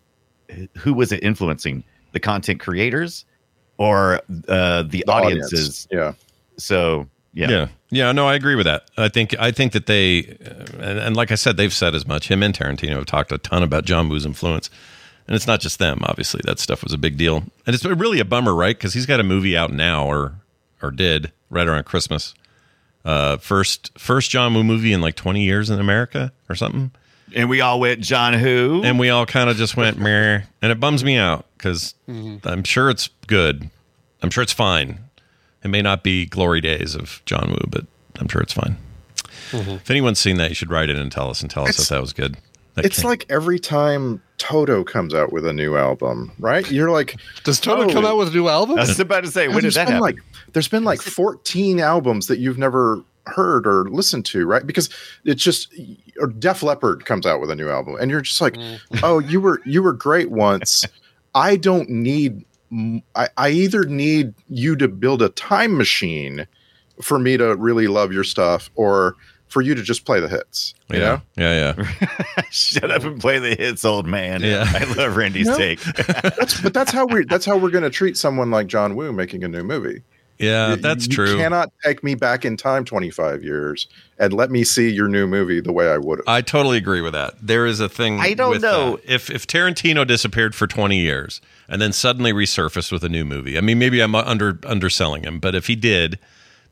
[0.78, 1.84] who was it influencing?
[2.12, 3.24] The content creators,
[3.76, 5.46] or uh, the, the audience.
[5.46, 5.88] audiences?
[5.90, 6.12] Yeah.
[6.56, 7.68] So yeah, Yeah.
[7.90, 8.88] yeah, no, I agree with that.
[8.96, 12.06] I think I think that they, uh, and, and like I said, they've said as
[12.06, 12.28] much.
[12.28, 14.70] Him and Tarantino have talked a ton about John Woo's influence,
[15.26, 16.00] and it's not just them.
[16.04, 18.76] Obviously, that stuff was a big deal, and it's really a bummer, right?
[18.76, 20.34] Because he's got a movie out now, or
[20.82, 22.34] or did right around Christmas.
[23.04, 26.90] Uh, first first John Woo movie in like twenty years in America or something,
[27.34, 28.82] and we all went John Who.
[28.84, 32.64] and we all kind of just went meh, and it bums me out because I'm
[32.64, 33.68] sure it's good.
[34.22, 35.00] I'm sure it's fine.
[35.62, 37.84] It may not be glory days of John Woo, but
[38.18, 38.76] I'm sure it's fine.
[39.52, 41.82] If anyone's seen that, you should write in and tell us and tell us It's-
[41.84, 42.36] if that was good.
[42.74, 46.68] That It's can't- like every time Toto comes out with a new album, right?
[46.70, 48.08] You're like, Does Toto come Oh.
[48.08, 48.78] out with a new album?
[48.78, 50.00] I was about to say, when did that happen?
[50.00, 50.16] like
[50.52, 54.66] there's been like 14 albums that you've never heard or listened to, right?
[54.66, 54.90] Because
[55.24, 55.72] it's just
[56.20, 58.98] or Def Leppard comes out with a new album, and you're just like, mm-hmm.
[59.02, 60.84] oh, you were you were great once.
[61.34, 62.44] I don't need.
[63.14, 66.46] I, I either need you to build a time machine
[67.02, 69.14] for me to really love your stuff, or
[69.54, 70.74] for you to just play the hits.
[70.90, 71.22] You yeah, know?
[71.36, 72.42] yeah, yeah.
[72.50, 74.42] Shut up and play the hits, old man.
[74.42, 74.64] Yeah.
[74.74, 75.56] I love Randy's No.
[75.56, 75.80] take.
[75.94, 79.12] That's, but that's how we that's how we're going to treat someone like John Woo
[79.12, 80.02] making a new movie.
[80.40, 81.30] Yeah, You- that's you true.
[81.30, 83.86] You cannot take me back in time 25 years
[84.18, 86.26] and let me see your new movie the way I would have.
[86.26, 87.34] I totally agree with that.
[87.40, 88.18] There is a thing.
[88.18, 88.96] I don't with know.
[88.96, 89.08] that.
[89.14, 93.56] if if Tarantino disappeared for twenty years and then suddenly resurfaced with a new movie.
[93.56, 96.18] I mean, maybe I'm under underselling him, but if he did,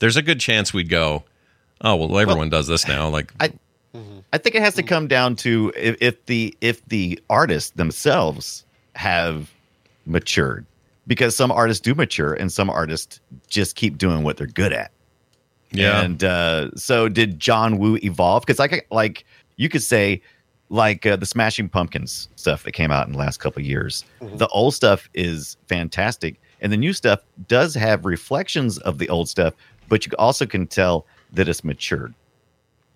[0.01, 1.23] there's a good chance we'd go,
[1.83, 3.09] oh well, everyone does this now.
[3.09, 3.53] Like, I-
[4.35, 8.65] I think it has to come down to if, if the if the artists themselves
[8.95, 9.51] have
[10.07, 10.65] matured,
[11.07, 14.91] because some artists do mature and some artists just keep doing what they're good at.
[15.73, 16.01] Yeah.
[16.01, 18.43] And uh, so did John Woo evolve?
[18.47, 19.25] Because like like
[19.57, 20.23] you could say
[20.71, 24.07] like uh, the Smashing Pumpkins stuff that came out in the last couple of years.
[24.21, 29.29] The old stuff is fantastic, and the new stuff does have reflections of the old
[29.29, 29.53] stuff,
[29.91, 32.15] but you also can tell that it's matured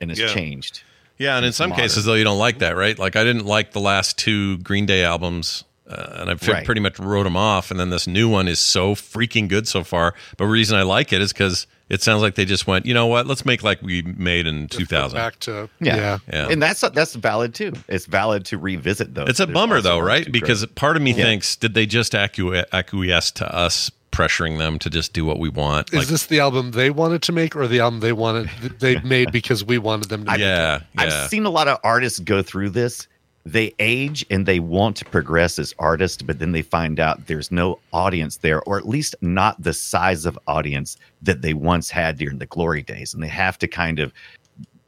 [0.01, 0.29] and it's Yeah.
[0.29, 0.83] changed.
[1.19, 1.83] Yeah, and in some modern.
[1.85, 2.99] cases though, you don't like that, right?
[2.99, 6.65] Like I didn't like the last two Green Day albums, uh, and I Right.
[6.67, 7.71] pretty much wrote them off.
[7.71, 10.15] And then this new one is so freaking good so far.
[10.37, 12.93] But the reason I like it is because it sounds like they just went, you
[12.93, 13.27] know what?
[13.27, 15.17] Let's make like we made in two thousand.
[15.17, 15.97] Back to Yeah.
[15.97, 16.19] yeah.
[16.31, 16.49] Yeah.
[16.51, 17.73] And that's that's valid too.
[17.89, 19.29] It's valid to revisit those.
[19.31, 20.31] It's a There's bummer though, right?
[20.31, 20.73] Because grow.
[20.75, 21.25] part of me Yeah.
[21.25, 25.49] thinks, did they just acqui- acquiesce to us pressuring them to just do what we
[25.49, 25.93] want?
[25.93, 28.49] Is this the album they wanted to make, or the album they wanted
[28.81, 30.31] they made because we wanted them to?
[30.31, 30.41] make?
[30.41, 31.03] yeah, yeah.
[31.03, 33.07] I've seen a lot of artists go through this.
[33.45, 37.53] They age and they want to progress as artists, but then they find out there's
[37.53, 42.19] no audience there, or at least not the size of audience that they once had
[42.19, 43.15] during the glory days.
[43.15, 44.13] And they have to kind of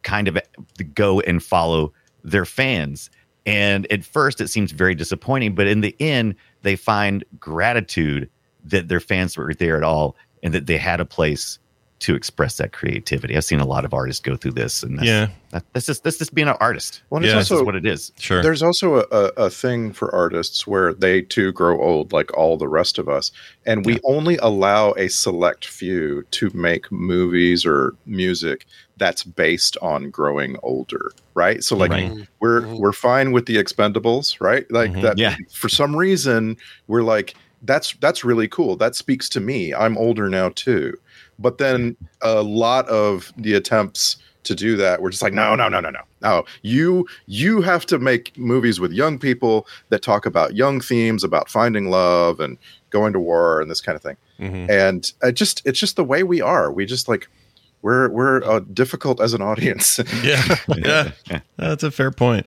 [0.02, 0.38] kind of
[0.94, 1.92] go and follow
[2.24, 3.10] their fans.
[3.46, 8.28] And at first it seems very disappointing, but in the end, they find gratitude
[8.64, 11.58] that their fans were there at all and that they had a place
[12.00, 13.36] to express that creativity.
[13.36, 15.28] I've seen a lot of artists go through this, and that's, Yeah.
[15.50, 17.02] that, that's just that's just being an artist.
[17.10, 17.38] Well, it's Yeah.
[17.40, 18.12] This also what it is.
[18.20, 18.40] Sure.
[18.40, 22.56] There's also a, a, a thing for artists where they too grow old, like all
[22.56, 23.32] the rest of us,
[23.66, 28.64] and we only allow a select few to make movies or music
[28.98, 31.64] that's based on growing older, right?
[31.64, 32.12] So, like, Right.
[32.38, 32.78] we're Mhm.
[32.78, 34.70] we're fine with the Expendables, right?
[34.70, 35.02] Like Mhm.
[35.02, 35.18] that.
[35.18, 35.34] Yeah.
[35.52, 36.56] For some reason,
[36.86, 38.76] we're like, that's that's really cool.
[38.76, 39.74] That speaks to me.
[39.74, 40.96] I'm older now too.
[41.38, 45.68] But then a lot of the attempts to do that we're just like no no
[45.68, 50.24] no no no no you you have to make movies with young people that talk
[50.24, 52.56] about young themes about finding love and
[52.88, 54.70] going to war and this kind of thing Mhm.
[54.70, 57.28] and it just it's just the way we are we just like
[57.82, 60.56] we're we're uh, difficult as an audience yeah,
[61.26, 61.40] yeah.
[61.58, 62.46] That's a fair point.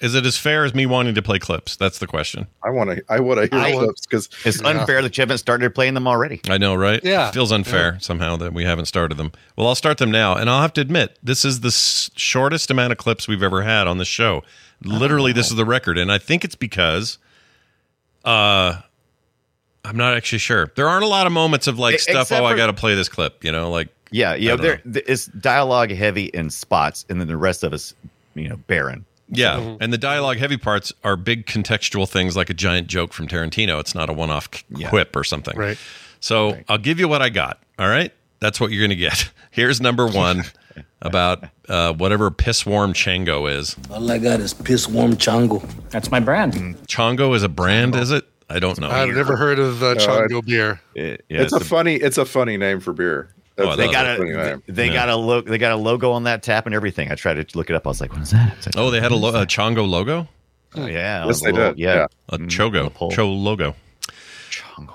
[0.00, 1.76] Is it as fair as me wanting to play clips?
[1.76, 2.46] That's the question.
[2.62, 5.38] i want to i want to hear I- clips because It's unfair that you haven't
[5.38, 6.40] started playing them already.
[6.48, 7.00] I know, right?
[7.04, 7.28] Yeah.
[7.28, 9.32] It feels unfair somehow that we haven't started them.
[9.56, 10.34] Well, I'll start them now.
[10.36, 13.62] And I'll have to admit, this is the s- shortest amount of clips we've ever
[13.62, 14.42] had on the show.
[14.82, 15.98] Literally, this is the record.
[15.98, 17.18] And I think it's because
[18.24, 18.80] uh,
[19.84, 20.72] I'm not actually sure.
[20.76, 22.94] There aren't a lot of moments of like stuff, except oh, I got to play
[22.94, 24.54] this clip, you know, like, Yeah, yeah.
[24.54, 27.92] I There, th- it's dialogue heavy in spots, and then the rest of us,
[28.34, 29.04] you know, barren.
[29.30, 29.76] Yeah.
[29.80, 33.78] And the dialogue heavy parts are big contextual things like a giant joke from Tarantino.
[33.80, 34.88] It's not a one off Yeah.
[34.88, 35.56] quip or something.
[35.56, 35.78] Right.
[36.20, 37.58] So I'll give you what I got.
[37.78, 38.12] All right.
[38.40, 39.30] That's what you're going to get.
[39.50, 40.44] Here's number one
[41.02, 43.76] about uh, whatever piss warm Chango is.
[43.90, 45.62] All I got is piss warm chango.
[45.90, 46.54] That's my brand.
[46.86, 48.26] Chongo is a brand, is it?
[48.48, 48.88] I don't know.
[48.90, 50.80] I've never heard of uh, Chongo beer.
[50.94, 53.78] It- yeah, it's a funny it's a funny name for beer Oh, I That's- love
[53.78, 54.92] They got a funny they Yeah.
[54.94, 57.10] got a lo- they got a logo on that tap and everything.
[57.10, 57.86] I tried to look it up.
[57.86, 58.56] I was like, what is that?
[58.66, 60.28] Like, Oh, they had a, lo- a Chongo logo?
[60.76, 61.78] oh, yeah, Yes, a they little- did.
[61.78, 62.92] Yeah, A Mm, Chogo.
[63.10, 63.14] the.
[63.14, 63.74] Cho logo.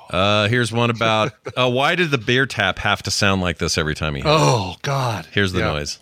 [0.10, 3.78] Uh, here's one about uh, why did the beer tap have to sound like this
[3.78, 4.28] every time he hit?
[4.30, 5.28] Oh God.
[5.32, 5.66] Here's the Yeah.
[5.68, 6.00] noise.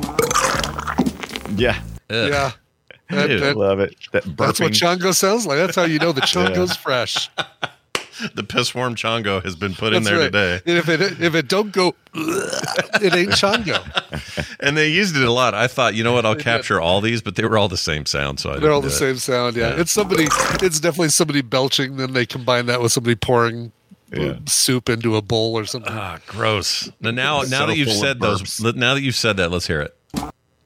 [1.56, 1.80] yeah.
[2.10, 2.30] Ugh.
[2.30, 2.52] Yeah.
[3.10, 3.40] That- Ew.
[3.40, 3.95] that- Love it.
[4.14, 4.72] That that's what.
[4.72, 5.57] Chongo sounds like.
[5.57, 7.30] That's how you know the Chongo's fresh.
[8.35, 10.23] The piss warm Chongo has been put in there right.
[10.26, 10.61] today.
[10.65, 13.80] And if it if it don't go, it ain't Chongo.
[14.60, 15.53] And they used it a lot.
[15.53, 18.06] I thought, you know what, I'll capture all these, but they were all the same
[18.06, 18.40] sound.
[18.40, 18.98] So I They're all the do it.
[18.98, 19.56] same sound.
[19.57, 19.69] Yeah.
[19.76, 19.81] Yeah.
[19.81, 20.27] it's somebody.
[20.61, 21.98] It's definitely somebody belching.
[21.98, 23.72] Then they combine that with somebody pouring
[24.14, 24.38] Yeah.
[24.45, 25.91] soup into a bowl or something.
[25.94, 26.90] Ah, gross.
[27.02, 29.81] Now, now, now So that you've said those, now that you've said that, let's hear
[29.81, 29.95] it.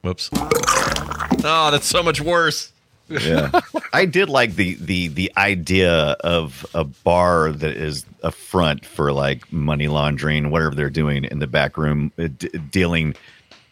[0.02, 0.30] Whoops.
[0.32, 2.72] Oh, that's so much worse.
[3.08, 3.50] Yeah
[3.92, 9.12] i did like the the the idea of a bar that is a front for
[9.12, 13.14] like money laundering whatever they're doing in the back room uh, d- dealing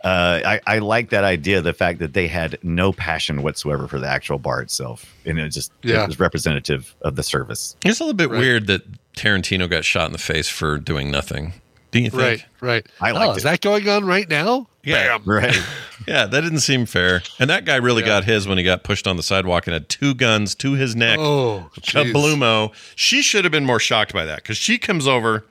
[0.04, 3.98] uh i i like that idea the fact that they had no passion whatsoever for
[3.98, 6.04] the actual bar itself and it just Yeah.
[6.04, 8.38] it was representative of the service It's a little bit Right.
[8.38, 8.82] weird that
[9.14, 11.54] Tarantino got shot in the face for doing nothing.
[11.90, 12.22] Do you think?
[12.22, 12.86] Right, right.
[13.00, 13.44] I liked oh, is it.
[13.44, 14.68] that going on right now?
[14.86, 15.18] Yeah.
[15.24, 15.54] right
[16.06, 17.22] Yeah, that didn't seem fair.
[17.40, 18.08] And that guy really Yeah.
[18.08, 20.94] got his when he got pushed on the sidewalk and had two guns to his
[20.94, 21.18] neck.
[21.18, 21.68] Oh.
[21.80, 22.72] Kablumo.
[22.94, 25.44] She should have been more shocked by that because she comes over,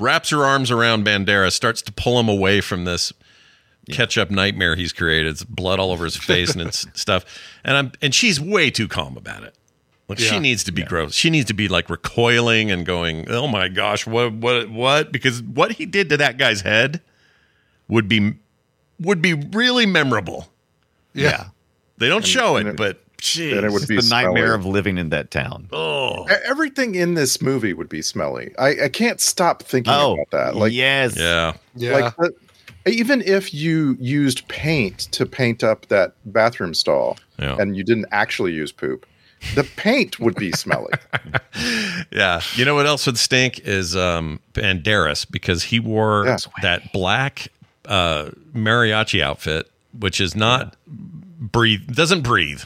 [0.00, 3.12] wraps her arms around Bandera, starts to pull him away from this
[3.90, 5.30] ketchup nightmare he's created.
[5.30, 7.24] It's blood all over his face and it's stuff.
[7.64, 9.54] And I'm and she's way too calm about it.
[10.08, 11.14] Like she needs to be gross.
[11.14, 15.42] She needs to be like recoiling and going, "Oh my gosh, what what what?" Because
[15.42, 17.00] what he did to that guy's head
[17.88, 18.34] would be
[19.00, 20.48] would be really memorable.
[21.12, 21.46] Yeah.
[21.98, 23.56] They don't show it, it- but geez.
[23.56, 24.54] and it would it's be the nightmare smelly.
[24.60, 26.24] of living in that town oh.
[26.44, 28.52] Everything in this movie would be smelly.
[28.58, 30.56] I, I can't stop thinking oh about that.
[30.56, 31.54] Like, yes Yeah.
[31.76, 31.92] Yeah.
[31.98, 32.32] like the,
[32.86, 37.56] even if you used paint to paint up that bathroom stall Yeah.
[37.58, 39.06] and you didn't actually use poop,
[39.54, 40.92] the paint would be smelly.
[42.10, 42.40] Yeah.
[42.56, 46.36] You know what else would stink is um Banderas because he wore Yeah.
[46.62, 47.48] that black
[47.86, 50.76] uh mariachi outfit, which is not
[51.38, 52.62] breathe doesn't breathe.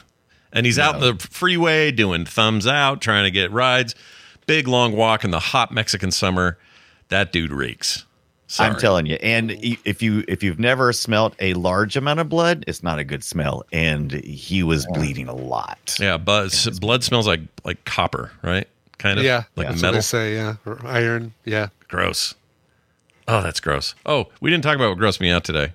[0.51, 3.93] And he's out in the freeway doing thumbs out, trying to get rides.
[4.47, 6.57] Big long walk in the hot Mexican summer.
[7.09, 8.05] That dude reeks.
[8.47, 8.71] Sorry.
[8.71, 12.63] I'm telling you, and if you if you've never smelt a large amount of blood,
[12.67, 13.63] it's not a good smell.
[13.71, 15.95] And he was bleeding a lot.
[15.99, 18.67] Yeah, but s- blood smells like like copper, right?
[18.97, 19.25] Kind of.
[19.25, 19.43] yeah.
[19.55, 19.89] Like that's metal.
[19.89, 20.55] What they say, yeah.
[20.65, 21.33] Or iron.
[21.45, 21.67] Yeah.
[21.89, 22.33] Gross.
[23.31, 23.93] Oh, that's gross.
[24.07, 25.73] Oh, we didn't talk about what grossed me out today.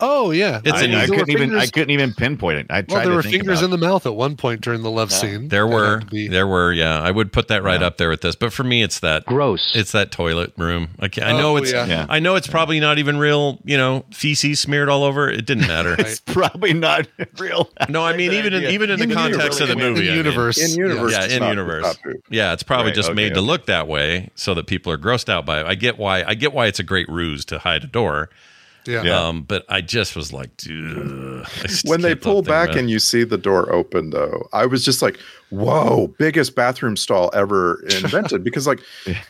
[0.00, 0.60] Oh, yeah.
[0.64, 2.66] It's I, in- I There couldn't even I couldn't even pinpoint it.
[2.70, 4.60] I tried Well, there to were think fingers about in the mouth at one point
[4.60, 5.48] during the love scene.
[5.48, 7.00] There were, be- there were, yeah.
[7.00, 9.74] I would put that right up there with this, but for me, it's that Gross.
[9.74, 10.88] It's that toilet room.
[10.98, 11.86] I, can't, I Oh, know it's, yeah.
[11.86, 12.06] Yeah.
[12.08, 13.58] I know it's probably not even real.
[13.64, 15.30] You know, feces smeared all over.
[15.30, 15.94] It didn't matter.
[15.98, 17.08] It's probably not
[17.38, 17.70] real.
[17.88, 20.16] no, I mean even in, even in the In context of the movie, in I
[20.16, 20.16] mean.
[20.26, 20.58] universe.
[20.58, 21.86] In universe, Yeah, it's in universe.
[21.86, 22.24] it's not poop.
[22.30, 24.98] Yeah, it's probably Right, just okay, made to look that way so that people are
[24.98, 25.66] grossed out by it.
[25.66, 26.22] I get why.
[26.24, 28.28] I get why it's a great ruse to hide a door.
[28.86, 29.02] Yeah.
[29.02, 29.26] Yeah.
[29.26, 31.46] Um, but I just was like, dude.
[31.62, 35.02] Just when they pull back and you see the door open though i was just
[35.02, 35.18] like
[35.50, 38.80] whoa biggest bathroom stall ever invented because like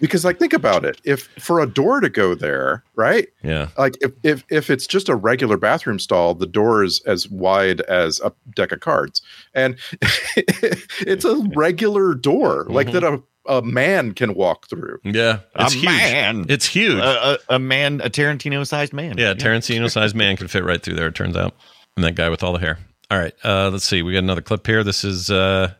[0.00, 3.28] because like think about it if for a door to go there right.
[3.42, 3.68] Yeah.
[3.76, 7.82] like if, if if it's just a regular bathroom stall the door is as wide
[7.82, 9.20] as a deck of cards
[9.54, 15.40] and it's a regular door like that a, a man can walk through Yeah.
[15.58, 15.84] It's a huge.
[15.86, 16.46] man.
[16.48, 16.98] It's huge.
[16.98, 19.18] a, a, a man, a Tarantino-sized man.
[19.18, 21.54] Yeah, Tarantino sized man can fit right through there, it turns out.
[21.96, 22.78] And that guy with all the hair.
[23.10, 24.02] All right, uh, let's see.
[24.02, 24.82] We got another clip here.
[24.82, 25.72] This is uh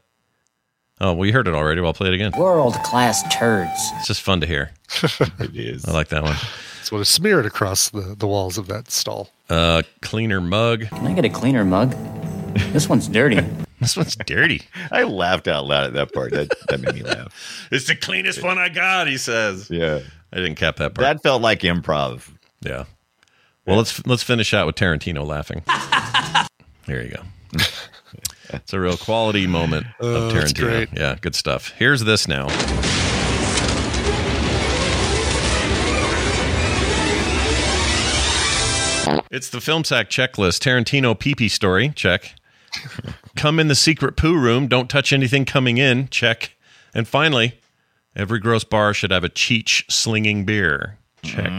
[1.01, 1.81] oh, we heard it already.
[1.81, 2.33] Well, I'll play it again.
[2.39, 3.71] World class turds.
[3.97, 4.71] It's just fun to hear.
[5.41, 5.85] it is.
[5.85, 6.37] I like that one.
[6.79, 9.31] That's what is smeared across the, the walls of that stall.
[9.51, 10.89] Uh cleaner mug.
[10.89, 11.95] Can I get a cleaner mug?
[12.73, 13.41] This one's dirty.
[13.79, 14.63] This one's dirty.
[14.91, 16.33] I laughed out loud at that part.
[16.33, 17.69] That that made me laugh.
[17.71, 19.69] It's the cleanest one I got, he says.
[19.71, 20.01] Yeah,
[20.33, 21.03] I didn't cap that part.
[21.05, 22.23] that felt like improv.
[22.63, 22.85] yeah.
[23.67, 25.63] Well, let's let's finish out with Tarantino laughing.
[26.87, 27.23] There you go.
[28.51, 30.61] It's a real quality moment Oh, of that's Tarantino.
[30.61, 30.89] great.
[30.95, 31.71] Yeah, good stuff.
[31.77, 32.47] Here's this now.
[39.31, 40.61] It's the film sack checklist.
[40.61, 41.91] Tarantino PP story.
[41.95, 42.35] Check.
[43.37, 44.67] Come in the secret poo room.
[44.69, 46.09] Don't touch anything coming in.
[46.09, 46.53] Check.
[46.95, 47.59] And finally,
[48.15, 50.99] every gross bar should have a Cheech slinging beer.
[51.23, 51.53] Check.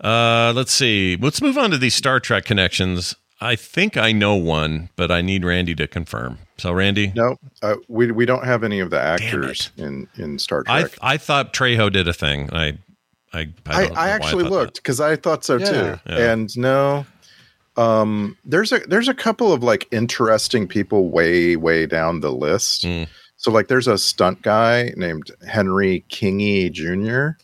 [0.00, 1.16] Uh, let's see.
[1.16, 3.14] Let's move on to these Star Trek connections.
[3.40, 6.38] I think I know one, but I need Randy to confirm.
[6.56, 10.62] So, Randy, no uh, we, we don't have any of the actors in in star
[10.66, 12.48] I trek I thought Trejo did a thing.
[12.52, 12.78] I
[13.32, 15.66] I I, I, don't know why I actually thought looked because I thought so Yeah.
[15.66, 16.00] too.
[16.06, 16.32] Yeah.
[16.32, 17.06] And no,
[17.76, 22.84] um, there's a there's a couple of like interesting people way way down the list.
[22.84, 23.08] Mm.
[23.36, 27.36] So like there's a stunt guy named Henry Kingi Jr.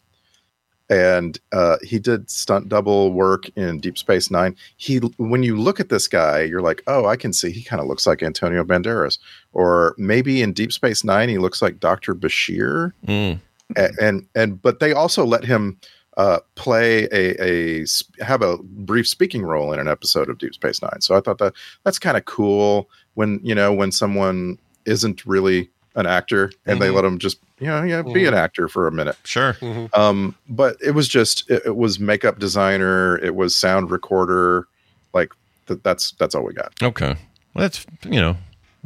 [0.88, 4.56] And uh, he did stunt double work in Deep Space Nine.
[4.76, 7.80] He, when you look at this guy, you're like, oh, I can see he kind
[7.80, 9.20] of looks like Antonio Banderas,
[9.52, 12.92] or maybe in Deep Space Nine he looks like Doctor Bashir.
[13.06, 13.40] Mm.
[13.76, 15.78] a- and and but they also let him
[16.20, 17.84] uh, play a, a
[18.30, 18.58] have a
[18.90, 21.00] brief speaking role in an episode of Deep Space Nine.
[21.00, 25.68] So I thought that that's kind of cool when you know when someone isn't really
[25.96, 26.94] an actor and they Mhm.
[26.94, 29.16] let them just You know, yeah, be an actor for a minute.
[29.24, 29.54] Sure.
[29.92, 34.66] Um, but it was just it, it was makeup designer, it was sound recorder,
[35.12, 35.30] like
[35.68, 36.72] th- that's that's all we got.
[36.82, 37.14] Okay.
[37.54, 38.36] Well, that's you know,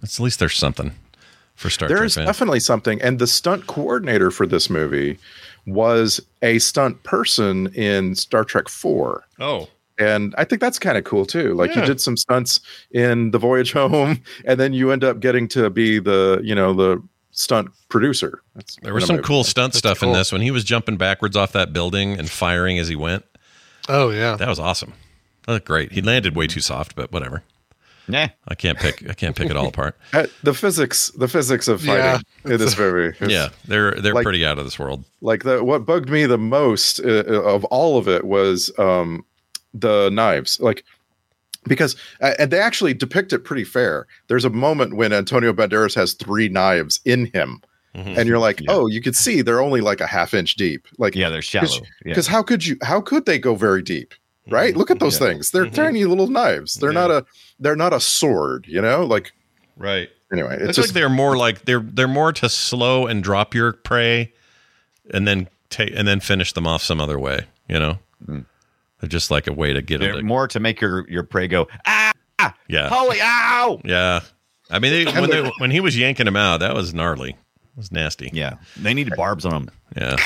[0.01, 0.91] that's at least there's something
[1.55, 2.25] for Star There's Trek.
[2.25, 2.27] fans.
[2.37, 5.19] definitely something, and the stunt coordinator for this movie
[5.67, 9.25] was a stunt person in Star Trek Four.
[9.41, 9.69] Oh.
[9.99, 11.55] And I think that's kind of cool too.
[11.55, 11.81] Like Yeah.
[11.83, 12.61] you did some stunts
[12.91, 16.73] in the Voyage Home, and then you end up getting to be the, you know,
[16.75, 18.43] the stunt producer.
[18.57, 20.97] That's There was some of my- cool stunt stuff in this when he was jumping
[20.97, 23.25] backwards off that building and firing as he went.
[23.89, 24.37] Oh yeah.
[24.37, 24.93] That was awesome.
[25.47, 25.93] That looked great.
[25.93, 27.43] He landed way too soft, but whatever.
[28.09, 28.29] Yeah.
[28.49, 29.09] I can't pick.
[29.09, 29.97] I can't pick it all apart.
[30.13, 32.19] Uh, the physics, the physics of Yeah.
[32.19, 33.17] fighting in this movie.
[33.21, 35.05] is- Yeah, they're they're Like- pretty out of this world.
[35.23, 39.25] like the what bugged me the most uh, of all of it was um
[39.73, 40.85] the knives like
[41.67, 45.95] because uh, and they actually depict it pretty fair there's a moment when antonio banderas
[45.95, 47.61] has three knives in him
[47.97, 48.19] Mhm.
[48.19, 48.67] and you're like Yeah.
[48.71, 51.67] oh you could see they're only like a half inch deep like Yeah, they're shallow.
[51.73, 51.81] Yeah.
[52.05, 54.15] because how could you how could they go very deep
[54.49, 55.29] right look at those Yeah.
[55.29, 55.75] things they're Mhm.
[55.75, 57.25] tiny little knives they're not a
[57.61, 59.33] they're not a sword you know like
[59.77, 60.09] Right.
[60.33, 63.55] anyway It's it's like just they're more like they're they're more to slow and drop
[63.55, 64.33] your prey,
[65.13, 67.47] and then take and then finish them off some other way.
[67.69, 67.99] You know,
[68.29, 70.25] they're just like a way to get They're it.
[70.25, 72.13] more to make your your prey go ah
[72.69, 73.81] Yeah, holy ow.
[73.85, 74.21] yeah.
[74.71, 77.37] I mean, they, when they, when he was yanking him out, that was gnarly.
[77.75, 78.31] It was nasty.
[78.33, 79.75] Yeah, they needed barbs on them.
[79.97, 80.17] Yeah.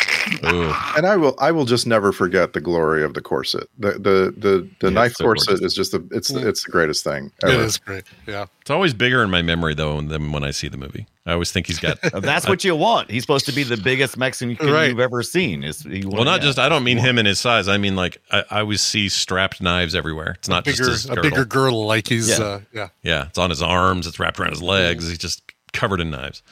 [0.53, 0.73] Ooh.
[0.97, 3.69] and I will I will just never forget the glory of the corset.
[3.79, 5.65] The the the, the Yeah, knife so corset gorgeous.
[5.65, 7.63] is just the it's the, it's the greatest thing It ever.
[7.65, 8.05] is great.
[8.27, 8.47] Yeah.
[8.61, 11.07] It's always bigger in my memory though than when I see the movie.
[11.25, 11.99] I always think he's got.
[12.23, 13.11] That's what you want.
[13.11, 14.91] He's supposed to be the biggest Mexican you- Right.
[14.91, 15.65] you've ever seen.
[15.65, 16.59] Is he Well, not just.
[16.59, 17.67] I don't mean him and his size.
[17.69, 20.35] I mean like I, I always see strapped knives everywhere.
[20.39, 22.45] It's not Bigger, just his a bigger girdle, like he's Yeah.
[22.45, 22.89] uh, yeah.
[23.03, 24.07] Yeah, it's on his arms.
[24.07, 25.09] It's wrapped around his legs.
[25.09, 25.43] He's just
[25.73, 26.43] covered in knives.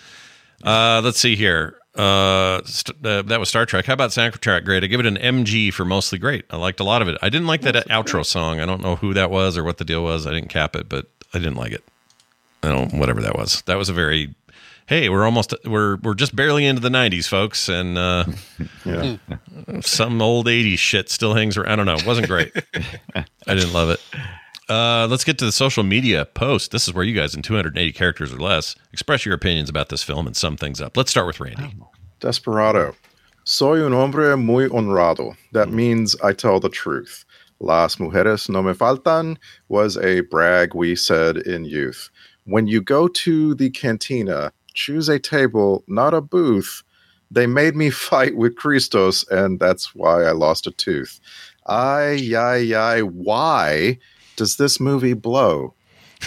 [0.62, 1.78] Uh, let's see here.
[1.94, 3.86] Uh, st- uh, that was Star Trek.
[3.86, 4.84] How about soundtrack Great?
[4.84, 6.44] I give it an MG for mostly great.
[6.50, 7.16] I liked a lot of it.
[7.22, 8.60] I didn't like that outro song.
[8.60, 10.26] I don't know who that was or what the deal was.
[10.26, 11.82] I didn't cap it, but I didn't like it.
[12.62, 13.62] I don't whatever that was.
[13.62, 14.34] That was a very
[14.86, 18.24] hey, we're almost we're we're just barely into the '90s, folks, and uh,
[18.84, 19.16] Yeah.
[19.80, 21.72] some old '80s shit still hangs around.
[21.72, 21.94] I don't know.
[21.94, 22.52] It wasn't great.
[23.14, 23.24] I
[23.54, 24.00] didn't love it.
[24.68, 26.72] Uh, let's get to the social media post.
[26.72, 30.02] This is where you guys in 280 characters or less express your opinions about this
[30.02, 30.96] film and sum things up.
[30.96, 31.76] Let's start with Randy.
[32.20, 32.94] Desperado.
[33.44, 35.36] Soy un hombre muy honrado.
[35.52, 37.24] That means I tell the truth.
[37.60, 39.36] Las mujeres no me faltan
[39.68, 42.10] was a brag we said in youth.
[42.44, 46.82] When you go to the cantina, choose a table, not a booth.
[47.30, 51.20] They made me fight with Christos, and that's why I lost a tooth.
[51.66, 53.98] Ay, ay, ay, why
[54.36, 55.74] does this movie blow?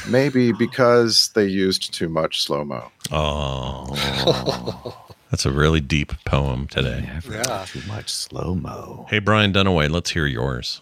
[0.07, 2.91] Maybe because they used too much slow mo.
[3.11, 4.95] Oh,
[5.31, 7.09] that's a really deep poem today.
[7.29, 7.65] Yeah.
[7.67, 9.07] too much slow mo.
[9.09, 10.81] Hey, Brian Dunaway, let's hear yours.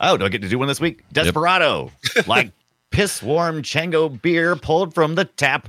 [0.00, 1.04] Oh, do I get to do one this week?
[1.12, 1.90] Desperado,
[2.26, 2.52] like
[2.90, 5.68] piss warm Chango beer pulled from the tap.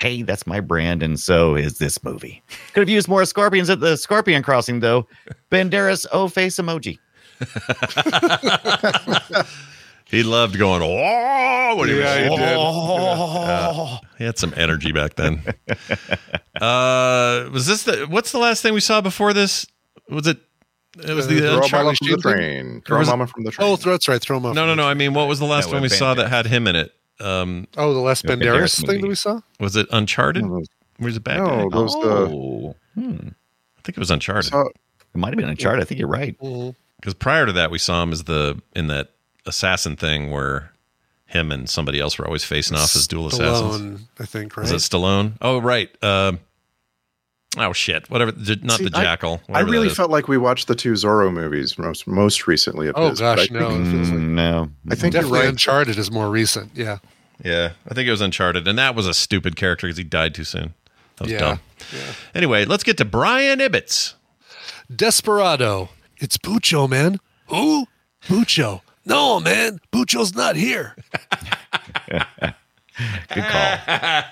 [0.00, 2.42] Hey, that's my brand, and so is this movie.
[2.72, 5.06] Could have used more scorpions at the Scorpion Crossing, though.
[5.52, 6.98] Banderas O face emoji.
[10.12, 12.54] He loved going, oh, when he was- Yeah, he did.
[12.56, 15.42] Oh, He had some energy back then.
[16.60, 19.66] uh, was this the what's the last thing we saw before this?
[20.08, 20.38] Was it?
[21.02, 22.82] It was the Throw Uncharted- from the Sheen train.
[22.86, 23.68] Throw was it- mama from the train.
[23.68, 24.20] Oh, that's right.
[24.20, 24.54] Throw him off.
[24.54, 24.86] No, no, no.
[24.86, 26.76] I mean, what was the last No, one we with saw that had him in
[26.76, 26.92] it?
[27.20, 29.00] Um, Oh, the Les Yeah, Banderas Banderas thing movie.
[29.02, 29.40] that we saw.
[29.60, 30.44] was it Uncharted?
[30.44, 30.66] No, those-
[30.98, 31.76] Where's the bad no, guy?
[31.76, 32.76] those the oh.
[32.94, 33.10] Hmm.
[33.78, 34.50] I think it was Uncharted.
[34.50, 34.74] saw- It
[35.16, 35.80] might have been Uncharted.
[35.82, 36.36] I think you're right.
[36.38, 39.11] Because prior to that, we saw him as the in that
[39.46, 40.72] assassin thing where
[41.26, 44.00] him and somebody else were always facing off as dual assassins.
[44.18, 44.62] I think, right?
[44.62, 45.32] Was it Stallone?
[45.40, 45.90] Oh, right.
[46.02, 46.40] Um
[47.58, 48.08] oh shit!
[48.10, 48.32] Whatever.
[48.32, 49.40] the- Not See, the jackal.
[49.48, 52.88] I whatever really felt like we watched the two Zorro movies most most recently.
[52.88, 53.68] Of Oh, his, but gosh, I no.
[53.70, 54.70] think- It like- Mm, no.
[54.90, 55.48] I think you're Definitely right.
[55.48, 56.70] Uncharted is more recent.
[56.74, 56.98] Yeah.
[57.44, 60.34] Yeah, I think it was Uncharted, and that was a stupid character because he died
[60.34, 60.74] too soon.
[61.16, 61.38] That was Yeah.
[61.40, 61.60] dumb.
[62.34, 64.14] Anyway, let's get to Brian Ibbott.
[64.94, 65.88] Desperado.
[66.18, 67.18] It's Bucho, man.
[67.48, 67.86] Who?
[68.28, 68.82] Bucho.
[69.04, 69.80] No, man.
[69.92, 70.94] Bucho's not here.
[72.10, 73.78] Good call.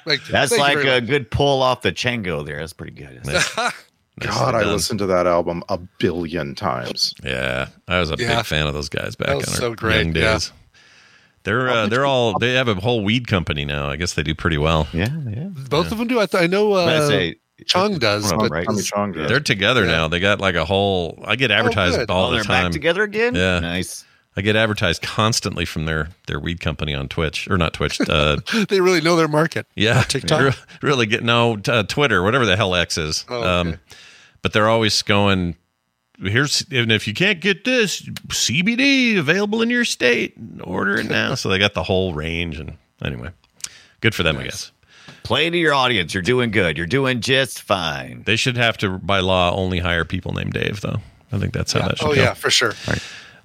[0.06, 1.08] Like, That's thank like very a much.
[1.08, 2.58] good pull off the Chango there.
[2.58, 3.22] That's pretty good.
[4.20, 7.14] God, I listened to that album a billion times.
[7.24, 8.36] Yeah, I was a Yeah.
[8.36, 10.32] big fan of those guys back That in was our so great, young yeah.
[10.34, 10.52] days.
[11.44, 13.88] They're uh, they're all they have a whole weed company now.
[13.88, 14.86] I guess they do pretty well.
[14.92, 15.48] yeah, yeah.
[15.70, 16.20] Both of them do.
[16.20, 18.66] I, th- I know I'm uh, say Chong does, One but right?
[18.66, 19.26] Tommy Chong does.
[19.26, 19.90] They're together Yeah.
[19.92, 20.08] now.
[20.08, 21.18] They got like a whole.
[21.26, 22.10] I get advertised good.
[22.10, 22.64] all oh, the they're time.
[22.66, 23.34] back together again.
[23.34, 23.60] Yeah.
[23.60, 24.04] nice.
[24.36, 28.00] I get advertised constantly from their their weed company on Twitch or not Twitch.
[28.00, 28.36] Uh,
[28.68, 29.66] they really know their market.
[29.74, 30.56] yeah, TikTok?
[30.82, 33.24] really get no uh, Twitter, whatever the hell X is.
[33.28, 33.78] Oh, um,
[34.42, 35.56] but they're always going.
[36.22, 41.34] Here's and if you can't get this CBD available in your state, order it now.
[41.34, 43.30] so they got the whole range, and anyway,
[44.00, 44.70] good for them, I guess.
[45.22, 46.12] Play to your audience.
[46.12, 46.76] You're doing good.
[46.76, 48.22] You're doing just fine.
[48.24, 51.00] They should have to, by law, only hire people named Dave, though.
[51.32, 52.12] I think that's how that should be.
[52.12, 52.20] Oh go.
[52.22, 52.74] yeah, for sure.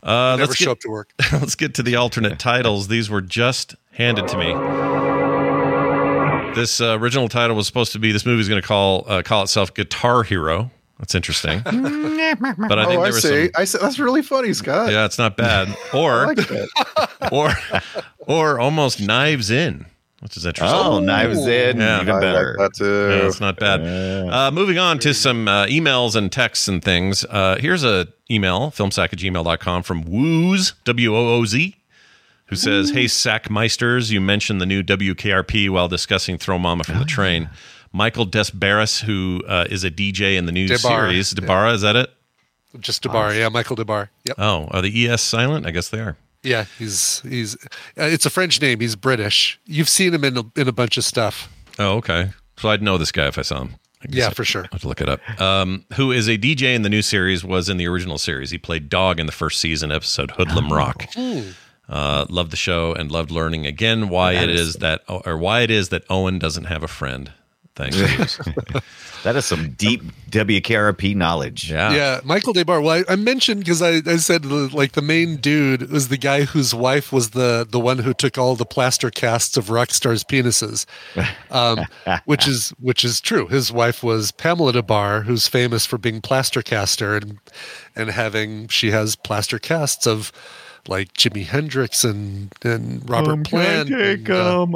[0.05, 1.13] Uh, Never let's show get, up to work.
[1.33, 2.87] let's get to the alternate titles.
[2.87, 4.53] These were just handed to me.
[6.53, 9.43] This uh, original title was supposed to be this movie's going to call uh, call
[9.43, 10.69] itself Guitar Hero.
[10.99, 11.59] That's interesting.
[11.65, 13.45] but I think oh, there I was see.
[13.45, 13.51] some.
[13.55, 13.77] I see.
[13.81, 14.91] That's really funny, Scott.
[14.91, 15.67] Yeah, it's not bad.
[15.93, 17.29] I Or like that.
[17.31, 17.51] or
[18.19, 19.85] or almost Knives In,
[20.25, 20.77] which is interesting.
[20.77, 22.01] Oh, Knives In, Yeah.
[22.01, 22.55] even better.
[22.57, 23.09] like that too.
[23.11, 23.81] Yeah, it's not bad.
[23.81, 27.23] Uh, moving on to some uh, emails and texts and things.
[27.29, 31.75] Uh, here's a email, filmsack at gmail.com from Wooz, W O O Z,
[32.47, 37.05] who says, Hey, Sackmeisters, you mentioned the new WKRP while discussing Throw Mama from the
[37.05, 37.49] Train.
[37.93, 40.81] Michael Des Barres, who uh, is a DJ in the new Des Barres,
[41.11, 41.33] series.
[41.33, 41.39] yeah.
[41.47, 42.09] Debarra, is that it?
[42.79, 44.09] Just Des Barres, yeah, Michael Des Barres.
[44.25, 44.35] Yep.
[44.39, 45.65] Oh, are the ES silent?
[45.65, 46.17] I guess they are.
[46.45, 47.55] Yeah, he's he's.
[47.97, 48.79] Uh, it's a French name.
[48.79, 49.59] He's British.
[49.65, 51.49] You've seen him in a, in a bunch of stuff.
[51.79, 52.29] Oh, okay.
[52.57, 53.75] So I'd know this guy if I saw him.
[54.01, 54.63] I Yeah, for sure.
[54.63, 55.19] I have to look it up.
[55.41, 57.43] Um, who is a DJ in the new series?
[57.43, 58.51] Was in the original series.
[58.51, 61.05] He played Dog in the first season episode Hoodlum Rock.
[61.87, 65.37] Uh, loved the show and loved learning again why That it is- is that or
[65.37, 67.31] why it is that Owen doesn't have a friend.
[67.75, 68.39] Thanks.
[69.23, 71.71] That is some deep WKRP knowledge.
[71.71, 71.91] yeah.
[71.95, 72.83] Yeah, Michael Des Barres.
[72.83, 76.17] Well, I, I mentioned because I, I said the- like the main dude was the
[76.17, 79.89] guy whose wife was the the one who took all the plaster casts of rock
[79.89, 80.85] stars' penises,
[81.49, 81.79] um,
[82.25, 83.47] which is which is true.
[83.47, 87.39] His wife was Pamela Des Barres, who's famous for being plaster caster and
[87.95, 90.31] and having she has plaster casts of
[90.87, 93.91] like Jimi Hendrix and and Robert Plant.
[93.91, 94.67] I and, uh,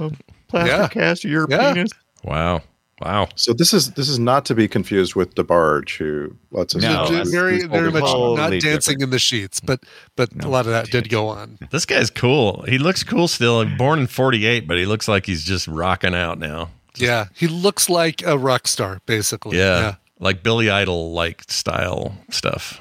[0.00, 0.10] a,
[0.48, 0.88] plastic Yeah.
[0.88, 1.74] cast of your Yeah.
[1.74, 1.92] penis.
[2.24, 2.62] Wow.
[3.00, 3.28] Wow.
[3.34, 7.08] So this is this is not to be confused with DeBarge, who what's his No,
[7.10, 7.30] name?
[7.30, 8.62] very very much Totally not different.
[8.62, 9.80] dancing in the sheets, but
[10.16, 11.58] but a lot of that did go on.
[11.70, 12.62] This guy's cool.
[12.68, 13.64] He looks cool still.
[13.76, 16.70] Born in '48, but he looks like he's just rocking out now.
[16.96, 19.58] Yeah, he looks like a rock star, basically.
[19.58, 19.96] Yeah.
[20.20, 22.80] Like Billy Idol like style stuff.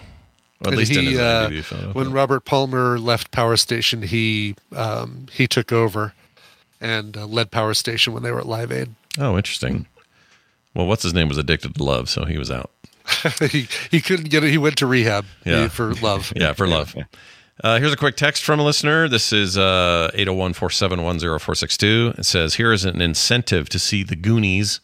[0.61, 1.91] Or at And least in his uh, IMDb photo.
[1.93, 6.13] when Robert Palmer left Power Station, he um, he took over
[6.79, 8.93] and uh, led Power Station when they were at Live Aid.
[9.19, 9.88] Oh, interesting.
[10.73, 12.72] Well, what's his name was addicted to love, so he was out.
[13.52, 14.49] he he couldn't get it.
[14.49, 15.61] He went to rehab Yeah.
[15.64, 16.34] uh, for love.
[16.35, 16.95] Yeah, for love.
[17.64, 19.07] Uh, here's a quick text from a listener.
[19.07, 22.15] This is uh, 801 471 0462.
[22.18, 24.80] It says, Here is an incentive to see the Goonies.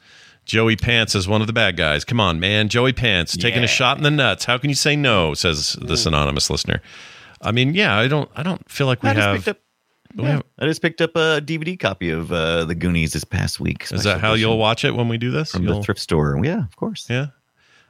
[0.45, 2.03] Joey Pants is one of the bad guys.
[2.05, 2.69] Come on, man.
[2.69, 4.45] Joey Pants taking a shot in the nuts.
[4.45, 5.33] How can you say no?
[5.33, 6.81] Says this anonymous listener.
[7.41, 9.35] I mean, yeah, I don't I don't feel like we I just have.
[9.37, 9.57] picked up.
[10.15, 13.23] We yeah, have- I just picked up a DVD copy of uh, the Goonies this
[13.23, 13.91] past week.
[13.91, 15.51] is that how you'll watch it when we do this?
[15.51, 16.39] from You'll- the thrift store?
[16.43, 17.07] Yeah, of course.
[17.09, 17.27] yeah.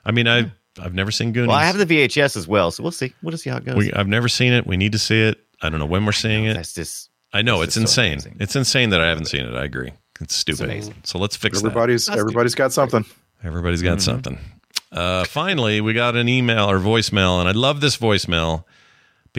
[0.05, 0.51] I mean, I
[0.81, 1.49] I've never seen Goonies.
[1.49, 3.13] Well, I have the VHS as well, so we'll see.
[3.21, 3.75] We'll just see how it goes.
[3.75, 4.65] we, I've never seen it.
[4.65, 5.39] We need to see it.
[5.61, 6.53] I don't know when we're seeing it.
[6.53, 8.37] That's just I know This it's is so insane.
[8.39, 9.53] it's insane that I haven't seen it.
[9.55, 9.91] I agree.
[10.21, 10.65] It's stupid.
[10.65, 10.95] amazing.
[11.03, 13.05] So let's fix Everybody's That's everybody's got something.
[13.43, 14.37] Everybody's got something.
[14.91, 18.63] Uh, finally, we got an email or voicemail, and I love this voicemail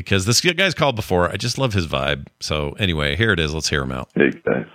[0.01, 1.29] because this guy's called before.
[1.31, 2.27] I just love his vibe.
[2.41, 3.53] So anyway, here it is.
[3.53, 4.09] Let's hear him out.
[4.15, 4.67] Hey guys,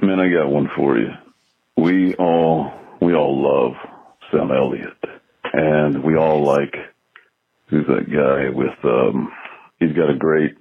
[0.00, 1.10] man, I got one for you.
[1.76, 3.74] We all we all love
[4.30, 4.96] Sam Elliott,
[5.52, 6.74] and we all like
[7.66, 9.32] who's that guy with um.
[9.78, 10.54] He's got a great,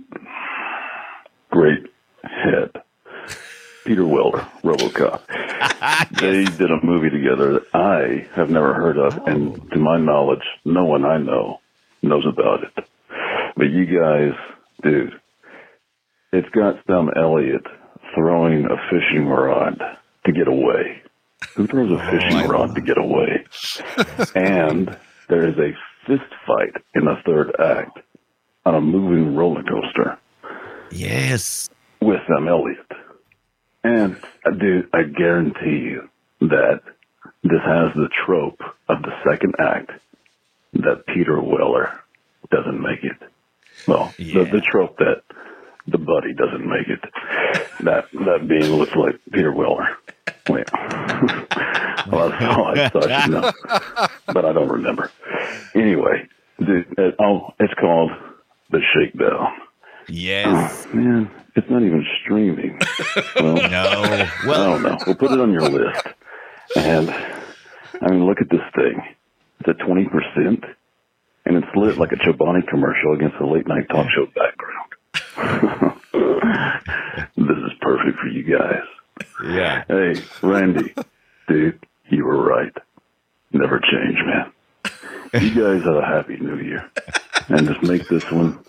[1.51, 1.85] great
[2.23, 2.71] head.
[3.85, 5.21] Peter Weller, RoboCop.
[6.19, 10.43] They did a movie together that I have never heard of, and to my knowledge,
[10.65, 11.59] no one I know
[12.03, 12.85] knows about it.
[13.55, 14.33] But you guys,
[14.83, 15.13] dude,
[16.31, 17.65] it's got some Elliot
[18.15, 19.79] throwing a fishing rod
[20.25, 21.01] to get away.
[21.55, 23.45] Who throws a fishing rod to get away?
[24.35, 24.97] and
[25.27, 25.71] there is a
[26.07, 27.99] fist fight in the third act
[28.65, 30.17] on a moving roller coaster
[30.91, 31.69] yes.
[31.99, 32.91] with Sam Elliott.
[33.83, 36.09] And uh, dude, I guarantee you
[36.41, 36.81] that
[37.43, 39.91] this has the trope of the second act
[40.73, 41.99] that Peter Weller
[42.51, 43.30] doesn't make it.
[43.87, 45.23] Well, the, the trope that
[45.87, 46.99] the buddy doesn't make it.
[47.83, 49.87] That that being looks like Peter Weller.
[50.49, 50.67] Wait.
[50.73, 53.51] well, that's all I thought you know,
[54.33, 55.11] but I don't remember.
[55.75, 56.27] Anyway,
[56.59, 58.11] dude, it, oh, it's called
[58.69, 59.47] the Shakedown.
[60.07, 60.87] Yes.
[60.89, 62.79] Oh, man, it's not even streaming.
[63.35, 64.03] Well, No.
[64.03, 64.97] I don't know.
[65.05, 66.05] We'll put it on your list.
[66.75, 69.01] And I mean, look at this thing.
[69.59, 70.63] It's at twenty percent.
[71.45, 75.97] And it's lit like a Chobani commercial against a late night talk show background.
[77.37, 78.83] this is perfect for you guys.
[79.43, 79.83] Yeah.
[79.87, 80.93] Hey, Randy,
[81.47, 82.73] dude, you were right.
[83.51, 84.51] Never change, man.
[85.41, 86.89] You guys have a happy new year.
[87.47, 88.59] And just make this one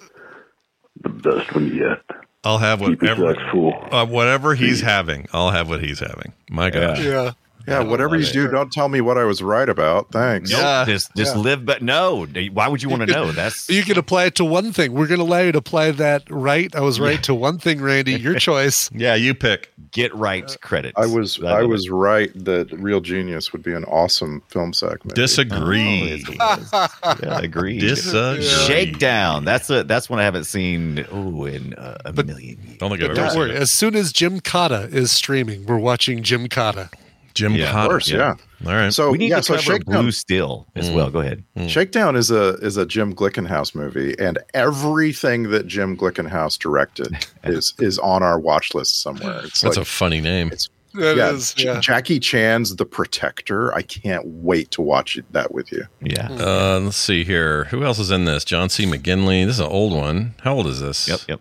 [1.00, 2.02] the best one yet.
[2.44, 5.28] I'll have Keep your whatever uh, whatever he's having.
[5.32, 6.32] I'll have what he's having.
[6.50, 7.00] My gosh.
[7.00, 7.32] Yeah.
[7.66, 10.10] Yeah, whatever you do, don't tell me what I was right about.
[10.12, 10.50] Thanks.
[10.50, 11.42] Nope, just just Yeah.
[11.42, 12.26] live, but no.
[12.52, 13.32] Why would you want to know?
[13.32, 14.92] That's You can apply it to one thing.
[14.92, 16.74] We're going to allow you to apply that right.
[16.74, 18.14] I was right to one thing, Randy.
[18.14, 18.90] Your choice.
[18.92, 19.70] Yeah, you pick.
[19.92, 20.94] get right credits.
[20.96, 21.66] I was love I it.
[21.68, 25.14] was right that Real Genius would be an awesome film segment.
[25.14, 26.24] Disagree.
[26.72, 26.88] yeah,
[27.38, 27.80] agreed.
[27.80, 28.42] Disagree.
[28.44, 29.44] Shakedown.
[29.44, 31.04] That's a that's one I haven't seen.
[31.12, 32.76] Oh, in uh, a million years.
[32.78, 33.50] Don't think I've But ever don't seen worry.
[33.50, 33.56] it.
[33.56, 36.90] As soon as Gymkata is streaming, we're watching Gymkata.
[37.34, 38.34] Jim Yeah, Of course, yeah.
[38.66, 38.92] All right.
[38.92, 41.10] So we need yeah, to so cover Shakedown, Blue Steel as well.
[41.10, 41.44] Go ahead.
[41.68, 47.74] Shakedown is a is a Jim Glickenhaus movie, and everything that Jim Glickenhaus directed is
[47.78, 49.40] is on our watch list somewhere.
[49.44, 50.48] It's That's like a funny name.
[50.52, 51.80] it's That yeah, is, J- yeah.
[51.80, 53.74] Jackie Chan's The Protector.
[53.74, 55.84] I can't wait to watch it, that with you.
[56.00, 56.28] Yeah.
[56.30, 57.64] Uh, let's see here.
[57.64, 58.44] Who else is in this?
[58.44, 58.84] John C.
[58.86, 59.44] McGinley.
[59.46, 60.34] This is an old one.
[60.42, 61.08] How old is this?
[61.08, 61.20] Yep.
[61.28, 61.40] Yep.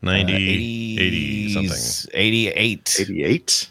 [0.00, 0.36] 90, Uh,
[1.02, 2.10] 80 something.
[2.14, 2.96] 88.
[3.00, 3.68] 88.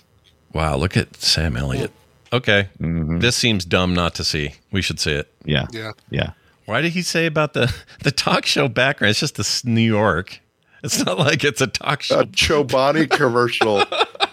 [0.58, 1.92] Wow, look at Sam Elliott.
[2.34, 2.68] Okay.
[2.80, 3.20] Mm-hmm.
[3.20, 4.56] This seems dumb not to see.
[4.72, 5.32] We should see it.
[5.46, 5.68] Yeah.
[5.72, 5.92] Yeah.
[6.10, 6.32] Yeah.
[6.66, 7.72] Why did he say about the,
[8.02, 9.12] the talk show background?
[9.12, 10.40] It's just this New York.
[10.84, 12.22] It's not like it's a talk show.
[12.22, 13.84] A Chobani commercial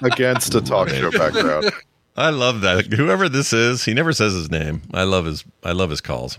[0.01, 1.71] against a talk show background.
[2.17, 2.87] I love that.
[2.87, 4.81] Whoever this is, he never says his name.
[4.95, 6.39] I love his I love his calls.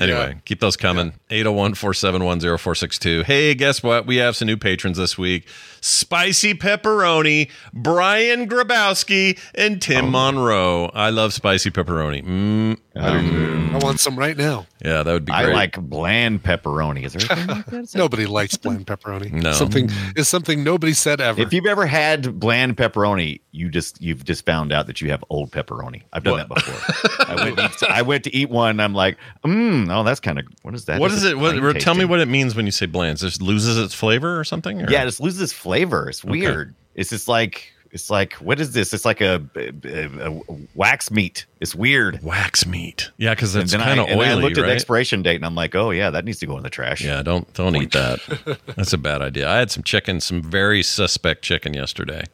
[0.00, 0.40] Anyway, Yeah.
[0.44, 1.14] keep those coming.
[1.30, 3.24] 801-471-0462.
[3.24, 4.06] Hey, guess what?
[4.06, 5.46] We have some new patrons this week.
[5.80, 10.90] Spicy Pepperoni, Brian Grabowski, and Tim Monroe.
[10.94, 12.24] I love spicy pepperoni.
[12.24, 14.66] Mm, I want some right now.
[14.84, 17.04] yeah, that would be I like bland pepperoni.
[17.04, 17.94] Is there anything like that?
[17.94, 19.32] Nobody likes bland pepperoni.
[19.32, 19.52] No.
[19.52, 21.40] Something is something nobody said ever.
[21.40, 25.22] If you've ever had bland pepperoni, you just you've just found out that you have
[25.30, 26.02] old pepperoni.
[26.12, 27.26] I've done that before.
[27.28, 28.70] I went to eat, I went to eat one.
[28.70, 31.00] And I'm like, mm, oh, that's kind of what is that?
[31.00, 31.38] what That's is it?
[31.38, 33.18] What, plain tell me what it means when you say bland.
[33.18, 34.82] It just loses its flavor or something?
[34.82, 36.08] or- Yeah, it just loses its flavor.
[36.08, 36.74] It's weird.
[36.94, 38.92] It's just like it's like what is this?
[38.92, 40.42] It's like a, a, a
[40.74, 41.46] wax meat.
[41.60, 42.22] It's weird.
[42.22, 43.10] Wax meat.
[43.16, 44.68] Yeah, because it's then kind I, of and oily, I looked at right?
[44.68, 47.02] the expiration date and I'm like, oh yeah, that needs to go in the trash.
[47.02, 48.20] Yeah, don't don't eat that.
[48.76, 49.48] That's a bad idea.
[49.48, 52.24] I had some chicken, some very suspect chicken yesterday.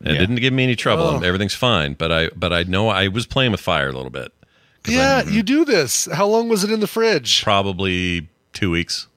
[0.00, 1.04] And It didn't give me any trouble.
[1.04, 1.20] Oh.
[1.20, 4.32] Everything's fine, but I but I know I was playing with fire a little bit.
[4.86, 6.06] yeah, you do this.
[6.12, 7.42] How long was it in the fridge?
[7.42, 9.08] Probably two weeks.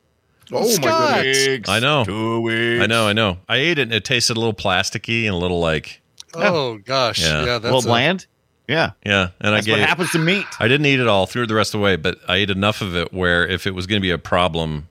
[0.52, 1.24] Oh my Scott.
[1.24, 1.70] goodness.
[1.70, 2.04] I know.
[2.06, 2.84] Two weeks.
[2.84, 3.08] I know.
[3.08, 3.38] I know.
[3.50, 6.02] I ate it and it tasted a little plasticky and a little like
[6.34, 7.22] Oh gosh.
[7.22, 7.46] Yeah.
[7.46, 8.26] Yeah, A that's little a- bland.
[8.68, 9.30] Yeah, yeah.
[9.42, 9.86] And that's I what gave.
[9.88, 10.46] happens to meat.
[10.60, 11.28] I didn't eat it all.
[11.28, 13.68] Threw it the rest of the way, but I ate enough of it where if
[13.68, 14.88] it was going to be a problem,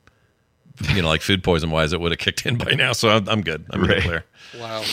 [0.95, 2.93] you know, like food poison wise, it would have kicked in by now.
[2.93, 3.65] So I'm, I'm good.
[3.71, 3.91] I'm Right.
[3.91, 4.03] right.
[4.03, 4.25] clear.
[4.61, 4.85] Wow.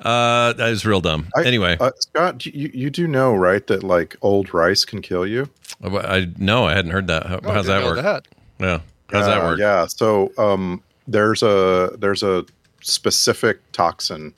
[0.00, 1.26] Uh, that is real dumb.
[1.36, 5.26] I- anyway, uh, Scott, you, you do know, right, that like old rice can kill
[5.26, 5.48] you?
[5.82, 7.26] I no, I hadn't heard that.
[7.26, 8.02] How, Oh, I how's didn't that know work?
[8.04, 8.28] That.
[8.60, 8.80] Yeah.
[9.10, 9.58] How's that Uh, work?
[9.58, 9.86] Yeah.
[9.86, 12.44] So um, there's a there's a
[12.80, 14.34] specific toxin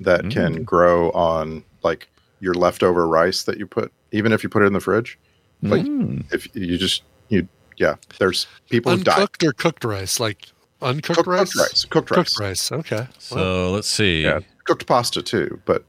[0.00, 0.30] that Mm.
[0.32, 2.08] can grow on like
[2.40, 5.18] your leftover rice that you put, even if you put it in the fridge.
[5.62, 6.24] Like Mm.
[6.32, 7.48] if you just you
[7.78, 9.12] yeah, there's people who die.
[9.14, 10.18] Uncooked or cooked rice?
[10.20, 10.48] Like
[10.82, 11.52] uncooked Cooked, rice?
[11.52, 11.84] cooked rice.
[11.84, 12.16] Cooked rice.
[12.36, 12.72] Cooked rice.
[12.72, 13.06] Okay.
[13.18, 14.22] So let's see.
[14.22, 15.84] Yeah, cooked pasta too, but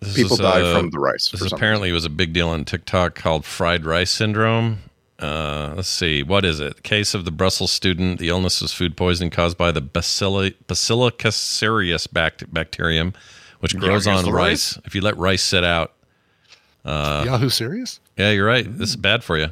[0.00, 1.28] This people is, die uh, from the rice.
[1.30, 4.78] This for is some apparently was a big deal on TikTok called fried rice syndrome.
[5.18, 6.82] Uh, let's see, what is it?
[6.84, 8.20] Case of the Brussels student.
[8.20, 13.12] The illness was food poisoning caused by the bacilli- Bacillus cereus bact- bacterium,
[13.60, 14.32] which grows on cereus?
[14.32, 14.78] rice.
[14.84, 15.92] If you let rice sit out,
[16.84, 17.98] uh, Yahoo serious?
[18.16, 18.64] yeah, you're right.
[18.78, 19.48] This is bad for you.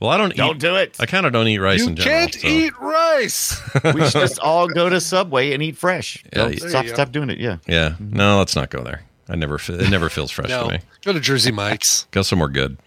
[0.00, 0.34] Well, I don't.
[0.34, 0.96] Don't eat, do it.
[0.98, 2.18] I kind of don't eat rice you in general.
[2.18, 3.60] can't so- eat rice.
[3.94, 6.22] we should just all go to Subway and eat fresh.
[6.32, 7.38] Yeah, Don't- stop, stop doing it.
[7.38, 7.58] Yeah.
[7.66, 9.02] Yeah, no, let's not go there.
[9.28, 9.58] I never.
[9.58, 10.64] fe- It never feels fresh no.
[10.68, 10.80] to me.
[11.04, 12.06] Go to Jersey Mike's.
[12.12, 12.78] Go somewhere good,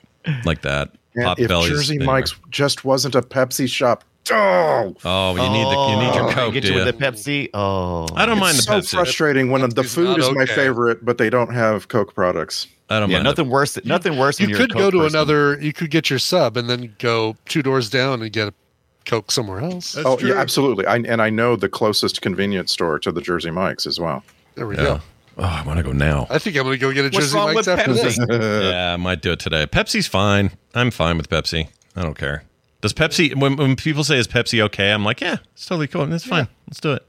[0.45, 0.91] like that.
[1.15, 1.69] And Pot if bellies.
[1.69, 2.05] Jersey anyway.
[2.05, 6.33] Mike's just wasn't a Pepsi shop, oh, Oh, you need the you need your Oh,
[6.33, 6.85] Coke, Get do you you?
[6.85, 7.49] with the Pepsi.
[7.53, 8.91] Oh, I don't mind the it's so Pepsi.
[8.95, 10.53] frustrating when the food not is my okay.
[10.55, 12.67] favorite, but they don't have Coke products.
[12.91, 13.17] I don't yeah.
[13.17, 13.25] mind.
[13.25, 13.85] the- Nothing worse.
[13.85, 14.39] Nothing worse.
[14.39, 15.15] You when you're a could go to person.
[15.15, 15.59] another.
[15.61, 18.53] You could get your sub and then go two doors down and get a
[19.05, 19.97] Coke somewhere else.
[19.97, 20.85] oh yeah, absolutely.
[20.85, 24.23] I, and I know the closest convenience store to the Jersey Mike's as well.
[24.55, 24.83] There we Yeah.
[24.83, 25.01] go.
[25.39, 26.27] Oh, I want to go now.
[26.29, 28.27] I think I'm going to go get a What's Jersey wrong Mike's with after Pepsi?
[28.27, 28.63] this.
[28.71, 29.65] yeah, I might do it today.
[29.65, 30.51] Pepsi's fine.
[30.75, 31.69] I'm fine with Pepsi.
[31.95, 32.43] I don't care.
[32.81, 33.33] Does Pepsi?
[33.35, 36.11] When, when people say is Pepsi okay, I'm like, yeah, it's totally cool.
[36.11, 36.49] It's fine.
[36.67, 37.05] Let's do it.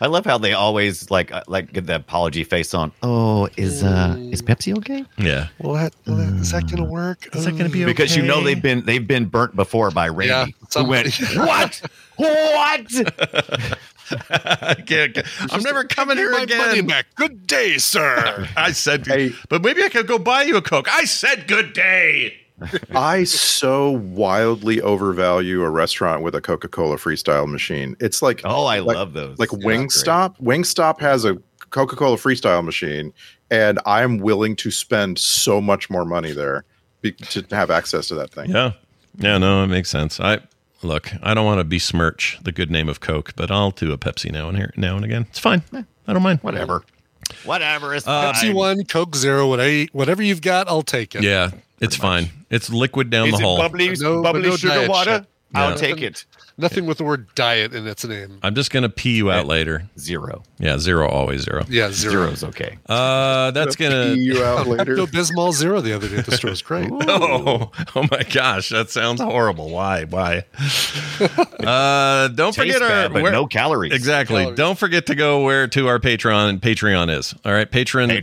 [0.00, 2.92] I love how they always like uh, like get the apology face on.
[3.02, 5.04] Oh, is uh is Pepsi okay?
[5.16, 5.48] Yeah.
[5.58, 7.34] Well, that, well, that is that going to work?
[7.34, 7.92] Is that going to be okay?
[7.92, 10.54] Because you know they've been they've been burnt before by Randy.
[10.74, 11.80] Yeah, who went what
[12.16, 13.78] what?
[14.30, 15.18] I can't,
[15.52, 16.58] I'm never coming here my again.
[16.58, 17.06] money back.
[17.14, 18.48] Good day, sir.
[18.56, 19.06] I said,
[19.48, 20.88] but maybe I could go buy you a Coke.
[20.92, 22.34] I said good day.
[22.94, 27.96] I so wildly overvalue a restaurant with a Coca Cola freestyle machine.
[27.98, 29.38] It's like Oh, I like- love those.
[29.38, 30.38] Like Yeah, Wingstop.
[30.40, 31.36] Wingstop has a
[31.70, 33.12] Coca Cola freestyle machine,
[33.50, 36.64] and I'm willing to spend so much more money there
[37.00, 38.50] be, to have access to that thing.
[38.50, 38.72] Yeah.
[39.18, 40.18] Yeah, no, it makes sense.
[40.20, 40.38] I
[40.82, 43.98] look, I don't want to besmirch the good name of Coke, but I'll do a
[43.98, 45.26] Pepsi now and here now and again.
[45.30, 45.62] It's fine.
[46.06, 46.40] I don't mind.
[46.42, 46.84] Whatever.
[47.44, 47.94] Whatever.
[47.94, 48.52] It's Uh, Pepsi.
[48.52, 51.22] One, Coke Zero, whatever, whatever you've got, I'll take it.
[51.22, 52.30] Yeah, it's fine.
[52.50, 53.56] It's liquid down Is the it hole.
[53.58, 55.18] bubbly, No- bubbly no sugar water?
[55.18, 55.24] shit.
[55.54, 55.76] I'll Yeah.
[55.76, 56.24] take it.
[56.56, 58.38] Nothing with the word diet in its name.
[58.42, 59.84] I'm just gonna pee you out later.
[59.98, 60.44] Zero.
[60.58, 61.64] Yeah, zero, always zero.
[61.68, 62.12] Yeah, zero.
[62.12, 62.78] Zero's okay.
[62.88, 64.14] Uh, that's gonna.
[64.14, 64.94] Pee you out later.
[64.96, 66.90] Pepto Bismol Zero the other day at the store was great.
[67.06, 69.70] Oh, oh my gosh, that sounds horrible.
[69.70, 70.04] Why?
[70.04, 70.44] Why?
[71.20, 73.92] uh, don't Tastes forget our bad, but where- no calories.
[73.92, 74.42] Exactly.
[74.42, 74.56] Calories.
[74.56, 76.60] Don't forget to go where to our Patreon.
[76.60, 77.70] Patreon is all right.
[77.70, 78.10] Patreon.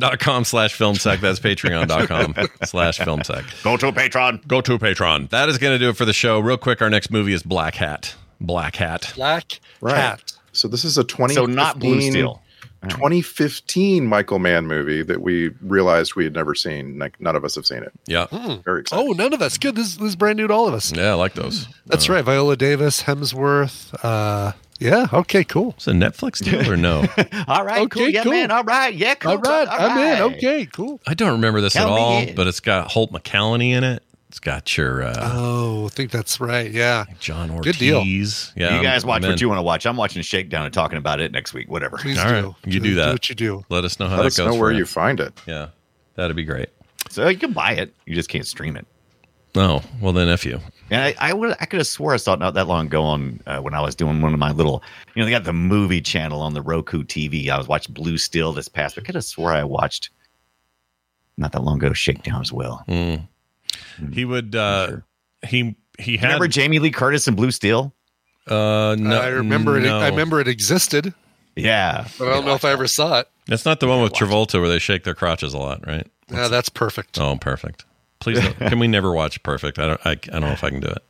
[0.00, 1.20] Patreon.com slash filmsack.
[1.20, 2.34] That's patreon.com
[2.64, 3.62] slash filmsack.
[3.62, 4.46] Go to Patreon.
[4.46, 5.30] Go to Patreon.
[5.30, 6.38] That is going to do it for the show.
[6.40, 8.14] Real quick, our next movie is Black Black hat.
[8.40, 9.12] Black Hat.
[9.14, 9.94] Black Right.
[9.94, 10.32] Cat.
[10.52, 12.42] So this is a 2015, So not Blue Steel.
[12.88, 16.98] 2015 Michael Mann movie that we realized we had never seen.
[16.98, 17.92] Like none of us have seen it.
[18.06, 18.26] Yeah.
[18.64, 19.00] Very excited.
[19.08, 19.58] Oh, none of us.
[19.58, 19.76] Good.
[19.76, 20.92] This, this is brand new to all of us.
[20.92, 21.66] Yeah, I like those.
[21.86, 22.24] That's right.
[22.24, 23.94] Viola Davis, Hemsworth.
[24.04, 25.06] Uh, yeah.
[25.12, 25.44] Okay.
[25.44, 25.74] Cool.
[25.78, 27.04] Is a Netflix deal or no?
[27.46, 28.02] All right, cool.
[28.02, 28.32] Okay, Yeah, cool.
[28.32, 28.50] man.
[28.50, 28.92] All right.
[28.92, 29.32] Yeah, cool.
[29.32, 29.68] All right.
[29.68, 30.34] All I'm in.
[30.36, 30.66] Okay.
[30.66, 31.00] Cool.
[31.06, 32.34] I don't remember this Count at all, in.
[32.34, 34.02] but it's got Holt McCallany in it.
[34.32, 36.70] It's got your uh, Oh, I think that's right.
[36.70, 37.04] Yeah.
[37.20, 37.72] John Ortiz.
[37.74, 38.02] Good deal.
[38.02, 39.30] Yeah, you guys I'm- watch I'm in.
[39.32, 39.84] what you want to watch.
[39.84, 41.70] I'm watching Shakedown and talking about it next week.
[41.70, 41.98] Whatever.
[41.98, 42.34] Please All do.
[42.46, 42.54] right.
[42.64, 43.12] You do that.
[43.12, 43.62] what you do.
[43.68, 44.54] Let us know how Let that us goes.
[44.54, 44.78] know where you.
[44.78, 45.38] you find it.
[45.46, 45.68] Yeah,
[46.14, 46.70] that'd be great.
[47.10, 47.94] So you can buy it.
[48.06, 48.86] You just can't stream it.
[49.54, 50.60] Oh, well then, if you.
[50.90, 53.02] And I, I would, I could have swore I saw it not that long ago
[53.02, 54.82] on uh, when I was doing one of my little,
[55.14, 57.50] you know, they got the movie channel on the Roku TV.
[57.50, 58.96] I was watching Blue Steel this past.
[58.96, 60.08] I could have swore I watched
[61.36, 62.82] not that long ago Shakedown as well.
[62.88, 63.28] Mm.
[64.12, 64.54] He would.
[64.54, 64.98] uh
[65.46, 66.26] He he had.
[66.28, 67.94] Remember Jamie Lee Curtis in Blue Steel?
[68.48, 69.86] uh, no, I remember it.
[69.86, 71.14] I remember it existed,
[71.54, 73.28] Yeah, but I don't know if I ever saw it.
[73.46, 76.06] That's not the one with Travolta where they shake their crotches a lot, right?
[76.30, 77.18] Yeah, that's perfect.
[77.20, 77.84] Oh, perfect.
[78.20, 79.78] Please, don't- can we never watch Perfect?
[79.78, 80.00] I don't.
[80.06, 81.02] I, I don't know if I can do it.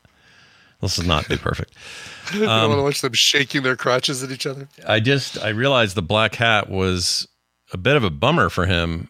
[0.80, 1.74] Let's just not do Perfect.
[2.32, 4.68] I don't Um, want to watch them shaking their crotches at each other.
[4.88, 7.28] I just I realized the Black Hat was
[7.72, 9.08] a bit of a bummer for him.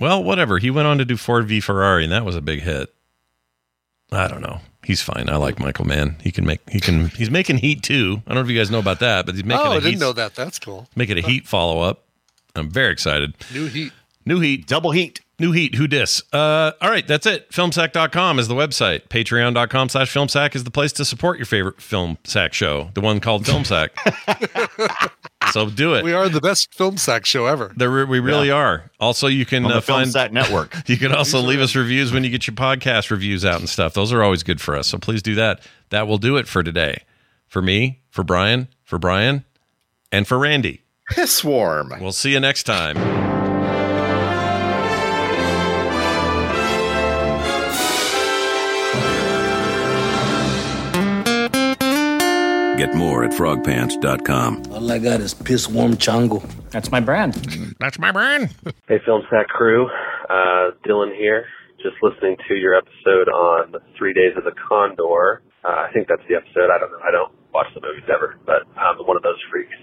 [0.00, 0.58] Well, whatever.
[0.58, 2.92] He went on to do Ford v Ferrari, and that was a big hit.
[4.10, 4.60] I don't know.
[4.82, 5.28] He's fine.
[5.28, 6.16] I like Michael Mann.
[6.22, 6.68] He can make.
[6.68, 7.08] He can.
[7.10, 8.22] He's making Heat too.
[8.26, 9.64] I don't know if you guys know about that, but he's making.
[9.64, 10.34] oh, a I didn't Heat, know that.
[10.34, 10.88] That's cool.
[10.96, 12.04] Making a Heat follow up.
[12.56, 13.34] I'm very excited.
[13.52, 13.92] New Heat.
[14.24, 14.66] New Heat.
[14.66, 15.20] Double Heat.
[15.38, 15.74] New Heat.
[15.76, 16.22] Who dis?
[16.32, 17.50] Uh, all right, that's it.
[17.50, 19.08] Filmsack.com is the website.
[19.08, 23.20] Patreon.com slash Filmsack is the place to support your favorite Film Sack show, the one
[23.20, 23.90] called Filmsack.
[25.52, 26.04] so do it.
[26.04, 27.72] We are the best film sack show ever.
[27.76, 28.90] There, we really are.
[28.98, 30.74] Also, you can On the uh, find that Network.
[30.86, 33.94] You can also leave us reviews when you get your podcast reviews out and stuff.
[33.94, 34.88] Those are always good for us.
[34.88, 35.60] So please do that.
[35.90, 37.04] That will do it for today.
[37.46, 39.44] For me, for Brian, for Brian,
[40.10, 40.82] and for Randy.
[41.10, 41.92] Piss swarm.
[42.00, 43.19] We'll see you next time.
[52.80, 54.72] Get more at frogpants.com.
[54.72, 56.40] All I got is piss warm chango.
[56.70, 57.34] That's my brand.
[57.78, 58.56] That's my brand.
[58.88, 59.84] Hey, Film Sack crew.
[60.30, 61.44] Uh, Dylan here.
[61.82, 65.42] Just listening to your episode on Three Days of the Condor.
[65.62, 66.72] Uh, I think that's the episode.
[66.72, 67.04] I don't know.
[67.04, 69.76] I don't watch the movies ever, but I'm one of those freaks.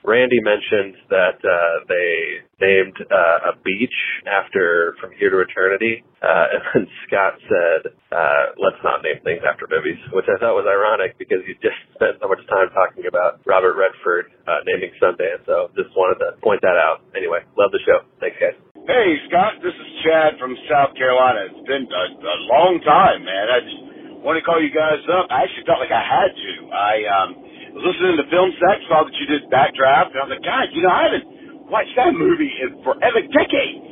[0.00, 6.46] Randy mentioned that uh, they named uh, a beach after From Here to Eternity, uh,
[6.56, 10.64] and then Scott said, uh, "Let's not name things after movies," which I thought was
[10.64, 15.44] ironic because you just spent so much time talking about Robert Redford uh, naming Sundance.
[15.44, 17.04] So just wanted to point that out.
[17.12, 18.00] Anyway, love the show.
[18.24, 18.56] Thanks, guys.
[18.88, 21.52] Hey, Scott, this is Chad from South Carolina.
[21.52, 23.46] It's been a, a long time, man.
[23.52, 23.80] I just
[24.24, 25.28] want to call you guys up.
[25.28, 26.52] I actually felt like I had to.
[26.72, 27.30] I um,
[27.74, 30.66] was listening to Film Sack, saw that you did Backdraft, and I was like, God,
[30.72, 31.26] you know, I haven't
[31.70, 33.84] watched that movie in forever, decades.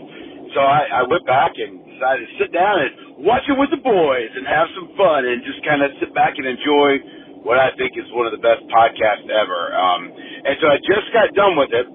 [0.55, 3.83] So I, I went back and decided to sit down and watch it with the
[3.83, 6.99] boys and have some fun and just kind of sit back and enjoy
[7.47, 9.63] what I think is one of the best podcasts ever.
[9.77, 11.87] Um, and so I just got done with it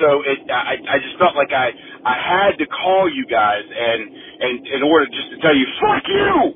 [0.00, 1.72] so it I, I just felt like I
[2.04, 4.02] I had to call you guys and
[4.42, 6.54] and in order just to tell you fuck you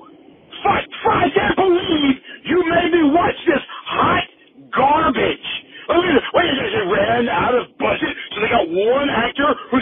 [0.65, 2.15] fuck I can't believe
[2.47, 4.25] you made me watch this hot
[4.75, 5.49] garbage
[5.91, 6.05] wait
[6.35, 7.09] wait
[8.43, 9.11] I got one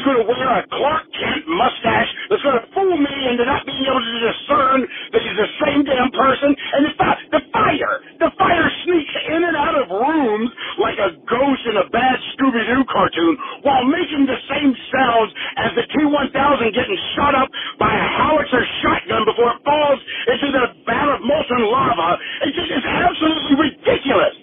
[0.09, 3.45] actor who's going to wear a Clark Kent mustache that's going to fool me into
[3.45, 4.79] not being able to discern
[5.13, 6.57] that he's the same damn person.
[6.57, 11.13] And the, fi- the fire, the fire sneaks in and out of rooms like a
[11.29, 16.99] ghost in a bad Scooby-Doo cartoon while making the same sounds as the T-1000 getting
[17.17, 17.49] shot up
[17.79, 22.19] by a howitzer shotgun before it falls into the vat of molten lava.
[22.45, 24.35] It's just it's absolutely ridiculous.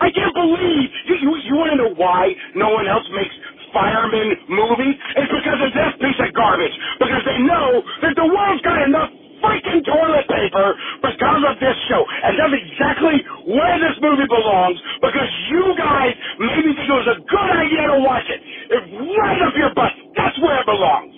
[0.00, 3.34] I can't believe you, you, you want to know why no one else makes
[3.72, 4.96] fireman movies?
[5.16, 6.76] It's because of this piece of garbage.
[7.00, 9.10] Because they know that the world's got enough
[9.42, 12.04] freaking toilet paper because of this show.
[12.06, 13.16] And that's exactly
[13.48, 17.98] where this movie belongs because you guys maybe think it was a good idea to
[18.04, 18.40] watch it.
[18.70, 18.86] It's
[19.18, 19.92] right up your butt.
[20.14, 21.14] That's where it belongs.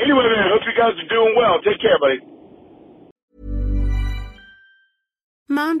[0.00, 1.60] Anyway, man, hope you guys are doing well.
[1.60, 2.20] Take care, buddy.
[5.50, 5.80] Mom